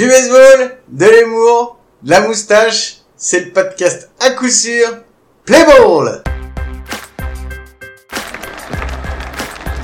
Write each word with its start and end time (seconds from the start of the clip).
Du 0.00 0.06
baseball, 0.06 0.78
de 0.88 1.04
l'humour, 1.04 1.78
de 2.02 2.08
la 2.08 2.22
moustache, 2.22 3.00
c'est 3.18 3.44
le 3.44 3.52
podcast 3.52 4.08
à 4.18 4.30
coup 4.30 4.48
sûr 4.48 4.88
Play 5.44 5.62
Ball 5.66 6.22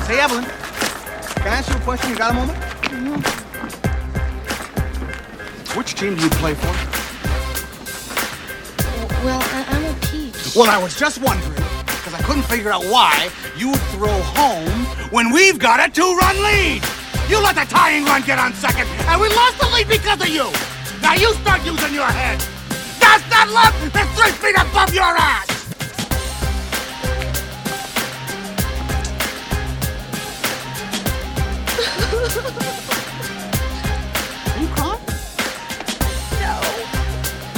Hey, 0.08 0.16
Evelyn, 0.16 0.42
can 1.34 1.52
I 1.52 1.58
ask 1.58 1.68
you 1.68 1.76
a 1.76 1.80
question? 1.80 2.08
You 2.08 2.16
got 2.16 2.30
a 2.30 2.32
moment? 2.32 2.56
Which 5.76 5.94
team 5.96 6.14
do 6.14 6.22
you 6.22 6.30
play 6.30 6.54
for? 6.54 6.72
Well, 9.22 9.42
I, 9.42 9.66
I'm 9.68 9.84
a 9.84 9.94
peach. 10.00 10.56
Well, 10.56 10.70
I 10.70 10.82
was 10.82 10.98
just 10.98 11.20
wondering, 11.20 11.52
because 11.52 12.14
I 12.14 12.22
couldn't 12.22 12.44
figure 12.44 12.70
out 12.70 12.84
why 12.84 13.28
you 13.54 13.74
throw 13.92 14.18
home 14.22 14.86
when 15.10 15.30
we've 15.30 15.58
got 15.58 15.86
a 15.86 15.92
two-run 15.92 16.42
lead. 16.42 16.82
You 17.28 17.42
let 17.42 17.56
the 17.56 17.64
tying 17.64 18.04
run 18.04 18.22
get 18.22 18.38
on 18.38 18.52
second, 18.54 18.86
and 18.86 19.20
we 19.20 19.28
lost 19.28 19.58
the 19.58 19.66
lead 19.74 19.88
because 19.88 20.20
of 20.20 20.28
you. 20.28 20.46
Now 21.02 21.14
you 21.14 21.34
start 21.34 21.64
using 21.66 21.92
your 21.92 22.06
head. 22.06 22.38
That's 23.00 23.28
not 23.28 23.48
left 23.50 23.92
that's 23.92 24.08
three 24.18 24.30
feet 24.30 24.54
above 24.54 24.94
your 24.94 25.02
ass. 25.02 25.50
Are 34.54 34.60
you 34.60 34.68
crying? 34.68 35.02
No. 36.40 36.54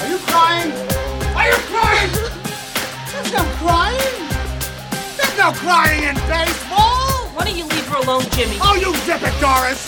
Are 0.00 0.08
you 0.08 0.18
crying? 0.18 0.72
Are 1.36 1.46
you 1.46 1.58
crying? 1.68 2.10
There's 3.12 3.32
no 3.32 3.44
crying. 3.60 4.16
There's 5.18 5.36
no 5.36 5.52
crying 5.52 6.04
in 6.04 6.14
baseball. 6.26 7.28
Why 7.34 7.44
don't 7.44 7.56
you 7.56 7.68
alone, 8.02 8.22
Jimmy? 8.32 8.58
Oh, 8.62 8.74
you 8.74 8.92
dip 9.04 9.22
it, 9.22 9.34
Doris. 9.40 9.82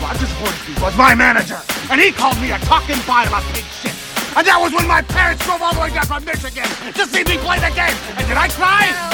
Rogers 0.00 0.32
Hornsby 0.38 0.74
was 0.82 0.96
my 0.96 1.14
manager, 1.14 1.60
and 1.90 2.00
he 2.00 2.10
called 2.10 2.38
me 2.40 2.50
a 2.50 2.58
talking 2.66 2.98
pile 3.06 3.32
of 3.34 3.44
pig 3.54 3.64
shit. 3.82 3.94
And 4.34 4.46
that 4.46 4.58
was 4.58 4.72
when 4.72 4.88
my 4.88 5.02
parents 5.02 5.44
drove 5.44 5.62
all 5.62 5.74
the 5.74 5.80
way 5.80 5.90
down 5.90 6.06
from 6.06 6.24
Michigan 6.24 6.66
to 6.96 7.02
see 7.06 7.22
me 7.22 7.38
play 7.38 7.60
the 7.60 7.70
game. 7.76 7.94
And 8.16 8.26
did 8.26 8.38
I 8.38 8.48
cry? 8.48 8.88
No. 8.90 9.12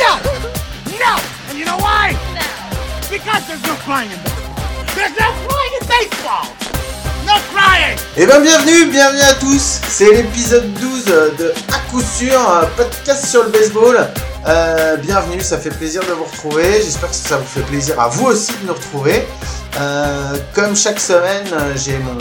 No. 0.00 0.12
No. 0.96 1.12
And 1.50 1.58
you 1.58 1.66
know 1.66 1.76
why? 1.76 2.16
No. 2.32 2.46
Because 3.10 3.42
there's 3.50 3.64
no 3.66 3.74
crying 3.82 4.10
in 4.12 4.20
baseball. 4.22 4.56
There's 4.94 5.16
no 5.18 5.28
crying 5.44 5.74
in 5.76 5.84
baseball. 5.90 6.46
Crying. 7.54 7.96
Eh 8.16 8.26
ben 8.26 8.40
bienvenue, 8.40 8.86
bienvenue 8.90 9.20
à 9.22 9.34
tous 9.34 9.80
C'est 9.88 10.12
l'épisode 10.12 10.72
12 10.74 11.04
de 11.38 11.52
À 11.72 11.78
coup 11.90 12.00
sûr, 12.00 12.38
un 12.38 12.66
podcast 12.76 13.26
sur 13.26 13.44
le 13.44 13.50
baseball. 13.50 14.08
Euh, 14.46 14.96
bienvenue, 14.96 15.40
ça 15.40 15.58
fait 15.58 15.70
plaisir 15.70 16.02
de 16.02 16.12
vous 16.12 16.24
retrouver. 16.24 16.80
J'espère 16.82 17.10
que 17.10 17.14
ça 17.16 17.36
vous 17.36 17.46
fait 17.46 17.62
plaisir 17.62 18.00
à 18.00 18.08
vous 18.08 18.26
aussi 18.26 18.52
de 18.62 18.66
nous 18.66 18.74
retrouver. 18.74 19.26
Euh, 19.78 20.36
comme 20.54 20.74
chaque 20.74 20.98
semaine, 20.98 21.46
euh, 21.52 21.72
j'ai 21.76 21.98
mon, 21.98 22.16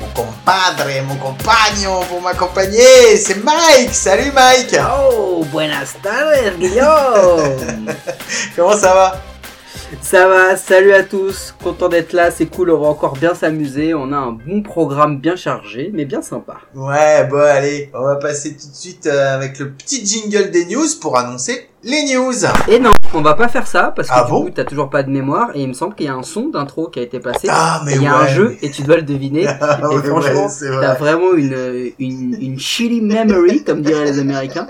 mon 0.00 0.06
compadre, 0.14 0.88
mon 1.06 1.16
compagnon 1.16 2.00
pour 2.08 2.22
m'accompagner. 2.22 3.16
C'est 3.16 3.42
Mike 3.42 3.94
Salut 3.94 4.32
Mike 4.34 4.76
Oh, 5.10 5.44
buenas 5.52 5.94
tardes, 6.02 6.58
Guillaume 6.58 7.84
Comment 8.56 8.76
ça 8.76 8.94
va? 8.94 9.33
Ça 10.00 10.28
va, 10.28 10.56
salut 10.56 10.92
à 10.92 11.02
tous, 11.02 11.54
content 11.62 11.88
d'être 11.88 12.12
là, 12.12 12.30
c'est 12.30 12.46
cool, 12.46 12.70
on 12.70 12.80
va 12.80 12.88
encore 12.88 13.14
bien 13.14 13.34
s'amuser, 13.34 13.94
on 13.94 14.12
a 14.12 14.16
un 14.16 14.32
bon 14.32 14.62
programme 14.62 15.18
bien 15.18 15.36
chargé, 15.36 15.90
mais 15.92 16.04
bien 16.04 16.22
sympa. 16.22 16.58
Ouais, 16.74 17.26
bon 17.28 17.38
allez, 17.38 17.90
on 17.94 18.02
va 18.02 18.16
passer 18.16 18.56
tout 18.56 18.68
de 18.68 18.74
suite 18.74 19.06
euh, 19.06 19.34
avec 19.34 19.58
le 19.58 19.72
petit 19.72 20.04
jingle 20.04 20.50
des 20.50 20.66
news 20.66 20.86
pour 21.00 21.18
annoncer 21.18 21.68
les 21.82 22.04
news. 22.14 22.32
Et 22.68 22.78
non, 22.78 22.93
on 23.14 23.22
va 23.22 23.34
pas 23.34 23.48
faire 23.48 23.66
ça, 23.66 23.92
parce 23.94 24.08
que 24.08 24.14
Ah 24.16 24.24
du 24.24 24.30
bon 24.30 24.44
coup, 24.44 24.50
t'as 24.50 24.64
toujours 24.64 24.90
pas 24.90 25.02
de 25.02 25.10
mémoire, 25.10 25.50
et 25.54 25.62
il 25.62 25.68
me 25.68 25.72
semble 25.74 25.94
qu'il 25.94 26.06
y 26.06 26.08
a 26.08 26.14
un 26.14 26.22
son 26.22 26.48
d'intro 26.48 26.88
qui 26.88 26.98
a 26.98 27.02
été 27.02 27.20
passé, 27.20 27.48
Ah 27.50 27.82
mais 27.84 27.94
il 27.96 28.02
y 28.02 28.06
a 28.06 28.16
ouais, 28.18 28.24
un 28.24 28.26
jeu, 28.28 28.56
et 28.62 28.70
tu 28.70 28.82
dois 28.82 28.96
le 28.96 29.02
deviner, 29.02 29.46
Ah 29.60 29.80
et 29.82 29.86
ouais, 29.86 30.02
franchement, 30.02 30.42
ouais, 30.44 30.48
c'est 30.50 30.68
vrai. 30.68 30.80
t'as 30.86 30.94
vraiment 30.94 31.32
une, 31.34 31.92
une, 31.98 32.36
une 32.40 32.58
shitty 32.58 33.00
memory, 33.00 33.64
comme 33.64 33.82
diraient 33.82 34.04
les 34.04 34.18
Américains. 34.18 34.66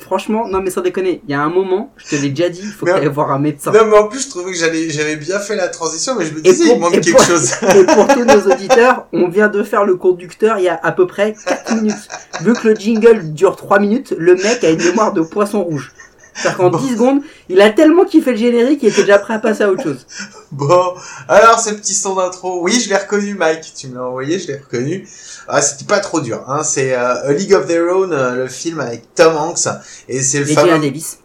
Franchement, 0.00 0.48
non 0.48 0.60
mais 0.60 0.70
sans 0.70 0.80
déconner, 0.80 1.22
il 1.26 1.30
y 1.30 1.34
a 1.34 1.40
un 1.40 1.48
moment, 1.50 1.92
je 1.96 2.16
te 2.16 2.22
l'ai 2.22 2.30
déjà 2.30 2.48
dit, 2.48 2.60
il 2.62 2.68
faut 2.72 2.86
t'ailles 2.86 3.06
voir 3.08 3.30
un 3.30 3.38
médecin. 3.38 3.72
Non 3.72 3.86
mais 3.90 3.96
en 3.98 4.08
plus 4.08 4.24
je 4.24 4.30
trouvais 4.30 4.52
que 4.52 4.58
j'allais 4.58 4.90
j'avais 4.90 5.16
bien 5.16 5.38
fait 5.38 5.56
la 5.56 5.68
transition 5.68 6.14
mais 6.18 6.24
je 6.26 6.34
me 6.34 6.40
disais 6.40 6.66
pour- 6.66 6.76
il 6.76 6.80
manque 6.80 6.92
quelque 6.92 7.10
pour- 7.12 7.22
chose. 7.24 7.52
Et 7.76 7.84
pour 7.84 8.06
tous 8.08 8.24
nos 8.24 8.52
auditeurs, 8.52 9.06
on 9.12 9.28
vient 9.28 9.48
de 9.48 9.62
faire 9.62 9.84
le 9.84 9.96
conducteur 9.96 10.58
il 10.58 10.64
y 10.64 10.68
a 10.68 10.78
à 10.82 10.92
peu 10.92 11.06
près 11.06 11.34
4 11.46 11.76
minutes. 11.76 12.08
Vu 12.40 12.52
que 12.54 12.68
le 12.68 12.74
jingle 12.74 13.32
dure 13.32 13.56
3 13.56 13.78
minutes, 13.78 14.14
le 14.18 14.34
mec 14.34 14.64
a 14.64 14.70
une 14.70 14.82
mémoire 14.82 15.12
de 15.12 15.22
poisson 15.22 15.62
rouge. 15.62 15.92
C'est-à-dire 16.34 16.56
qu'en 16.56 16.70
Bon. 16.70 16.78
10 16.78 16.92
secondes, 16.92 17.20
il 17.48 17.60
a 17.60 17.70
tellement 17.70 18.04
kiffé 18.04 18.32
le 18.32 18.36
générique 18.36 18.80
qu'il 18.80 18.88
était 18.88 19.02
déjà 19.02 19.18
prêt 19.18 19.34
à 19.34 19.38
passer 19.38 19.62
à 19.62 19.70
autre 19.70 19.82
chose. 19.82 20.06
Bon, 20.52 20.94
alors 21.26 21.58
ce 21.58 21.70
petit 21.70 21.94
son 21.94 22.14
d'intro, 22.14 22.60
oui 22.62 22.78
je 22.80 22.88
l'ai 22.88 22.96
reconnu 22.96 23.34
Mike, 23.34 23.72
tu 23.76 23.88
me 23.88 23.96
l'as 23.96 24.04
envoyé, 24.04 24.38
je 24.38 24.46
l'ai 24.46 24.58
reconnu. 24.58 25.08
Ah 25.48 25.60
c'était 25.60 25.84
pas 25.84 25.98
trop 25.98 26.20
dur, 26.20 26.44
hein. 26.46 26.62
c'est 26.62 26.94
euh, 26.94 27.28
A 27.28 27.32
League 27.32 27.52
of 27.54 27.66
Their 27.66 27.92
Own, 27.92 28.12
euh, 28.12 28.36
le 28.36 28.46
film 28.46 28.78
avec 28.78 29.12
Tom 29.16 29.34
Hanks 29.36 29.66
et 30.08 30.22
c'est 30.22 30.38
le 30.38 30.48
Et 30.48 30.54
fameux 30.54 30.68
Gina 30.68 30.78
Davis. 30.78 31.18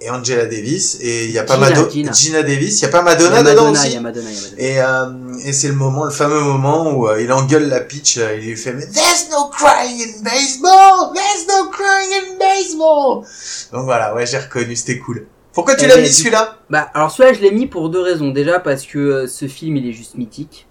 Et 0.00 0.10
Angela 0.10 0.44
Davis 0.46 0.98
et 1.00 1.24
il 1.24 1.30
y 1.30 1.38
a 1.38 1.44
pas 1.44 1.54
Gina, 1.54 1.70
Mado- 1.70 1.90
Gina. 1.90 2.42
Davis, 2.42 2.80
il 2.80 2.82
y 2.82 2.86
a 2.86 2.88
pas 2.88 2.98
Il 2.98 3.02
y 3.02 3.04
Madonna, 3.04 3.36
a 3.36 3.42
dedans 3.42 3.54
Madonna, 3.64 3.80
aussi. 3.80 3.92
y 3.92 3.96
a 3.96 4.00
Madonna, 4.00 4.30
y 4.30 4.36
a 4.36 4.40
Madonna. 4.40 4.62
Et, 4.62 4.80
euh, 4.82 5.38
et 5.48 5.52
c'est 5.52 5.68
le 5.68 5.74
moment, 5.74 6.04
le 6.04 6.10
fameux 6.10 6.40
moment 6.40 6.92
où 6.92 7.08
euh, 7.08 7.22
il 7.22 7.32
engueule 7.32 7.68
la 7.68 7.80
pitch, 7.80 8.18
euh, 8.18 8.36
il 8.38 8.46
lui 8.48 8.56
fait 8.56 8.72
mais 8.74 8.86
There's 8.86 9.28
no 9.30 9.48
crying 9.50 10.00
in 10.02 10.22
baseball, 10.22 11.12
there's 11.14 11.46
no 11.48 11.70
crying 11.70 12.12
in 12.12 12.38
baseball. 12.38 13.24
Donc 13.72 13.84
voilà, 13.84 14.14
ouais 14.14 14.26
j'ai 14.26 14.38
reconnu, 14.38 14.76
c'était 14.76 14.98
cool. 14.98 15.26
Pourquoi 15.52 15.74
tu 15.76 15.86
l'as 15.86 15.96
mis 15.96 16.08
celui-là? 16.12 16.58
Bah, 16.68 16.90
alors 16.92 17.10
celui-là, 17.10 17.32
je 17.34 17.40
l'ai 17.40 17.50
mis 17.50 17.66
pour 17.66 17.88
deux 17.88 18.00
raisons. 18.02 18.28
Déjà, 18.30 18.60
parce 18.60 18.84
que 18.84 19.26
ce 19.26 19.48
film, 19.48 19.78
il 19.78 19.88
est 19.88 19.92
juste 19.92 20.16
mythique. 20.16 20.66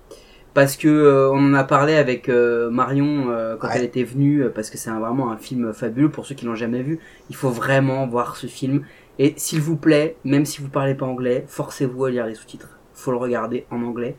Parce 0.54 0.78
que 0.78 1.32
on 1.34 1.40
en 1.50 1.54
a 1.56 1.64
parlé 1.64 1.96
avec 1.96 2.30
Marion 2.30 3.26
quand 3.60 3.68
Ouais. 3.68 3.74
elle 3.78 3.84
était 3.84 4.04
venue, 4.04 4.46
parce 4.54 4.70
que 4.70 4.78
c'est 4.78 4.92
vraiment 4.92 5.32
un 5.32 5.38
film 5.38 5.74
fabuleux. 5.74 6.10
Pour 6.10 6.26
ceux 6.28 6.36
qui 6.36 6.46
l'ont 6.46 6.56
jamais 6.56 6.82
vu, 6.84 7.00
il 7.32 7.36
faut 7.36 7.50
vraiment 7.50 8.06
voir 8.08 8.38
ce 8.38 8.46
film. 8.48 8.84
Et 9.18 9.34
s'il 9.38 9.62
vous 9.62 9.78
plaît, 9.78 10.18
même 10.24 10.46
si 10.46 10.62
vous 10.62 10.70
parlez 10.70 10.96
pas 10.96 11.06
anglais, 11.06 11.46
forcez-vous 11.48 12.06
à 12.06 12.12
lire 12.12 12.26
les 12.26 12.36
sous-titres. 12.36 12.80
Faut 12.94 13.12
le 13.12 13.18
regarder 13.18 13.66
en 13.72 13.82
anglais. 13.82 14.18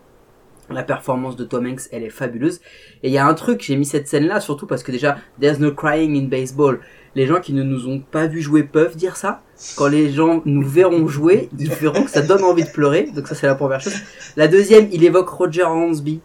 La 0.69 0.83
performance 0.83 1.37
de 1.37 1.45
Tom 1.45 1.67
Hanks, 1.67 1.83
elle 1.93 2.03
est 2.03 2.11
fabuleuse. 2.11 2.61
Et 3.03 3.09
il 3.09 3.12
y 3.12 3.19
a 3.19 3.27
un 3.27 3.34
truc, 3.34 3.62
j'ai 3.62 3.77
mis 3.77 3.84
cette 3.84 4.09
scène-là, 4.09 4.41
surtout 4.41 4.67
parce 4.67 4.83
que 4.83 4.91
déjà, 4.91 5.19
there's 5.41 5.61
no 5.61 5.73
crying 5.73 6.17
in 6.17 6.29
baseball. 6.29 6.81
Les 7.15 7.27
gens 7.27 7.41
qui 7.41 7.53
ne 7.53 7.62
nous 7.62 7.87
ont 7.87 8.01
pas 8.01 8.27
vu 8.27 8.41
jouer 8.41 8.65
peuvent 8.65 8.97
dire 8.97 9.17
ça. 9.17 9.43
Quand 9.77 9.87
les 9.87 10.11
gens 10.11 10.43
nous 10.45 10.67
verront 10.67 11.07
jouer, 11.07 11.49
ils 11.59 11.71
verront 11.71 12.05
que 12.05 12.11
ça 12.11 12.23
donne 12.23 12.43
envie 12.43 12.65
de 12.65 12.71
pleurer. 12.71 13.09
Donc 13.15 13.28
ça, 13.28 13.34
c'est 13.34 13.47
la 13.47 13.55
première 13.55 13.81
chose. 13.81 13.97
La 14.37 14.49
deuxième, 14.49 14.89
il 14.93 15.05
évoque 15.05 15.28
Roger 15.28 15.65
Hansby 15.65 16.21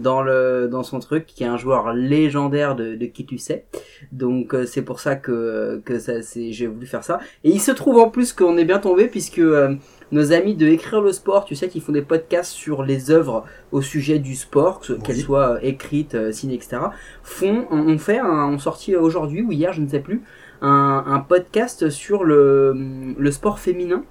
dans 0.00 0.22
le 0.22 0.68
dans 0.70 0.82
son 0.82 0.98
truc, 0.98 1.26
qui 1.26 1.44
est 1.44 1.46
un 1.46 1.56
joueur 1.56 1.92
légendaire 1.92 2.76
de, 2.76 2.94
de 2.94 3.06
qui 3.06 3.26
tu 3.26 3.38
sais. 3.38 3.66
Donc 4.12 4.54
euh, 4.54 4.66
c'est 4.66 4.82
pour 4.82 5.00
ça 5.00 5.16
que 5.16 5.82
que 5.84 5.98
ça 5.98 6.22
c'est 6.22 6.52
j'ai 6.52 6.66
voulu 6.66 6.86
faire 6.86 7.04
ça. 7.04 7.20
Et 7.44 7.50
il 7.50 7.60
se 7.60 7.70
trouve 7.70 7.98
en 7.98 8.10
plus 8.10 8.32
qu'on 8.32 8.56
est 8.56 8.64
bien 8.64 8.78
tombé 8.78 9.08
puisque 9.08 9.38
euh, 9.38 9.74
nos 10.10 10.32
amis 10.32 10.54
de 10.54 10.66
écrire 10.66 11.00
le 11.00 11.12
sport, 11.12 11.44
tu 11.44 11.54
sais, 11.54 11.68
qui 11.68 11.80
font 11.80 11.92
des 11.92 12.02
podcasts 12.02 12.52
sur 12.52 12.82
les 12.82 13.10
œuvres 13.10 13.44
au 13.72 13.82
sujet 13.82 14.18
du 14.18 14.34
sport, 14.34 14.80
qu'elles 15.04 15.16
soient 15.16 15.54
euh, 15.54 15.58
écrites, 15.62 16.14
euh, 16.14 16.32
ciné, 16.32 16.54
etc. 16.54 16.78
Font 17.22 17.66
ont 17.70 17.98
fait 17.98 18.18
un, 18.18 18.46
ont 18.46 18.58
sorti 18.58 18.96
aujourd'hui 18.96 19.42
ou 19.42 19.52
hier, 19.52 19.72
je 19.72 19.82
ne 19.82 19.88
sais 19.88 20.00
plus, 20.00 20.22
un, 20.62 21.04
un 21.06 21.20
podcast 21.20 21.90
sur 21.90 22.24
le 22.24 22.74
le 23.16 23.30
sport 23.30 23.58
féminin. 23.58 24.04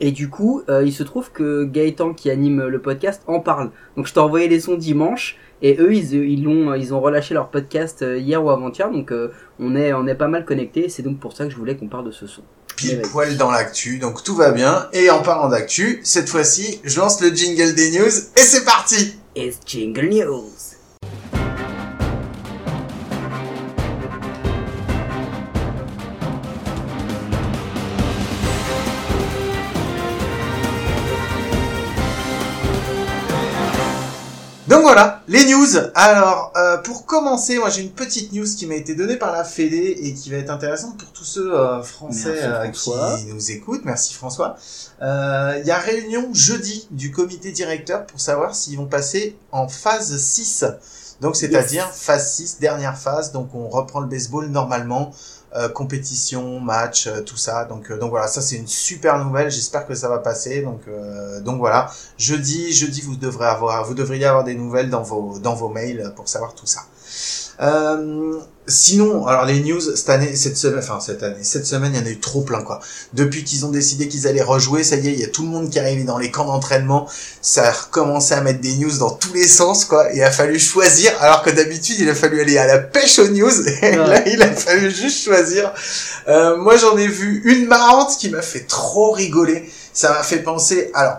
Et 0.00 0.12
du 0.12 0.28
coup, 0.28 0.62
euh, 0.68 0.84
il 0.84 0.92
se 0.92 1.02
trouve 1.02 1.32
que 1.32 1.64
Gaëtan 1.64 2.12
qui 2.12 2.30
anime 2.30 2.66
le 2.66 2.80
podcast 2.80 3.22
en 3.26 3.40
parle. 3.40 3.70
Donc 3.96 4.06
je 4.06 4.12
t'ai 4.12 4.20
envoyé 4.20 4.48
les 4.48 4.60
sons 4.60 4.76
dimanche 4.76 5.38
et 5.62 5.78
eux 5.80 5.94
ils 5.94 6.12
ils 6.12 6.46
ont 6.46 6.74
ils 6.74 6.92
ont 6.92 7.00
relâché 7.00 7.32
leur 7.32 7.48
podcast 7.48 8.02
euh, 8.02 8.18
hier 8.18 8.44
ou 8.44 8.50
avant-hier 8.50 8.90
donc 8.90 9.10
euh, 9.10 9.32
on 9.58 9.74
est 9.74 9.94
on 9.94 10.06
est 10.06 10.14
pas 10.14 10.28
mal 10.28 10.44
connectés. 10.44 10.88
C'est 10.88 11.02
donc 11.02 11.18
pour 11.18 11.34
ça 11.34 11.44
que 11.44 11.50
je 11.50 11.56
voulais 11.56 11.76
qu'on 11.76 11.88
parle 11.88 12.06
de 12.06 12.10
ce 12.10 12.26
son. 12.26 12.42
Pile 12.76 13.00
poil 13.10 13.38
dans 13.38 13.50
l'actu, 13.50 13.98
donc 13.98 14.22
tout 14.22 14.34
va 14.34 14.50
bien. 14.50 14.88
Et 14.92 15.08
en 15.08 15.22
parlant 15.22 15.48
d'actu, 15.48 16.00
cette 16.02 16.28
fois-ci, 16.28 16.80
je 16.84 17.00
lance 17.00 17.22
le 17.22 17.28
jingle 17.28 17.74
des 17.74 17.90
news 17.92 18.06
et 18.06 18.40
c'est 18.40 18.66
parti 18.66 19.14
It's 19.34 19.58
Jingle 19.66 20.08
News. 20.08 20.55
Voilà, 34.86 35.20
les 35.26 35.44
news. 35.46 35.66
Alors, 35.96 36.52
euh, 36.56 36.76
pour 36.76 37.06
commencer, 37.06 37.58
moi 37.58 37.70
j'ai 37.70 37.82
une 37.82 37.90
petite 37.90 38.32
news 38.32 38.46
qui 38.46 38.66
m'a 38.66 38.76
été 38.76 38.94
donnée 38.94 39.16
par 39.16 39.32
la 39.32 39.42
Fédé 39.42 39.96
et 40.00 40.14
qui 40.14 40.30
va 40.30 40.36
être 40.36 40.50
intéressante 40.50 40.96
pour 40.96 41.10
tous 41.10 41.24
ceux 41.24 41.52
euh, 41.52 41.82
français 41.82 42.38
euh, 42.40 42.68
qui 42.68 43.26
nous 43.26 43.50
écoutent. 43.50 43.84
Merci 43.84 44.14
François. 44.14 44.56
Euh, 45.02 45.58
Il 45.60 45.66
y 45.66 45.72
a 45.72 45.78
réunion 45.78 46.28
jeudi 46.32 46.86
du 46.92 47.10
comité 47.10 47.50
directeur 47.50 48.06
pour 48.06 48.20
savoir 48.20 48.54
s'ils 48.54 48.76
vont 48.76 48.86
passer 48.86 49.36
en 49.50 49.66
phase 49.66 50.16
6. 50.18 50.64
Donc 51.20 51.34
c'est-à-dire 51.34 51.88
phase 51.90 52.34
6, 52.34 52.60
dernière 52.60 52.96
phase. 52.96 53.32
Donc 53.32 53.56
on 53.56 53.68
reprend 53.68 53.98
le 53.98 54.06
baseball 54.06 54.46
normalement 54.46 55.10
euh, 55.54 55.68
compétition, 55.68 56.60
match, 56.60 57.06
euh, 57.06 57.22
tout 57.22 57.36
ça. 57.36 57.64
Donc, 57.64 57.90
euh, 57.90 57.98
donc 57.98 58.10
voilà, 58.10 58.26
ça 58.26 58.42
c'est 58.42 58.56
une 58.56 58.66
super 58.66 59.24
nouvelle. 59.24 59.50
J'espère 59.50 59.86
que 59.86 59.94
ça 59.94 60.08
va 60.08 60.18
passer. 60.18 60.62
Donc, 60.62 60.82
euh, 60.88 61.40
donc 61.40 61.58
voilà. 61.58 61.90
Jeudi, 62.18 62.72
jeudi, 62.72 63.00
vous 63.00 63.16
devrez 63.16 63.46
avoir, 63.46 63.84
vous 63.84 63.94
devriez 63.94 64.26
avoir 64.26 64.44
des 64.44 64.54
nouvelles 64.54 64.90
dans 64.90 65.02
vos, 65.02 65.38
dans 65.38 65.54
vos 65.54 65.68
mails 65.68 66.12
pour 66.16 66.28
savoir 66.28 66.54
tout 66.54 66.66
ça. 66.66 66.80
Euh, 67.60 68.34
sinon, 68.66 69.26
alors 69.26 69.46
les 69.46 69.60
news 69.60 69.80
cette 69.80 70.10
année, 70.10 70.36
cette 70.36 70.56
semaine, 70.58 70.78
enfin 70.80 70.98
cette 71.00 71.22
année, 71.22 71.42
cette 71.42 71.66
semaine, 71.66 71.92
il 71.94 72.00
y 72.00 72.02
en 72.02 72.06
a 72.06 72.10
eu 72.10 72.18
trop 72.20 72.42
plein 72.42 72.60
quoi. 72.62 72.80
Depuis 73.14 73.44
qu'ils 73.44 73.64
ont 73.64 73.70
décidé 73.70 74.08
qu'ils 74.08 74.26
allaient 74.26 74.42
rejouer, 74.42 74.84
ça 74.84 74.96
y 74.96 75.08
est, 75.08 75.12
il 75.12 75.20
y 75.20 75.24
a 75.24 75.28
tout 75.28 75.42
le 75.42 75.48
monde 75.48 75.70
qui 75.70 75.78
arrive 75.78 76.04
dans 76.04 76.18
les 76.18 76.30
camps 76.30 76.44
d'entraînement. 76.44 77.08
Ça 77.40 77.68
a 77.68 77.72
recommencé 77.72 78.34
à 78.34 78.40
mettre 78.42 78.60
des 78.60 78.74
news 78.76 78.98
dans 78.98 79.10
tous 79.10 79.32
les 79.32 79.46
sens 79.48 79.84
quoi. 79.86 80.08
Il 80.14 80.22
a 80.22 80.30
fallu 80.30 80.58
choisir, 80.58 81.12
alors 81.20 81.42
que 81.42 81.50
d'habitude 81.50 81.96
il 81.98 82.08
a 82.10 82.14
fallu 82.14 82.40
aller 82.40 82.58
à 82.58 82.66
la 82.66 82.78
pêche 82.78 83.18
aux 83.18 83.28
news. 83.28 83.68
Et 83.82 83.90
Ouais. 83.90 83.96
là, 83.96 84.28
il 84.28 84.42
a 84.42 84.52
fallu 84.52 84.90
juste 84.90 85.24
choisir. 85.24 85.72
Euh, 86.28 86.56
moi, 86.58 86.76
j'en 86.76 86.96
ai 86.98 87.06
vu 87.08 87.40
une 87.44 87.66
marrante 87.66 88.18
qui 88.18 88.28
m'a 88.28 88.42
fait 88.42 88.66
trop 88.66 89.12
rigoler. 89.12 89.70
Ça 89.94 90.10
m'a 90.10 90.22
fait 90.22 90.38
penser. 90.42 90.90
Alors. 90.92 91.16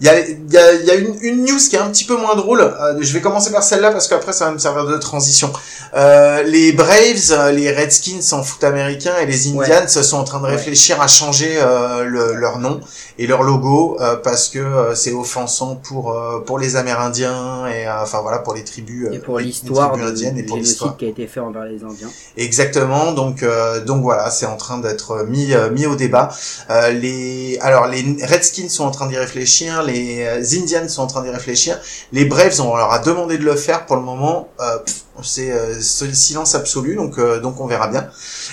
Il 0.00 0.06
y 0.06 0.10
a, 0.10 0.18
y 0.20 0.56
a, 0.58 0.72
y 0.74 0.90
a 0.90 0.94
une, 0.94 1.16
une 1.22 1.44
news 1.46 1.58
qui 1.70 1.74
est 1.76 1.78
un 1.78 1.88
petit 1.88 2.04
peu 2.04 2.16
moins 2.16 2.36
drôle. 2.36 2.60
Euh, 2.60 2.98
je 3.00 3.12
vais 3.14 3.20
commencer 3.22 3.50
par 3.50 3.62
celle-là 3.62 3.92
parce 3.92 4.08
qu'après 4.08 4.32
ça 4.34 4.44
va 4.46 4.50
me 4.50 4.58
servir 4.58 4.84
de 4.86 4.96
transition. 4.98 5.50
Euh, 5.96 6.42
les 6.42 6.72
Braves, 6.72 7.30
euh, 7.30 7.50
les 7.52 7.70
Redskins 7.72 8.20
en 8.32 8.42
foot 8.42 8.62
américain 8.64 9.12
et 9.22 9.26
les 9.26 9.48
Indians 9.48 9.88
sont 9.88 10.18
en 10.18 10.24
train 10.24 10.40
de 10.40 10.44
Ouais. 10.44 10.50
réfléchir 10.56 11.00
à 11.00 11.06
changer 11.08 11.54
euh, 11.56 12.04
le- 12.04 12.34
leur 12.34 12.58
nom 12.58 12.80
et 13.18 13.26
leur 13.26 13.42
logo 13.42 13.96
euh, 14.00 14.16
parce 14.16 14.48
que 14.50 14.60
c'est 14.94 15.12
offensant 15.12 15.76
pour 15.76 16.12
euh, 16.12 16.40
pour 16.44 16.58
les 16.58 16.76
Amérindiens 16.76 17.66
et 17.66 17.88
enfin 17.88 18.20
voilà 18.20 18.40
pour 18.40 18.52
les 18.54 18.64
tribus 18.64 19.08
Et 19.12 19.18
pour 19.18 19.38
l'histoire 19.38 19.94
indiennes 19.94 20.36
et 20.36 20.42
pour 20.42 20.58
l'histoire. 20.58 20.96
qui 20.98 21.06
a 21.06 21.08
été 21.08 21.26
fait 21.26 21.40
envers 21.40 21.64
les 21.64 21.82
Indiens. 21.82 22.10
Exactement. 22.36 23.12
Donc 23.12 23.42
euh, 23.42 23.82
donc 23.82 24.02
voilà, 24.02 24.30
c'est 24.30 24.46
en 24.46 24.56
train 24.56 24.78
d'être 24.78 25.24
mis 25.26 25.54
mis 25.72 25.86
au 25.86 25.96
débat. 25.96 26.28
Euh, 26.70 26.90
les 26.90 27.58
alors 27.62 27.86
les 27.86 28.02
Redskins 28.24 28.68
sont 28.68 28.84
en 28.84 28.90
train 28.90 29.06
d'y 29.06 29.16
réfléchir, 29.16 29.82
les 29.86 30.24
euh, 30.24 30.60
Indians 30.60 30.88
sont 30.88 31.02
en 31.02 31.06
train 31.06 31.22
d'y 31.22 31.30
réfléchir. 31.30 31.78
Les 32.12 32.24
Braves 32.24 32.60
on 32.60 32.76
leur 32.76 32.92
a 32.92 32.98
demandé 32.98 33.38
de 33.38 33.44
le 33.44 33.56
faire 33.56 33.86
pour 33.86 33.96
le 33.96 34.02
moment. 34.02 34.48
euh, 34.60 34.78
c'est 35.22 35.50
euh, 35.50 35.80
silence 35.80 36.54
absolu 36.54 36.96
donc 36.96 37.60
on 37.60 37.66
verra 37.66 37.88
bien. 37.88 38.08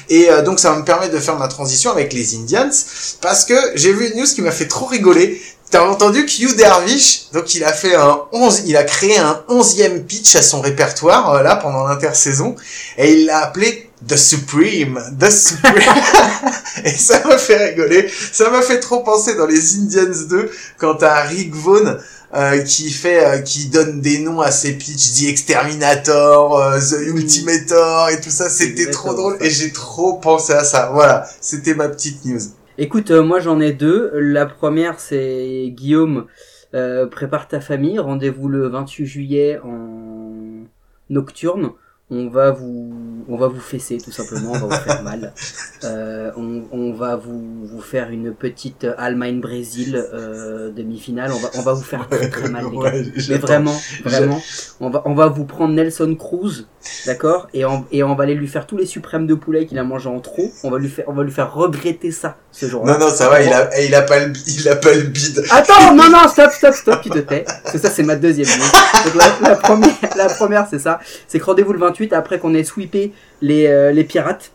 Et 0.10 0.28
donc 0.46 0.60
ça 0.60 0.72
va 0.72 0.78
me 0.78 0.86
permettre 0.86 1.14
de 1.14 1.20
faire 1.20 1.38
ma 1.38 1.48
transition 1.48 1.92
avec 1.92 2.14
les 2.14 2.36
Indians 2.36 2.70
parce 3.22 3.44
que 3.44 3.54
j'ai 3.76 3.92
vu 3.92 4.10
une 4.10 4.20
news 4.20 4.28
qui 4.28 4.42
m'a 4.42 4.52
fait 4.52 4.68
trop 4.68 4.86
rigoler. 4.86 5.42
T'as 5.72 5.86
entendu 5.86 6.26
que 6.26 6.32
Hugh 6.32 6.56
Dervish, 6.56 7.32
donc 7.34 7.56
il 7.56 7.64
a 7.64 7.74
fait 7.74 7.96
un 7.96 8.22
11, 8.32 8.64
il 8.68 8.78
a 8.78 8.84
créé 8.84 9.18
un 9.18 9.44
onzième 9.50 10.04
pitch 10.04 10.36
à 10.36 10.42
son 10.42 10.62
répertoire 10.62 11.42
là 11.44 11.56
pendant 11.56 11.86
l'intersaison 11.88 12.56
et 12.98 13.14
il 13.14 13.26
l'a 13.26 13.40
appelé 13.40 13.83
The 14.08 14.18
Supreme, 14.18 15.00
The 15.20 15.30
Supreme. 15.30 15.74
et 16.86 16.90
ça 16.90 17.22
m'a 17.26 17.38
fait 17.38 17.70
rigoler. 17.70 18.10
Ça 18.32 18.50
m'a 18.50 18.62
fait 18.62 18.80
trop 18.80 19.02
penser 19.04 19.36
dans 19.36 19.46
les 19.46 19.78
Indians 19.78 20.28
2 20.30 20.52
quand 20.78 20.96
t'as 20.96 21.24
Rick 21.24 21.54
Vaughn 21.54 21.98
euh, 22.36 22.62
qui 22.64 22.90
fait, 22.90 23.26
euh, 23.26 23.38
qui 23.40 23.70
donne 23.70 24.02
des 24.02 24.20
noms 24.20 24.42
à 24.42 24.52
ses 24.52 24.74
pitchs, 24.74 25.22
The 25.22 25.30
Exterminator, 25.30 26.58
euh, 26.58 26.80
The 26.80 27.08
Ultimator 27.08 28.10
et 28.10 28.20
tout 28.20 28.30
ça. 28.30 28.50
C'était 28.50 28.90
trop 28.92 29.14
drôle 29.14 29.38
ça. 29.40 29.46
et 29.46 29.50
j'ai 29.50 29.72
trop 29.72 30.18
pensé 30.18 30.54
à 30.54 30.64
ça. 30.64 30.90
Voilà, 30.94 31.26
c'était 31.42 31.76
ma 31.76 31.90
petite 31.90 32.26
news. 32.26 32.42
Écoute, 32.80 33.12
euh, 33.12 33.22
moi 33.22 33.40
j'en 33.40 33.60
ai 33.60 33.72
deux. 33.72 34.12
La 34.16 34.48
première 34.48 35.00
c'est 35.00 35.68
Guillaume, 35.70 36.26
euh, 36.74 37.06
prépare 37.06 37.48
ta 37.48 37.62
famille. 37.62 38.00
Rendez-vous 38.00 38.48
le 38.50 38.68
28 38.68 39.06
juillet 39.06 39.60
en 39.64 40.66
nocturne. 41.12 41.72
On 42.16 42.28
va 42.28 42.52
vous, 42.52 42.94
on 43.28 43.38
va 43.38 43.48
vous 43.48 43.60
fesser 43.60 43.98
tout 43.98 44.12
simplement. 44.12 44.52
On 44.52 44.68
va 44.68 44.78
vous 44.78 44.84
faire 44.84 45.04
mal. 45.04 45.34
Euh, 45.86 46.32
on, 46.38 46.64
on 46.72 46.94
va 46.94 47.18
vous, 47.18 47.66
vous 47.66 47.82
faire 47.82 48.10
une 48.10 48.34
petite 48.34 48.88
Allemagne 48.98 49.42
Brésil 49.42 50.02
euh, 50.14 50.72
demi-finale. 50.72 51.30
On 51.34 51.40
va, 51.40 51.50
on 51.56 51.62
va 51.62 51.74
vous 51.74 51.84
faire 51.84 52.08
très 52.08 52.30
très 52.30 52.48
mal 52.48 52.64
les 52.72 52.78
gars. 52.78 52.84
Ouais, 52.84 53.04
Mais 53.28 53.38
vraiment, 53.38 53.76
vraiment, 54.06 54.42
on 54.80 54.90
va, 54.90 55.02
on 55.04 55.14
va 55.14 55.28
vous 55.28 55.44
prendre 55.44 55.74
Nelson 55.74 56.16
Cruz, 56.16 56.68
d'accord, 57.06 57.50
et 57.54 57.66
on, 57.66 57.84
et 57.92 58.02
on 58.02 58.16
va 58.16 58.24
aller 58.24 58.36
lui 58.36 58.48
faire 58.48 58.66
tous 58.66 58.78
les 58.78 58.86
suprêmes 58.86 59.28
de 59.28 59.34
poulet 59.34 59.66
qu'il 59.66 59.78
a 59.78 59.84
mangé 59.84 60.08
en 60.08 60.22
trop. 60.22 60.50
On 60.64 60.72
va 60.72 60.80
lui 60.80 60.88
faire, 60.88 61.04
on 61.10 61.14
va 61.14 61.24
lui 61.24 61.34
faire 61.34 61.54
regretter 61.54 62.12
ça 62.12 62.38
ce 62.54 62.66
jour-là. 62.68 62.94
Non, 62.94 63.08
non, 63.08 63.12
ça 63.12 63.28
va, 63.28 63.42
il 63.42 63.52
a, 63.52 63.82
il 63.82 63.94
a 63.94 64.04
pas 64.04 64.26
le, 64.26 64.32
il 64.48 64.70
a 64.70 64.78
pas 64.78 64.94
le 64.94 65.02
bide. 65.02 65.44
Attends, 65.52 65.94
non, 65.96 66.10
non, 66.10 66.30
stop, 66.30 66.52
stop, 66.52 66.76
stop, 66.76 67.02
tu 67.02 67.10
te 67.10 67.20
tais. 67.20 67.44
Parce 67.44 67.74
que 67.74 67.78
ça, 67.80 67.90
c'est 67.90 68.04
ma 68.04 68.16
deuxième 68.16 68.48
news. 68.48 69.04
Donc 69.06 69.16
la, 69.16 69.50
la 69.50 69.56
première, 69.58 69.90
la 70.16 70.30
première, 70.30 70.68
c'est 70.70 70.80
ça. 70.80 71.02
C'est 71.28 71.40
que 71.40 71.46
rendez-vous 71.46 71.74
le 71.74 71.80
28 71.80 72.03
après 72.12 72.40
qu'on 72.40 72.54
ait 72.56 72.64
sweepé 72.64 73.12
les, 73.42 73.68
euh, 73.68 74.04
pirates. 74.04 74.53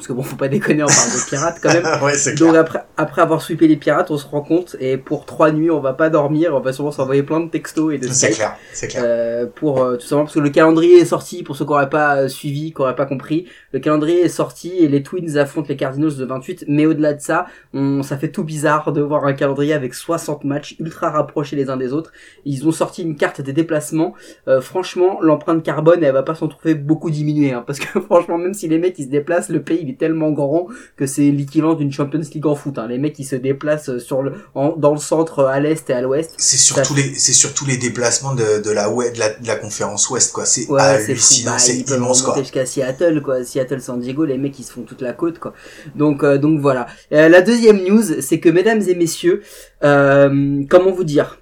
Parce 0.00 0.08
que 0.08 0.14
bon, 0.14 0.22
faut 0.22 0.36
pas 0.36 0.48
déconner, 0.48 0.82
on 0.82 0.86
parle 0.86 1.10
de 1.10 1.28
pirates 1.28 1.58
quand 1.62 1.74
même. 1.74 1.84
ouais, 2.02 2.14
c'est 2.14 2.34
clair. 2.34 2.48
Donc 2.48 2.56
après, 2.56 2.84
après 2.96 3.20
avoir 3.20 3.42
sweepé 3.42 3.68
les 3.68 3.76
pirates, 3.76 4.10
on 4.10 4.16
se 4.16 4.26
rend 4.26 4.40
compte, 4.40 4.74
et 4.80 4.96
pour 4.96 5.26
trois 5.26 5.52
nuits, 5.52 5.70
on 5.70 5.80
va 5.80 5.92
pas 5.92 6.08
dormir, 6.08 6.54
on 6.54 6.60
va 6.60 6.72
sûrement 6.72 6.90
s'envoyer 6.90 7.22
plein 7.22 7.40
de 7.40 7.50
textos 7.50 7.92
et 7.92 7.98
de 7.98 8.08
C'est 8.08 8.30
clair, 8.30 8.56
c'est 8.72 8.88
clair. 8.88 9.02
Euh, 9.04 9.44
pour 9.54 9.82
euh, 9.82 9.96
tout 9.96 10.06
simplement 10.06 10.24
parce 10.24 10.34
que 10.34 10.40
le 10.40 10.48
calendrier 10.48 11.00
est 11.00 11.04
sorti 11.04 11.42
pour 11.42 11.54
ceux 11.54 11.66
qui 11.66 11.70
n'auraient 11.70 11.90
pas 11.90 12.16
euh, 12.16 12.28
suivi, 12.28 12.72
qui 12.72 12.80
n'auraient 12.80 12.96
pas 12.96 13.04
compris. 13.04 13.46
Le 13.72 13.78
calendrier 13.78 14.22
est 14.22 14.30
sorti 14.30 14.72
et 14.78 14.88
les 14.88 15.02
Twins 15.02 15.36
affrontent 15.36 15.68
les 15.68 15.76
Cardinals 15.76 16.12
le 16.18 16.24
28. 16.24 16.64
Mais 16.66 16.86
au-delà 16.86 17.12
de 17.12 17.20
ça, 17.20 17.46
on, 17.74 18.02
ça 18.02 18.16
fait 18.16 18.30
tout 18.30 18.44
bizarre 18.44 18.92
de 18.92 19.02
voir 19.02 19.26
un 19.26 19.34
calendrier 19.34 19.74
avec 19.74 19.92
60 19.92 20.44
matchs 20.44 20.76
ultra 20.80 21.10
rapprochés 21.10 21.56
les 21.56 21.68
uns 21.68 21.76
des 21.76 21.92
autres. 21.92 22.10
Ils 22.46 22.66
ont 22.66 22.72
sorti 22.72 23.02
une 23.02 23.16
carte 23.16 23.42
des 23.42 23.52
déplacements. 23.52 24.14
Euh, 24.48 24.62
franchement, 24.62 25.20
l'empreinte 25.20 25.62
carbone, 25.62 26.02
elle 26.02 26.12
va 26.12 26.22
pas 26.22 26.34
s'en 26.34 26.48
trouver 26.48 26.74
beaucoup 26.74 27.10
diminuée, 27.10 27.52
hein, 27.52 27.64
parce 27.66 27.78
que 27.78 28.00
franchement, 28.00 28.38
même 28.38 28.54
si 28.54 28.68
les 28.68 28.78
mecs 28.78 28.98
ils 28.98 29.04
se 29.04 29.10
déplacent, 29.10 29.48
le 29.48 29.62
pays 29.62 29.89
il 29.90 29.94
est 29.94 29.98
tellement 29.98 30.30
grand 30.30 30.66
que 30.96 31.06
c'est 31.06 31.30
l'équivalent 31.30 31.74
d'une 31.74 31.92
Champions 31.92 32.20
League 32.34 32.46
en 32.46 32.54
foot. 32.54 32.78
Hein. 32.78 32.86
Les 32.88 32.98
mecs 32.98 33.18
ils 33.18 33.24
se 33.24 33.36
déplacent 33.36 33.98
sur 33.98 34.22
le, 34.22 34.32
en- 34.54 34.76
dans 34.76 34.92
le 34.92 34.98
centre, 34.98 35.44
à 35.44 35.60
l'est 35.60 35.88
et 35.90 35.92
à 35.92 36.00
l'ouest. 36.00 36.32
C'est 36.38 36.56
surtout 36.56 36.94
les, 36.94 37.14
c'est 37.14 37.32
surtout 37.32 37.66
les 37.66 37.76
déplacements 37.76 38.34
de, 38.34 38.62
de 38.62 38.70
la, 38.70 38.88
de 38.88 39.18
la, 39.18 39.28
de 39.30 39.46
la 39.46 39.56
conférence 39.56 40.08
ouest, 40.10 40.32
quoi. 40.32 40.44
C'est 40.46 40.68
Ouais, 40.68 40.80
hallucinant, 40.80 41.52
Bah, 41.52 41.58
c'est 41.58 41.78
immense, 41.90 42.22
quoi. 42.22 42.36
jusqu'à 42.38 42.64
Seattle, 42.66 43.20
quoi. 43.22 43.44
Seattle, 43.44 43.80
San 43.80 43.98
Diego, 44.00 44.24
les 44.24 44.38
mecs, 44.38 44.58
ils 44.58 44.64
se 44.64 44.72
font 44.72 44.82
toute 44.82 45.00
la 45.02 45.12
côte, 45.12 45.38
quoi. 45.38 45.52
Donc, 45.96 46.22
euh, 46.22 46.38
donc 46.38 46.60
voilà. 46.60 46.86
Euh, 47.12 47.28
la 47.28 47.42
deuxième 47.42 47.82
news, 47.82 48.02
c'est 48.20 48.38
que, 48.40 48.48
mesdames 48.48 48.82
et 48.86 48.94
messieurs, 48.94 49.42
euh, 49.84 50.62
comment 50.68 50.92
vous 50.92 51.04
dire? 51.04 51.39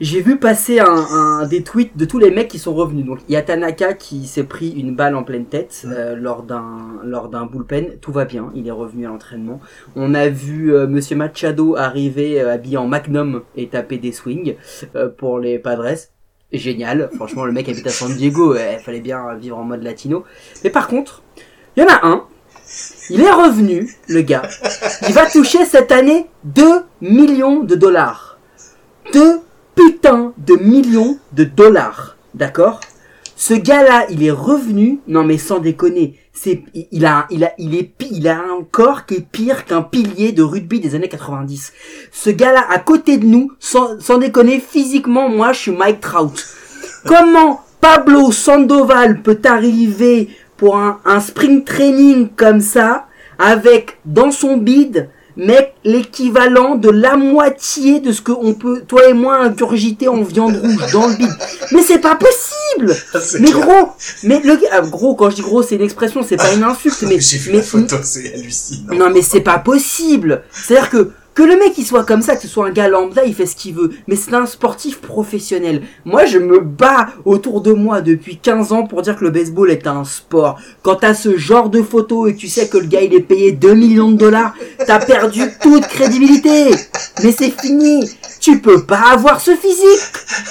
J'ai 0.00 0.20
vu 0.20 0.36
passer 0.38 0.78
un, 0.80 0.86
un- 1.10 1.46
des 1.46 1.62
tweets 1.62 1.96
de 1.96 2.04
tous 2.04 2.18
les 2.18 2.30
mecs 2.30 2.48
qui 2.48 2.58
sont 2.58 2.74
revenus. 2.74 3.06
Donc 3.06 3.20
il 3.28 3.32
y 3.32 3.36
a 3.36 3.42
Tanaka 3.42 3.94
qui 3.94 4.26
s'est 4.26 4.44
pris 4.44 4.70
une 4.70 4.94
balle 4.94 5.14
en 5.16 5.22
pleine 5.24 5.46
tête 5.46 5.82
euh, 5.86 6.14
lors 6.16 6.42
d'un 6.42 7.00
lors 7.04 7.28
d'un 7.28 7.46
bullpen. 7.46 7.98
Tout 8.00 8.12
va 8.12 8.24
bien, 8.24 8.50
il 8.54 8.66
est 8.68 8.72
revenu 8.72 9.06
à 9.06 9.08
l'entraînement. 9.08 9.60
On 9.94 10.12
a 10.14 10.28
vu 10.28 10.74
euh, 10.74 10.86
Monsieur 10.86 11.16
Machado 11.16 11.76
arriver 11.76 12.40
euh, 12.40 12.52
habillé 12.52 12.76
en 12.76 12.86
Magnum 12.86 13.42
et 13.56 13.68
taper 13.68 13.98
des 13.98 14.12
swings 14.12 14.56
euh, 14.94 15.08
pour 15.08 15.38
les 15.38 15.58
Padres. 15.58 15.96
Génial, 16.52 17.10
franchement 17.16 17.44
le 17.44 17.52
mec 17.52 17.68
habite 17.68 17.86
à 17.86 17.90
San 17.90 18.12
Diego, 18.14 18.54
il 18.54 18.78
fallait 18.78 19.00
bien 19.00 19.34
vivre 19.34 19.58
en 19.58 19.64
mode 19.64 19.82
latino. 19.82 20.24
Mais 20.62 20.70
par 20.70 20.86
contre, 20.86 21.22
il 21.76 21.82
y 21.82 21.86
en 21.86 21.88
a 21.88 22.06
un. 22.06 22.24
Il 23.10 23.20
est 23.20 23.30
revenu, 23.30 23.88
le 24.08 24.20
gars. 24.22 24.42
Il 25.08 25.14
va 25.14 25.26
toucher 25.28 25.64
cette 25.64 25.90
année 25.92 26.26
2 26.44 26.62
millions 27.00 27.62
de 27.64 27.74
dollars. 27.74 28.38
2 29.12 29.40
putain 29.76 30.32
de 30.38 30.54
millions 30.56 31.18
de 31.32 31.44
dollars. 31.44 32.16
D'accord? 32.34 32.80
Ce 33.36 33.54
gars-là, 33.54 34.06
il 34.10 34.24
est 34.24 34.30
revenu. 34.30 35.00
Non 35.06 35.22
mais 35.22 35.38
sans 35.38 35.58
déconner, 35.58 36.18
c'est 36.32 36.62
il- 36.90 37.04
a 37.06 37.26
il 37.30 37.44
a 37.44 37.52
il 37.58 37.74
est 37.74 37.92
il 38.10 38.26
a 38.28 38.38
un 38.38 38.64
corps 38.70 39.04
qui 39.06 39.14
est 39.16 39.26
pire 39.30 39.64
qu'un 39.66 39.82
pilier 39.82 40.32
de 40.32 40.42
rugby 40.42 40.80
des 40.80 40.94
années 40.94 41.08
90. 41.08 41.72
Ce 42.12 42.30
gars-là 42.30 42.64
à 42.70 42.78
côté 42.78 43.18
de 43.18 43.26
nous, 43.26 43.52
sans 43.60 44.00
sans 44.00 44.18
déconner, 44.18 44.58
physiquement, 44.58 45.28
moi 45.28 45.52
je 45.52 45.58
suis 45.60 45.70
Mike 45.70 46.00
Trout. 46.00 46.32
Comment 47.04 47.60
Pablo 47.80 48.32
Sandoval 48.32 49.22
peut 49.22 49.38
arriver 49.44 50.28
pour 50.56 50.78
un, 50.78 50.98
un 51.04 51.20
spring 51.20 51.62
training 51.62 52.28
comme 52.34 52.60
ça 52.60 53.06
avec 53.38 53.98
dans 54.06 54.30
son 54.30 54.56
bide 54.56 55.10
mec 55.36 55.74
l'équivalent 55.84 56.76
de 56.76 56.88
la 56.88 57.16
moitié 57.16 58.00
de 58.00 58.10
ce 58.12 58.22
que 58.22 58.32
on 58.32 58.54
peut 58.54 58.82
toi 58.88 59.08
et 59.08 59.12
moi 59.12 59.36
ingurgiter 59.36 60.08
en 60.08 60.22
viande 60.22 60.56
rouge 60.56 60.92
dans 60.92 61.06
le 61.08 61.14
bide 61.14 61.28
mais 61.72 61.82
c'est 61.82 61.98
pas 61.98 62.16
possible 62.16 62.96
C'est 63.20 63.40
mais 63.40 63.50
clair. 63.50 63.60
gros 63.66 63.88
mais 64.22 64.40
le 64.40 64.58
ah, 64.72 64.80
gros 64.80 65.14
quand 65.14 65.30
je 65.30 65.36
dis 65.36 65.42
gros 65.42 65.62
c'est 65.62 65.76
une 65.76 65.82
expression 65.82 66.22
c'est 66.22 66.36
pas 66.36 66.54
une 66.54 66.62
insulte 66.64 67.02
mais 67.08 67.20
J'ai 67.20 67.38
vu 67.38 67.50
mais 67.50 67.58
la 67.58 67.62
photo, 67.62 67.96
c'est 68.02 68.32
hallucinant. 68.34 68.94
non 68.94 69.10
mais 69.10 69.22
c'est 69.22 69.40
pas 69.40 69.58
possible. 69.58 70.42
C'est-à-dire 70.52 70.90
que 70.90 71.10
que 71.36 71.42
le 71.42 71.56
mec 71.56 71.74
il 71.76 71.84
soit 71.84 72.04
comme 72.04 72.22
ça, 72.22 72.34
que 72.34 72.42
ce 72.42 72.48
soit 72.48 72.66
un 72.66 72.70
gars 72.70 72.88
lambda, 72.88 73.24
il 73.24 73.34
fait 73.34 73.44
ce 73.44 73.54
qu'il 73.54 73.74
veut. 73.74 73.90
Mais 74.08 74.16
c'est 74.16 74.32
un 74.34 74.46
sportif 74.46 75.02
professionnel. 75.02 75.82
Moi 76.06 76.24
je 76.24 76.38
me 76.38 76.60
bats 76.60 77.08
autour 77.26 77.60
de 77.60 77.72
moi 77.72 78.00
depuis 78.00 78.38
15 78.38 78.72
ans 78.72 78.86
pour 78.86 79.02
dire 79.02 79.16
que 79.16 79.24
le 79.24 79.30
baseball 79.30 79.70
est 79.70 79.86
un 79.86 80.04
sport. 80.04 80.58
Quand 80.82 80.96
t'as 80.96 81.12
ce 81.12 81.36
genre 81.36 81.68
de 81.68 81.82
photos 81.82 82.30
et 82.30 82.34
que 82.34 82.40
tu 82.40 82.48
sais 82.48 82.68
que 82.68 82.78
le 82.78 82.86
gars 82.86 83.02
il 83.02 83.14
est 83.14 83.20
payé 83.20 83.52
2 83.52 83.74
millions 83.74 84.10
de 84.10 84.16
dollars, 84.16 84.54
t'as 84.86 84.98
perdu 84.98 85.42
toute 85.60 85.86
crédibilité. 85.86 86.70
Mais 87.22 87.32
c'est 87.32 87.52
fini. 87.60 88.10
Tu 88.40 88.58
peux 88.60 88.84
pas 88.84 89.12
avoir 89.12 89.40
ce 89.40 89.54
physique. 89.56 90.00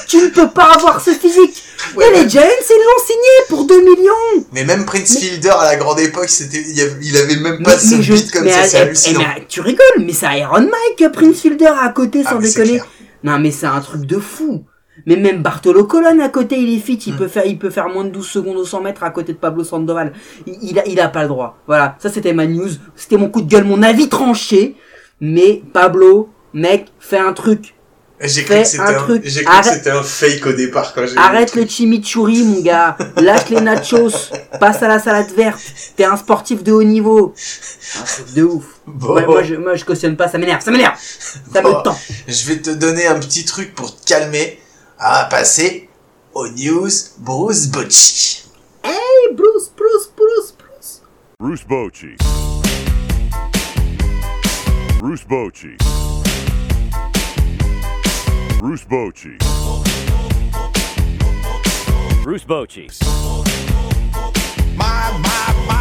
Tu 0.08 0.18
ne 0.18 0.28
peux 0.28 0.50
pas 0.50 0.74
avoir 0.76 1.02
ce 1.02 1.12
physique. 1.12 1.64
Ouais, 1.96 2.06
Et 2.08 2.24
les 2.24 2.30
Giants, 2.30 2.42
ils 2.44 2.74
l'ont 2.74 3.06
signé 3.06 3.48
pour 3.50 3.66
2 3.66 3.82
millions 3.82 4.46
Mais 4.54 4.64
même 4.64 4.86
Prince 4.86 5.14
Mais- 5.16 5.20
Fielder 5.22 5.50
à 5.50 5.66
la 5.66 5.76
grande 5.76 6.00
époque, 6.00 6.30
c'était, 6.30 6.62
il, 7.02 7.16
avait, 7.18 7.36
même 7.38 7.58
Mais- 7.60 7.64
pas 7.66 7.78
ce 7.78 7.96
mais 7.96 8.02
je- 8.04 8.14
beat 8.14 8.32
comme 8.32 8.44
mais, 8.44 8.52
ça, 8.52 8.64
c'est 8.64 8.78
hallucinant. 8.78 9.20
mais 9.36 9.46
tu 9.48 9.62
rigoles, 9.62 10.00
mais 10.00 10.14
c'est 10.14 10.40
Iron 10.40 10.62
Mike, 10.62 11.12
Prince 11.12 11.42
Fielder 11.42 11.66
à 11.82 11.90
côté, 11.90 12.22
Ah, 12.26 12.32
sans 12.32 12.40
mais 12.40 12.48
c'est 12.48 12.64
déconner. 12.64 12.82
Non, 13.24 13.40
mais 13.40 13.52
c'est 13.52 13.66
un 13.68 13.82
truc 13.82 14.06
de 14.06 14.18
fou. 14.20 14.64
Mais 15.06 15.18
même 15.18 15.42
Bartolo 15.44 15.84
Colon 15.84 16.20
à 16.22 16.30
côté, 16.30 16.58
il 16.58 16.74
est 16.76 16.80
fit, 16.80 16.94
il 17.06 17.14
Mm. 17.14 17.18
peut 17.18 17.28
faire, 17.28 17.46
il 17.46 17.60
peut 17.60 17.70
faire 17.70 17.90
moins 17.90 18.06
de 18.06 18.10
12 18.10 18.28
secondes 18.28 18.56
au 18.58 18.66
100 18.66 18.82
mètres 18.82 19.04
à 19.04 19.10
côté 19.10 19.34
de 19.34 19.38
Pablo 19.38 19.64
Sandoval. 19.64 20.14
Il, 20.48 20.58
il 20.62 20.80
a, 20.80 20.88
il 20.88 21.00
a 21.02 21.10
pas 21.10 21.24
le 21.24 21.28
droit. 21.28 21.58
Voilà. 21.68 21.96
Ça, 22.00 22.10
c'était 22.10 22.34
ma 22.34 22.48
news. 22.48 22.70
C'était 22.96 23.18
mon 23.18 23.30
coup 23.30 23.42
de 23.42 23.50
gueule, 23.50 23.66
mon 23.66 23.84
avis 23.84 24.08
tranché. 24.10 24.76
Mais 25.20 25.62
Pablo, 25.74 26.30
mec, 26.54 26.88
fais 27.00 27.18
un 27.20 27.34
truc. 27.34 27.75
J'ai 28.22 28.44
cru 28.46 28.56
que 28.56 28.64
c'était 28.64 28.82
un 28.82 28.88
un, 28.88 28.94
truc. 28.94 29.22
j'ai 29.26 29.44
cru 29.44 29.52
que 29.54 29.58
Arrête. 29.60 29.74
c'était 29.74 29.90
un 29.92 30.02
fake 30.02 30.46
au 30.46 30.54
départ 30.54 30.94
quand 30.94 31.06
j'ai 31.06 31.18
Arrête 31.18 31.50
truc. 31.50 31.64
le 31.64 31.70
chimichurri, 31.70 32.44
mon 32.44 32.62
gars. 32.62 32.96
Lâche 33.18 33.50
les 33.50 33.60
nachos. 33.60 34.10
Passe 34.60 34.82
à 34.84 34.88
la 34.88 35.00
salade 35.00 35.30
verte. 35.36 35.60
T'es 35.98 36.06
un 36.06 36.16
sportif 36.16 36.64
de 36.64 36.72
haut 36.72 36.84
niveau. 36.84 37.34
Un 38.00 38.04
truc 38.06 38.34
de 38.34 38.44
ouf. 38.44 38.64
Bon. 38.88 39.16
Ouais, 39.16 39.26
moi, 39.26 39.44
je, 39.44 39.56
moi, 39.56 39.76
je 39.76 39.84
cautionne 39.84 40.16
pas, 40.16 40.30
ça 40.30 40.38
m'énerve, 40.38 40.64
ça 40.64 40.72
m'énerve. 40.72 40.96
Ça 41.54 41.62
Bon. 41.62 41.78
me 41.78 41.84
tend. 41.84 41.98
Je 42.28 42.46
vais 42.48 42.58
te 42.62 42.70
donner 42.70 43.06
un 43.06 43.20
petit 43.20 43.44
truc 43.44 43.76
pour 43.76 43.94
te 44.00 44.06
calmer. 44.08 44.60
À 44.98 45.26
passer 45.26 45.90
aux 46.34 46.48
news 46.48 46.90
Bruce 47.18 47.68
Bocci. 47.68 48.46
Hey, 48.84 48.94
Bruce, 49.36 49.72
Bruce, 49.76 50.10
Bruce, 50.16 50.54
Bruce. 50.58 51.02
Bruce 51.38 51.66
Bochy. 51.68 52.16
Bruce 55.02 55.26
Bochy. 55.28 55.76
Bruce 58.68 58.88
Bochy. 58.88 59.38
Bruce 62.24 62.48
Bochy. 62.48 62.88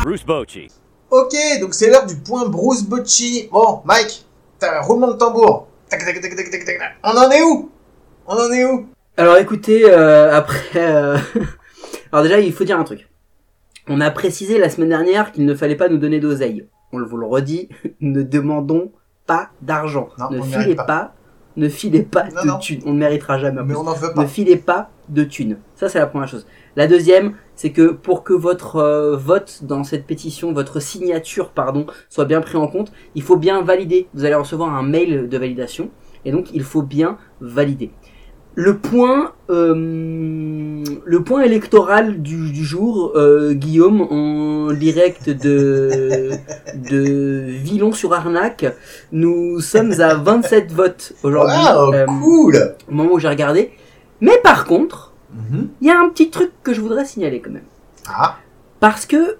Bruce 0.03 0.27
Bochy. 0.27 0.69
Ok, 1.11 1.35
donc 1.63 1.73
c'est 1.73 1.89
l'heure 1.89 2.05
du 2.05 2.15
point 2.15 2.47
Bruce 2.47 2.83
Bocci. 2.83 3.49
Bon, 3.51 3.81
Mike, 3.87 4.27
t'as 4.59 4.81
un 4.81 4.83
roulement 4.83 5.07
de 5.07 5.15
tambour. 5.15 5.67
Tac, 5.89 6.05
tac, 6.05 6.21
tac, 6.21 6.37
tac, 6.37 6.37
tac, 6.37 6.51
tac, 6.51 6.65
tac. 6.67 6.79
On 7.03 7.17
en 7.17 7.31
est 7.31 7.43
où? 7.43 7.71
On 8.27 8.35
en 8.35 8.53
est 8.53 8.67
où? 8.67 8.87
Alors 9.17 9.39
écoutez, 9.39 9.91
euh, 9.91 10.37
après... 10.37 10.69
euh, 10.77 11.17
Alors 12.13 12.23
déjà, 12.25 12.39
il 12.39 12.53
faut 12.53 12.65
dire 12.65 12.79
un 12.79 12.85
truc. 12.85 13.09
On 13.89 14.03
a 14.03 14.11
précisé 14.11 14.59
la 14.59 14.69
semaine 14.69 14.91
dernière 14.91 15.33
qu'il 15.33 15.47
ne 15.47 15.55
fallait 15.55 15.77
pas 15.77 15.89
nous 15.89 15.97
donner 15.97 16.21
d'oseille. 16.21 16.69
On 16.93 17.03
vous 17.03 17.17
le 17.17 17.25
redit, 17.25 17.71
ne 18.03 18.21
demandons 18.21 18.93
pas 19.27 19.49
d'argent. 19.63 20.11
Ne 20.19 20.39
on 20.39 20.45
ne 20.45 20.63
filez 20.63 20.75
pas. 20.75 21.15
Ne 21.57 21.69
filez 21.69 22.03
pas 22.03 22.25
Non, 22.35 22.43
de 22.43 22.47
non. 22.49 22.59
thunes. 22.59 22.81
On 22.87 22.93
ne 22.93 22.99
méritera 22.99 23.39
jamais. 23.39 23.61
en 23.61 23.65
Mais 23.65 23.75
on 23.75 23.85
n'en 23.85 23.95
veut 23.95 24.09
Ne 24.09 24.15
pas. 24.15 24.27
filez 24.27 24.57
pas 24.57 24.91
de 25.09 25.23
thunes. 25.25 25.59
Ça, 25.77 25.89
c'est 25.89 25.99
la 25.99 26.07
première 26.07 26.29
chose. 26.29 26.47
La 26.77 26.87
deuxième, 26.89 27.35
c'est 27.55 27.71
que 27.71 27.93
pour 27.93 28.25
que 28.25 28.33
votre 28.33 28.77
euh, 28.77 29.17
vote 29.17 29.61
dans 29.63 29.85
cette 29.85 30.07
pétition, 30.07 30.53
votre 30.53 30.81
signature, 30.81 31.51
pardon, 31.51 31.87
soit 32.09 32.25
bien 32.25 32.41
pris 32.41 32.57
en 32.57 32.67
compte, 32.67 32.93
il 33.15 33.23
faut 33.23 33.37
bien 33.37 33.63
valider. 33.63 34.09
Vous 34.15 34.25
allez 34.25 34.35
recevoir 34.35 34.75
un 34.75 34.83
mail 34.83 35.29
de 35.29 35.39
validation. 35.39 35.91
Et 36.25 36.33
donc, 36.33 36.49
il 36.55 36.63
faut 36.65 36.83
bien 36.83 37.19
valider. 37.41 37.91
Le 38.57 38.77
point, 38.79 39.33
euh, 39.51 40.85
le 41.05 41.23
point 41.25 41.43
électoral 41.43 42.23
du, 42.23 42.53
du 42.53 42.65
jour, 42.65 43.13
euh, 43.17 43.53
Guillaume, 43.53 44.03
en 44.03 44.73
direct 44.73 45.29
de, 45.29 46.31
de 46.75 47.45
Villon-sur-Arnac, 47.49 48.67
nous 49.11 49.61
sommes 49.61 50.01
à 50.01 50.15
27 50.15 50.71
votes 50.73 51.15
aujourd'hui, 51.25 51.57
Wow, 51.57 51.95
euh, 51.95 52.07
cool 52.07 52.75
au 52.89 52.93
moment 52.95 53.15
où 53.15 53.19
j'ai 53.19 53.29
regardé. 53.29 53.73
Mais 54.21 54.39
par 54.43 54.65
contre, 54.67 55.11
Mhm. 55.35 55.69
il 55.81 55.89
y 55.89 55.91
a 55.91 55.99
un 55.99 56.09
petit 56.11 56.31
truc 56.31 56.53
que 56.63 56.73
je 56.73 56.81
voudrais 56.81 57.05
signaler 57.05 57.41
quand 57.41 57.51
même. 57.51 57.65
Ah, 58.07 58.37
Parce 58.79 59.05
que 59.05 59.37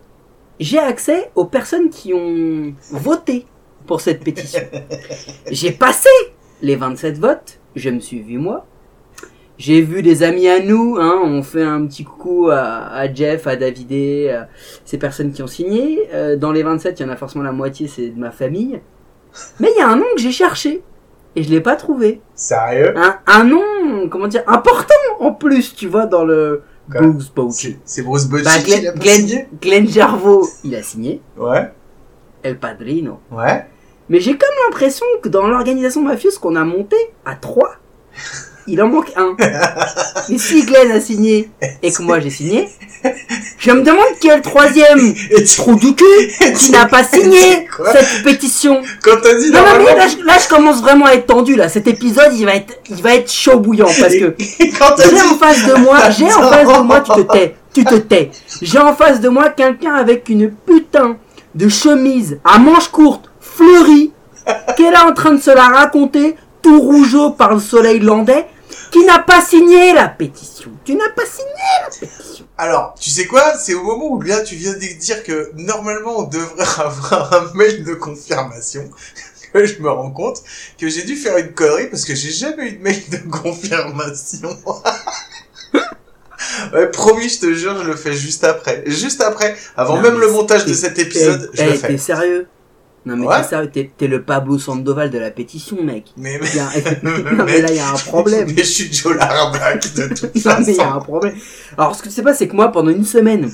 j'ai 0.59 0.81
accès 0.81 1.31
aux 1.37 1.45
personnes 1.45 1.89
qui 1.89 2.13
ont 2.13 2.75
voté 2.91 3.47
pour 3.87 4.01
cette 4.01 4.25
pétition. 4.25 4.63
j'ai 5.53 5.71
passé 5.71 6.09
les 6.63 6.75
27 6.75 7.19
votes, 7.19 7.61
je 7.77 7.91
me 7.91 8.01
suis 8.01 8.21
vu 8.23 8.39
moi. 8.39 8.67
J'ai 9.57 9.81
vu 9.83 10.03
des 10.03 10.23
amis 10.25 10.49
à 10.49 10.59
nous, 10.61 10.97
hein, 10.99 11.21
on 11.25 11.43
fait 11.45 11.63
un 11.63 11.87
petit 11.87 12.03
coucou 12.05 12.49
à, 12.51 12.89
à 12.89 13.13
Jeff, 13.13 13.47
à 13.47 13.55
Davidé, 13.55 14.31
à 14.31 14.49
ces 14.85 14.99
personnes 14.99 15.33
qui 15.33 15.43
ont 15.43 15.47
signé. 15.47 16.09
Euh, 16.13 16.37
dans 16.37 16.51
les 16.51 16.65
27, 16.65 16.99
il 16.99 17.03
y 17.05 17.07
en 17.07 17.13
a 17.13 17.17
forcément 17.17 17.45
la 17.45 17.53
moitié, 17.53 17.87
c'est 17.87 18.09
de 18.11 18.19
ma 18.19 18.33
famille. 18.33 18.81
Mais 19.61 19.69
il 19.75 19.79
y 19.79 19.83
a 19.83 19.89
un 19.89 19.97
nom 19.97 20.07
que 20.17 20.21
j'ai 20.21 20.33
cherché 20.33 20.83
et 21.37 21.43
je 21.45 21.51
l'ai 21.51 21.61
pas 21.61 21.77
trouvé. 21.77 22.21
sérieux? 22.35 22.95
Un, 22.97 23.17
un 23.29 23.45
nom, 23.45 24.09
comment 24.09 24.27
dire, 24.27 24.43
important 24.49 24.95
en 25.21 25.33
plus, 25.33 25.75
tu 25.77 25.87
vois, 25.87 26.07
dans 26.07 26.25
le 26.25 26.63
Quoi? 26.91 27.01
Bruce 27.03 27.31
Bochy. 27.35 27.79
C'est 27.85 28.03
Bruce 28.03 28.27
Bocci 28.27 28.45
Bah, 28.45 28.59
qui 28.59 28.73
Glenn, 28.79 28.93
pas 28.93 28.99
Glenn, 29.01 29.17
signé 29.21 29.49
Glenn 29.63 29.89
Jarvo, 29.89 30.47
il 30.65 30.75
a 30.75 30.83
signé. 30.83 31.23
Ouais, 31.39 31.73
El 32.43 32.59
Padrino. 32.59 33.21
ouais. 33.31 33.67
Mais 34.11 34.21
j'ai 34.21 34.33
comme 34.37 34.51
l'impression 34.67 35.07
que 35.23 35.31
dans 35.31 35.47
l'organisation 35.49 36.03
mafieuse 36.03 36.37
qu'on 36.39 36.57
a 36.57 36.65
montée 36.65 36.97
à 37.25 37.37
trois, 37.37 37.77
il 38.67 38.81
en 38.83 38.89
manque 38.89 39.13
un. 39.17 39.37
Mais 40.29 40.39
si 40.39 40.65
Glenn 40.65 40.91
a 40.93 41.01
signé 41.01 41.51
et 41.83 41.93
que 41.93 42.03
moi 42.03 42.21
j'ai 42.21 42.31
signé, 42.31 42.69
je 43.59 43.71
me 43.71 43.83
demande 43.83 44.05
qui 44.21 44.29
est 44.29 44.37
le 44.37 44.43
troisième 44.43 45.15
trou 45.57 45.75
du 45.75 45.95
cul 45.95 46.05
qui 46.57 46.71
n'a 46.71 46.87
pas 46.87 47.05
signé 47.05 47.69
cette 47.93 48.25
pétition. 48.25 48.83
Quand 49.03 49.17
t'as 49.23 49.35
dit 49.35 49.51
Non, 49.51 49.61
mais 49.79 49.97
là, 49.97 50.07
je, 50.09 50.25
là, 50.25 50.35
je 50.43 50.49
commence 50.49 50.81
vraiment 50.81 51.07
à 51.07 51.13
être 51.13 51.27
tendu, 51.27 51.55
là. 51.57 51.69
Cet 51.69 51.87
épisode, 51.87 52.33
il 52.35 52.47
va 52.47 52.57
être, 52.57 52.75
il 52.89 53.03
va 53.03 53.15
être 53.15 53.31
chaud 53.31 53.59
bouillant 53.59 53.87
parce 53.87 54.15
que 54.15 54.35
j'ai 54.39 55.23
en 55.23 55.37
face 55.37 55.67
de 55.67 55.75
moi, 55.75 55.99
j'ai 56.11 56.33
en 56.33 56.51
face 56.51 56.67
de 56.67 56.83
moi, 56.83 57.01
tu 57.01 57.13
te 57.13 57.33
tais, 57.33 57.57
tu 57.75 57.85
te 57.85 57.95
tais. 57.97 58.31
J'ai 58.63 58.79
en 58.79 58.95
face 58.95 59.21
de 59.21 59.29
moi 59.29 59.51
quelqu'un 59.51 59.95
avec 59.95 60.29
une 60.29 60.51
putain 60.51 61.17
de 61.55 61.69
chemise 61.69 62.39
à 62.45 62.59
manches 62.59 62.89
courtes, 62.89 63.31
fleurie, 63.41 64.13
qui 64.77 64.83
est 64.85 64.91
là 64.91 65.07
en 65.09 65.13
train 65.13 65.33
de 65.33 65.41
se 65.41 65.51
la 65.51 65.69
raconter, 65.69 66.37
tout 66.63 66.81
rougeau 66.81 67.31
par 67.31 67.55
le 67.55 67.61
soleil 67.61 68.01
landais, 68.01 68.47
qui 68.95 69.05
n'a 69.05 69.19
pas 69.19 69.45
signé 69.45 69.93
la 69.93 70.07
pétition. 70.09 70.71
Tu 70.85 70.95
n'as 70.95 71.09
pas 71.11 71.27
signé 71.27 71.49
la 71.83 71.91
pétition. 71.91 72.47
Alors, 72.57 72.95
tu 73.01 73.11
sais 73.11 73.27
quoi? 73.27 73.55
C'est 73.59 73.75
au 73.75 73.83
moment 73.83 74.07
où 74.13 74.23
là, 74.23 74.41
tu 74.43 74.55
viens 74.55 74.73
de 74.75 74.99
dire 74.99 75.25
que 75.25 75.51
normalement, 75.57 76.19
on 76.21 76.23
devrait 76.23 76.65
avoir 76.79 77.33
un 77.35 77.53
mail 77.55 77.83
de 77.83 77.95
confirmation 77.95 78.89
que 79.53 79.65
je 79.67 79.81
me 79.83 79.91
rends 79.91 80.13
compte 80.13 80.41
que 80.79 80.89
j'ai 80.89 81.03
dû 81.03 81.17
faire 81.17 81.37
une 81.39 81.53
connerie 81.55 81.89
parce 81.89 82.05
que 82.05 82.15
j'ai 82.15 82.31
jamais 82.31 82.69
eu 82.69 82.73
de 82.77 82.83
mail 82.85 83.03
de 83.11 83.17
confirmation. 83.31 84.57
ouais, 86.73 86.87
promis, 86.91 87.29
je 87.29 87.41
te 87.41 87.53
jure, 87.53 87.77
je 87.83 87.89
le 87.89 87.97
fais 87.97 88.13
juste 88.15 88.45
après. 88.45 88.85
Juste 88.87 89.21
après, 89.23 89.57
avant 89.77 89.97
Non, 89.97 90.03
même 90.03 90.19
le 90.21 90.31
montage 90.31 90.65
de 90.67 90.71
t'es- 90.71 90.75
cet 90.79 90.99
épisode, 91.01 91.51
je 91.53 91.63
le 91.65 91.71
T'es 91.73 91.77
fais. 91.79 91.99
sérieux 91.99 92.47
Non 93.07 93.17
mais 93.17 93.27
Ouais. 93.27 93.43
t'es 93.43 93.49
sérieux, 93.49 93.71
t'es 93.97 94.07
le 94.07 94.23
Pablo 94.23 94.59
Sandoval 94.59 95.11
de 95.11 95.19
la 95.19 95.31
pétition, 95.31 95.83
mec. 95.83 96.13
Mais, 96.17 96.37
a- 96.59 97.03
non 97.35 97.45
mais 97.45 97.61
là, 97.61 97.69
il 97.71 97.77
y 97.77 97.79
a 97.79 97.91
un 97.91 97.97
problème. 97.97 98.47
mais 98.49 98.63
je 98.63 98.69
suis 98.69 98.93
Joe 98.93 99.17
Larnac 99.17 99.95
de 99.95 100.07
toute 100.15 100.35
Non, 100.47 100.55
mais 100.61 100.73
il 100.73 100.77
y 100.77 100.81
a 100.81 100.93
un 100.95 100.99
problème. 101.01 101.35
Alors, 101.77 101.95
ce 101.95 102.03
que 102.03 102.09
tu 102.09 102.15
sais 102.15 102.23
pas, 102.23 102.33
c'est 102.35 102.49
que 102.49 102.57
moi, 102.57 102.73
pendant 102.73 102.91
une 102.91 103.05
semaine, 103.05 103.51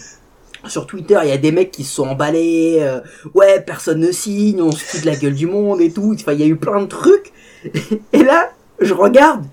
sur 0.66 0.86
Twitter, 0.86 1.18
il 1.24 1.28
y 1.30 1.32
a 1.32 1.38
des 1.38 1.50
mecs 1.52 1.70
qui 1.72 1.82
se 1.84 1.94
sont 1.96 2.06
emballés. 2.06 2.78
euh, 2.80 3.00
ouais, 3.34 3.60
personne 3.60 3.98
ne 4.00 4.12
signe, 4.12 4.60
on 4.62 4.70
se 4.70 4.84
fout 4.84 5.00
de 5.00 5.06
la 5.06 5.16
gueule 5.16 5.34
du 5.34 5.46
monde 5.46 5.80
et 5.80 5.90
tout. 5.90 6.14
Enfin, 6.14 6.32
il 6.32 6.40
y 6.40 6.44
a 6.44 6.46
eu 6.46 6.56
plein 6.56 6.80
de 6.82 6.86
trucs. 6.86 7.32
Et 8.12 8.22
là, 8.22 8.50
je 8.80 8.94
regarde 8.94 9.44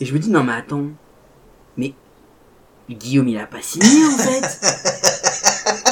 et 0.00 0.04
je 0.04 0.12
me 0.12 0.18
dis, 0.18 0.30
non, 0.30 0.42
mais 0.42 0.52
attends. 0.54 0.84
Mais 1.76 1.92
Guillaume, 2.90 3.28
il 3.28 3.38
a 3.38 3.46
pas 3.46 3.62
signé, 3.62 3.86
en 4.06 4.18
fait. 4.18 5.13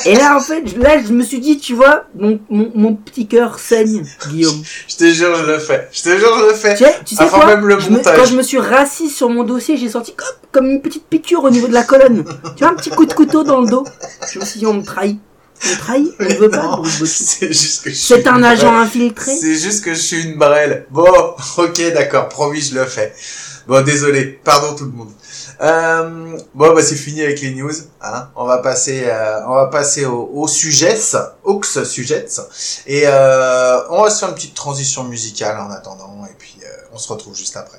Et 0.06 0.14
là, 0.14 0.37
en 0.37 0.40
fait, 0.40 0.76
là, 0.76 1.00
je 1.02 1.12
me 1.12 1.23
suis 1.23 1.38
dit, 1.40 1.59
tu 1.59 1.75
vois, 1.75 2.04
mon, 2.14 2.40
mon, 2.50 2.71
mon 2.75 2.94
petit 2.94 3.26
cœur 3.26 3.59
saigne, 3.59 4.04
Guillaume. 4.28 4.62
Je 4.88 4.97
te 4.97 5.04
jure, 5.11 5.35
je 5.37 5.44
le 5.44 5.59
fais. 5.59 5.88
Je 5.92 6.02
te 6.02 6.18
jure, 6.18 6.38
je 6.40 6.47
le 6.47 6.54
fais. 6.54 6.75
Tu 6.75 6.85
sais, 6.85 6.94
tu 7.04 7.14
sais 7.14 7.26
quoi 7.28 7.47
même 7.47 7.66
le 7.66 7.78
Je 7.78 7.90
me-. 7.90 8.00
Quand 8.02 8.25
je 8.25 8.37
me 8.37 8.42
suis 8.42 8.59
rassis 8.59 9.11
sur 9.11 9.28
mon 9.28 9.44
dossier, 9.44 9.76
j'ai 9.76 9.88
senti 9.88 10.14
comme, 10.14 10.28
comme 10.50 10.66
une 10.71 10.82
petite 10.82 11.06
piqûre 11.06 11.44
au 11.44 11.50
niveau 11.50 11.68
de 11.68 11.73
la 11.75 11.85
colonne. 11.85 12.25
tu 12.56 12.64
vois, 12.64 12.73
un 12.73 12.76
petit 12.76 12.90
coup 12.90 13.06
de 13.06 13.12
couteau 13.12 13.44
dans 13.44 13.61
le 13.61 13.68
dos. 13.68 13.85
Je 14.32 14.38
me 14.38 14.44
suis 14.44 14.59
dit, 14.61 14.66
on 14.66 14.75
me 14.75 14.82
trahit. 14.82 15.18
On 15.64 15.68
me 15.71 15.76
trahit, 15.78 16.12
on 16.18 16.25
veut 16.25 16.50
pas. 16.50 16.80
C'est 17.04 17.49
juste 17.52 17.85
que 17.85 17.90
je 17.90 17.94
C'est 17.94 18.26
un 18.26 18.42
agent 18.42 18.71
brêle. 18.73 18.82
infiltré. 18.85 19.32
C'est 19.37 19.54
juste 19.54 19.85
que 19.85 19.94
je 19.94 20.00
suis 20.00 20.23
une 20.25 20.37
brêle. 20.37 20.87
Bon, 20.90 21.06
ok, 21.59 21.92
d'accord, 21.94 22.28
promis, 22.28 22.61
je 22.61 22.75
le 22.75 22.85
fais. 22.85 23.14
Bon, 23.68 23.82
désolé, 23.85 24.40
pardon 24.42 24.75
tout 24.75 24.85
le 24.87 24.90
monde. 24.90 25.11
Euh, 25.61 26.38
bon, 26.54 26.75
bah 26.75 26.82
c'est 26.82 26.97
fini 26.97 27.23
avec 27.23 27.40
les 27.40 27.54
news. 27.54 27.73
Hein. 28.00 28.28
On 28.37 28.44
va 28.44 28.59
passer, 28.59 29.04
euh, 29.06 29.47
on 29.47 29.54
va 29.54 29.66
passer 29.66 30.06
au, 30.06 30.30
au 30.32 30.49
sujets, 30.49 30.97
aux 31.44 31.62
sujets, 31.62 32.26
et 32.87 33.02
euh, 33.06 33.88
on 33.90 34.02
va 34.02 34.11
se 34.11 34.21
faire 34.21 34.28
une 34.30 34.35
petite 34.35 34.54
transition 34.54 35.04
musicale 35.04 35.59
en 35.59 35.71
attendant, 35.71 36.25
et 36.26 36.35
puis 36.38 36.56
euh, 36.62 36.68
on 36.92 36.99
se 36.99 37.12
retrouve 37.12 37.37
juste 37.37 37.56
après. 37.56 37.78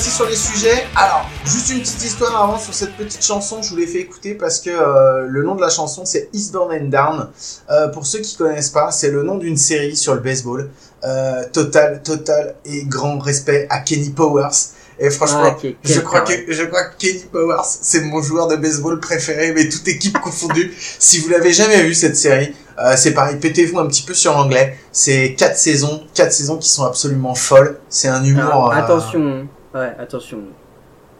Passer 0.00 0.16
sur 0.16 0.26
les 0.26 0.36
sujets. 0.36 0.86
Alors, 0.96 1.28
juste 1.44 1.68
une 1.68 1.80
petite 1.80 2.02
histoire 2.02 2.42
avant 2.42 2.58
sur 2.58 2.72
cette 2.72 2.96
petite 2.96 3.22
chanson. 3.22 3.60
Je 3.60 3.68
vous 3.68 3.76
l'ai 3.76 3.86
fait 3.86 3.98
écouter 3.98 4.32
parce 4.32 4.58
que 4.58 4.70
euh, 4.70 5.26
le 5.28 5.42
nom 5.42 5.54
de 5.54 5.60
la 5.60 5.68
chanson, 5.68 6.06
c'est 6.06 6.30
Eastbourne 6.32 6.72
and 6.72 6.86
Down. 6.86 7.28
Euh, 7.70 7.88
pour 7.88 8.06
ceux 8.06 8.20
qui 8.20 8.34
connaissent 8.34 8.70
pas, 8.70 8.92
c'est 8.92 9.10
le 9.10 9.22
nom 9.22 9.36
d'une 9.36 9.58
série 9.58 9.96
sur 9.96 10.14
le 10.14 10.20
baseball. 10.20 10.70
Euh, 11.04 11.44
total, 11.52 12.02
total 12.02 12.54
et 12.64 12.84
grand 12.84 13.18
respect 13.18 13.66
à 13.68 13.80
Kenny 13.80 14.08
Powers. 14.08 14.72
Et 14.98 15.10
franchement, 15.10 15.42
Ah, 15.44 15.56
je 15.84 16.00
crois 16.00 16.22
que 16.22 16.32
je 16.48 16.62
crois 16.64 16.84
que 16.84 16.96
Kenny 16.96 17.24
Powers, 17.30 17.64
c'est 17.64 18.00
mon 18.00 18.22
joueur 18.22 18.48
de 18.48 18.56
baseball 18.56 19.00
préféré, 19.00 19.52
mais 19.52 19.68
toute 19.68 19.86
équipe 19.86 20.18
confondue. 20.18 20.74
si 20.98 21.18
vous 21.18 21.28
l'avez 21.28 21.52
jamais 21.52 21.82
vu 21.82 21.92
cette 21.92 22.16
série, 22.16 22.54
euh, 22.78 22.94
c'est 22.96 23.12
pareil, 23.12 23.36
pétez-vous 23.36 23.78
un 23.78 23.86
petit 23.86 24.02
peu 24.02 24.14
sur 24.14 24.32
l'anglais. 24.32 24.78
C'est 24.92 25.34
quatre 25.34 25.58
saisons, 25.58 26.02
quatre 26.14 26.32
saisons 26.32 26.56
qui 26.56 26.70
sont 26.70 26.84
absolument 26.84 27.34
folles. 27.34 27.78
C'est 27.90 28.08
un 28.08 28.24
humour. 28.24 28.70
Euh, 28.70 28.76
attention, 28.76 29.46
ouais, 29.74 29.94
attention. 29.98 30.42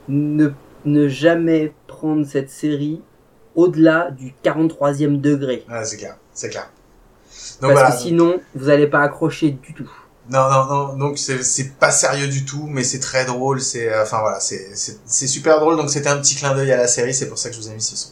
Ne, 0.08 0.50
ne 0.84 1.08
jamais 1.08 1.72
prendre 1.86 2.26
cette 2.26 2.50
série 2.50 3.02
au-delà 3.54 4.10
du 4.10 4.34
43e 4.44 5.20
degré. 5.20 5.64
Ouais, 5.68 5.84
c'est 5.84 5.96
clair, 5.96 6.16
c'est 6.32 6.48
clair. 6.48 6.70
Donc 7.60 7.72
parce 7.72 7.80
voilà. 7.80 7.90
que 7.90 8.02
sinon, 8.02 8.40
vous 8.54 8.68
allez 8.68 8.86
pas 8.86 9.02
accrocher 9.02 9.50
du 9.50 9.74
tout. 9.74 9.90
Non, 10.30 10.48
non, 10.48 10.64
non. 10.66 10.96
Donc 10.96 11.18
c'est 11.18 11.72
pas 11.78 11.90
sérieux 11.90 12.28
du 12.28 12.44
tout, 12.44 12.66
mais 12.68 12.84
c'est 12.84 13.00
très 13.00 13.24
drôle. 13.24 13.60
C'est 13.60 13.92
euh, 13.92 14.02
enfin 14.02 14.20
voilà, 14.20 14.38
c'est 14.40 14.74
super 15.26 15.58
drôle. 15.60 15.76
Donc 15.76 15.90
c'était 15.90 16.08
un 16.08 16.18
petit 16.18 16.36
clin 16.36 16.54
d'œil 16.54 16.70
à 16.72 16.76
la 16.76 16.86
série. 16.86 17.12
C'est 17.12 17.28
pour 17.28 17.38
ça 17.38 17.48
que 17.50 17.56
je 17.56 17.60
vous 17.60 17.68
ai 17.68 17.74
mis 17.74 17.82
ce 17.82 17.96
son. 17.96 18.10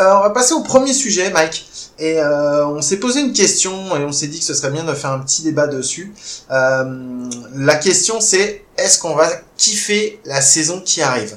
Euh, 0.00 0.14
on 0.16 0.20
va 0.20 0.30
passer 0.30 0.54
au 0.54 0.62
premier 0.62 0.92
sujet, 0.92 1.30
Mike. 1.30 1.68
Et 1.98 2.20
euh, 2.20 2.66
on 2.66 2.80
s'est 2.80 2.98
posé 2.98 3.20
une 3.20 3.32
question 3.32 3.96
et 3.96 4.04
on 4.04 4.12
s'est 4.12 4.28
dit 4.28 4.38
que 4.38 4.44
ce 4.44 4.54
serait 4.54 4.70
bien 4.70 4.84
de 4.84 4.94
faire 4.94 5.10
un 5.10 5.18
petit 5.18 5.42
débat 5.42 5.66
dessus. 5.66 6.12
Euh, 6.50 7.28
la 7.54 7.74
question 7.74 8.20
c'est 8.20 8.64
est-ce 8.76 9.00
qu'on 9.00 9.14
va 9.14 9.28
kiffer 9.56 10.20
la 10.24 10.40
saison 10.40 10.80
qui 10.80 11.02
arrive? 11.02 11.36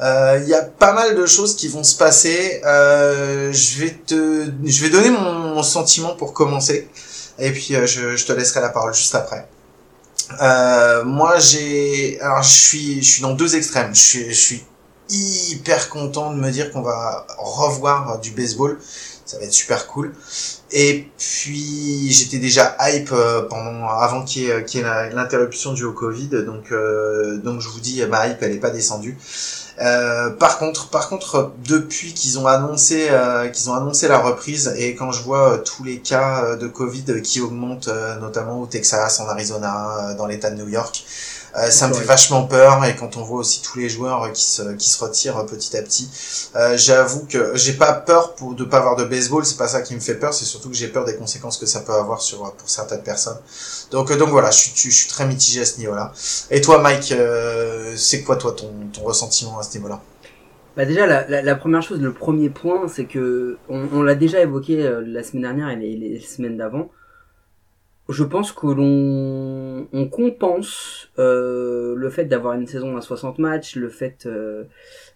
Euh, 0.00 0.40
Il 0.42 0.48
y 0.48 0.54
a 0.54 0.62
pas 0.62 0.94
mal 0.94 1.14
de 1.14 1.26
choses 1.26 1.54
qui 1.54 1.68
vont 1.68 1.84
se 1.84 1.96
passer. 1.96 2.62
Euh, 2.64 3.52
je 3.52 3.78
vais 3.78 3.90
te, 4.06 4.50
je 4.64 4.82
vais 4.82 4.88
donner 4.88 5.10
mon, 5.10 5.62
sentiment 5.62 6.16
pour 6.16 6.32
commencer. 6.32 6.88
Et 7.38 7.52
puis 7.52 7.76
euh, 7.76 7.86
je, 7.86 8.16
je 8.16 8.26
te 8.26 8.32
laisserai 8.32 8.60
la 8.60 8.70
parole 8.70 8.94
juste 8.94 9.14
après. 9.14 9.46
Euh, 10.40 11.04
moi 11.04 11.38
j'ai, 11.38 12.18
alors 12.20 12.42
je 12.42 12.50
suis, 12.50 13.02
je 13.02 13.10
suis 13.10 13.22
dans 13.22 13.32
deux 13.32 13.54
extrêmes. 13.54 13.94
Je 13.94 14.00
suis, 14.00 14.28
je 14.30 14.40
suis 14.40 14.64
hyper 15.10 15.88
content 15.88 16.32
de 16.32 16.40
me 16.40 16.50
dire 16.50 16.72
qu'on 16.72 16.82
va 16.82 17.26
revoir 17.38 18.18
du 18.20 18.30
baseball. 18.30 18.78
Ça 19.32 19.38
va 19.38 19.44
être 19.44 19.52
super 19.52 19.86
cool. 19.86 20.12
Et 20.72 21.06
puis 21.16 22.12
j'étais 22.12 22.36
déjà 22.36 22.76
hype 22.80 23.12
euh, 23.12 23.42
pendant 23.48 23.88
avant 23.88 24.24
qu'il 24.24 24.42
y 24.42 24.50
ait, 24.50 24.66
y 24.74 24.78
ait 24.78 25.10
l'interruption 25.14 25.72
due 25.72 25.84
au 25.84 25.92
Covid. 25.92 26.28
Donc 26.44 26.70
euh, 26.70 27.38
donc 27.38 27.62
je 27.62 27.68
vous 27.70 27.80
dis 27.80 28.04
ma 28.04 28.28
hype 28.28 28.42
elle 28.42 28.52
est 28.52 28.60
pas 28.60 28.68
descendue. 28.68 29.16
Euh, 29.80 30.30
par 30.30 30.58
contre, 30.58 30.90
par 30.90 31.08
contre, 31.08 31.52
depuis 31.66 32.12
qu'ils 32.12 32.38
ont 32.38 32.46
annoncé, 32.46 33.08
euh, 33.10 33.48
qu'ils 33.48 33.70
ont 33.70 33.74
annoncé 33.74 34.06
la 34.06 34.18
reprise 34.18 34.74
et 34.76 34.94
quand 34.94 35.12
je 35.12 35.22
vois 35.22 35.54
euh, 35.54 35.58
tous 35.58 35.82
les 35.82 35.98
cas 35.98 36.44
euh, 36.44 36.56
de 36.56 36.68
Covid 36.68 37.22
qui 37.22 37.40
augmentent, 37.40 37.88
notamment 38.20 38.60
au 38.60 38.66
Texas, 38.66 39.20
en 39.20 39.28
Arizona, 39.28 40.14
dans 40.18 40.26
l'État 40.26 40.50
de 40.50 40.56
New 40.56 40.68
York, 40.68 41.04
euh, 41.56 41.70
ça 41.70 41.88
me 41.88 41.94
fait 41.94 42.04
vachement 42.04 42.44
peur. 42.44 42.84
Et 42.84 42.96
quand 42.96 43.16
on 43.16 43.22
voit 43.22 43.40
aussi 43.40 43.62
tous 43.62 43.78
les 43.78 43.88
joueurs 43.88 44.22
euh, 44.24 44.28
qui 44.30 44.42
se, 44.44 44.62
qui 44.74 44.88
se 44.88 45.02
retirent 45.02 45.38
euh, 45.38 45.44
petit 45.44 45.76
à 45.76 45.82
petit, 45.82 46.08
euh, 46.56 46.76
j'avoue 46.76 47.26
que 47.26 47.56
j'ai 47.56 47.74
pas 47.74 47.92
peur 47.92 48.34
pour 48.34 48.54
de 48.54 48.64
pas 48.64 48.78
avoir 48.78 48.96
de 48.96 49.04
baseball. 49.04 49.44
C'est 49.44 49.58
pas 49.58 49.68
ça 49.68 49.82
qui 49.82 49.94
me 49.94 50.00
fait 50.00 50.14
peur. 50.14 50.32
C'est 50.34 50.44
surtout 50.44 50.68
que 50.70 50.76
j'ai 50.76 50.88
peur 50.88 51.04
des 51.04 51.16
conséquences 51.16 51.58
que 51.58 51.66
ça 51.66 51.80
peut 51.80 51.92
avoir 51.94 52.20
sur 52.20 52.52
pour 52.54 52.68
certaines 52.68 53.02
personnes. 53.02 53.38
Donc 53.90 54.10
euh, 54.10 54.16
donc 54.16 54.30
voilà, 54.30 54.50
je 54.50 54.58
suis, 54.58 54.90
je 54.90 54.96
suis 54.96 55.08
très 55.08 55.26
mitigé 55.26 55.60
à 55.60 55.64
ce 55.64 55.78
niveau-là. 55.78 56.12
Et 56.50 56.60
toi, 56.60 56.80
Mike, 56.80 57.12
euh, 57.12 57.94
c'est 57.96 58.22
quoi 58.22 58.36
toi 58.36 58.52
ton, 58.52 58.70
ton 58.92 59.02
ressentiment 59.02 59.58
à 59.58 59.62
ce 59.62 59.76
niveau-là? 59.76 60.00
Bah 60.74 60.86
déjà, 60.86 61.06
la, 61.06 61.28
la, 61.28 61.42
la 61.42 61.54
première 61.54 61.82
chose, 61.82 62.00
le 62.00 62.14
premier 62.14 62.48
point, 62.48 62.88
c'est 62.88 63.04
que 63.04 63.58
on, 63.68 63.88
on 63.92 64.02
l'a 64.02 64.14
déjà 64.14 64.40
évoqué 64.40 64.82
euh, 64.82 65.02
la 65.06 65.22
semaine 65.22 65.42
dernière 65.42 65.68
et 65.68 65.76
les, 65.76 65.96
les 65.96 66.20
semaines 66.20 66.56
d'avant. 66.56 66.88
Je 68.12 68.24
pense 68.24 68.52
que 68.52 68.66
l'on 68.66 69.88
on 69.92 70.08
compense 70.08 71.08
euh, 71.18 71.94
le 71.96 72.10
fait 72.10 72.26
d'avoir 72.26 72.54
une 72.54 72.66
saison 72.66 72.96
à 72.96 73.00
60 73.00 73.38
matchs, 73.38 73.76
le 73.76 73.88
fait 73.88 74.26
euh, 74.26 74.64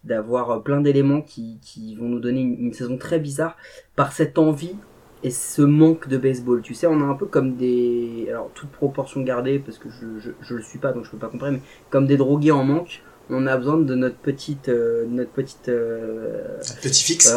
d'avoir 0.04 0.62
plein 0.62 0.80
d'éléments 0.80 1.20
qui, 1.22 1.58
qui 1.62 1.94
vont 1.96 2.06
nous 2.08 2.20
donner 2.20 2.40
une, 2.40 2.58
une 2.58 2.72
saison 2.72 2.96
très 2.96 3.18
bizarre 3.18 3.56
par 3.96 4.12
cette 4.12 4.38
envie 4.38 4.76
et 5.22 5.30
ce 5.30 5.62
manque 5.62 6.08
de 6.08 6.16
baseball. 6.16 6.62
Tu 6.62 6.74
sais, 6.74 6.86
on 6.86 7.00
a 7.00 7.04
un 7.04 7.14
peu 7.14 7.26
comme 7.26 7.56
des... 7.56 8.26
Alors, 8.30 8.50
toute 8.54 8.70
proportion 8.70 9.20
gardée, 9.22 9.58
parce 9.58 9.78
que 9.78 9.88
je, 9.90 10.18
je, 10.18 10.30
je 10.40 10.54
le 10.54 10.62
suis 10.62 10.78
pas, 10.78 10.92
donc 10.92 11.04
je 11.04 11.10
peux 11.10 11.16
pas 11.18 11.28
comprendre, 11.28 11.54
mais 11.54 11.62
comme 11.90 12.06
des 12.06 12.16
drogués 12.16 12.52
en 12.52 12.64
manque, 12.64 13.02
on 13.30 13.46
a 13.46 13.56
besoin 13.56 13.78
de 13.78 13.94
notre 13.94 14.16
petite... 14.18 14.68
euh, 14.68 15.04
notre 15.08 15.32
petite... 15.32 15.68
euh, 15.68 16.58
Petit 16.82 17.02
fixe. 17.04 17.32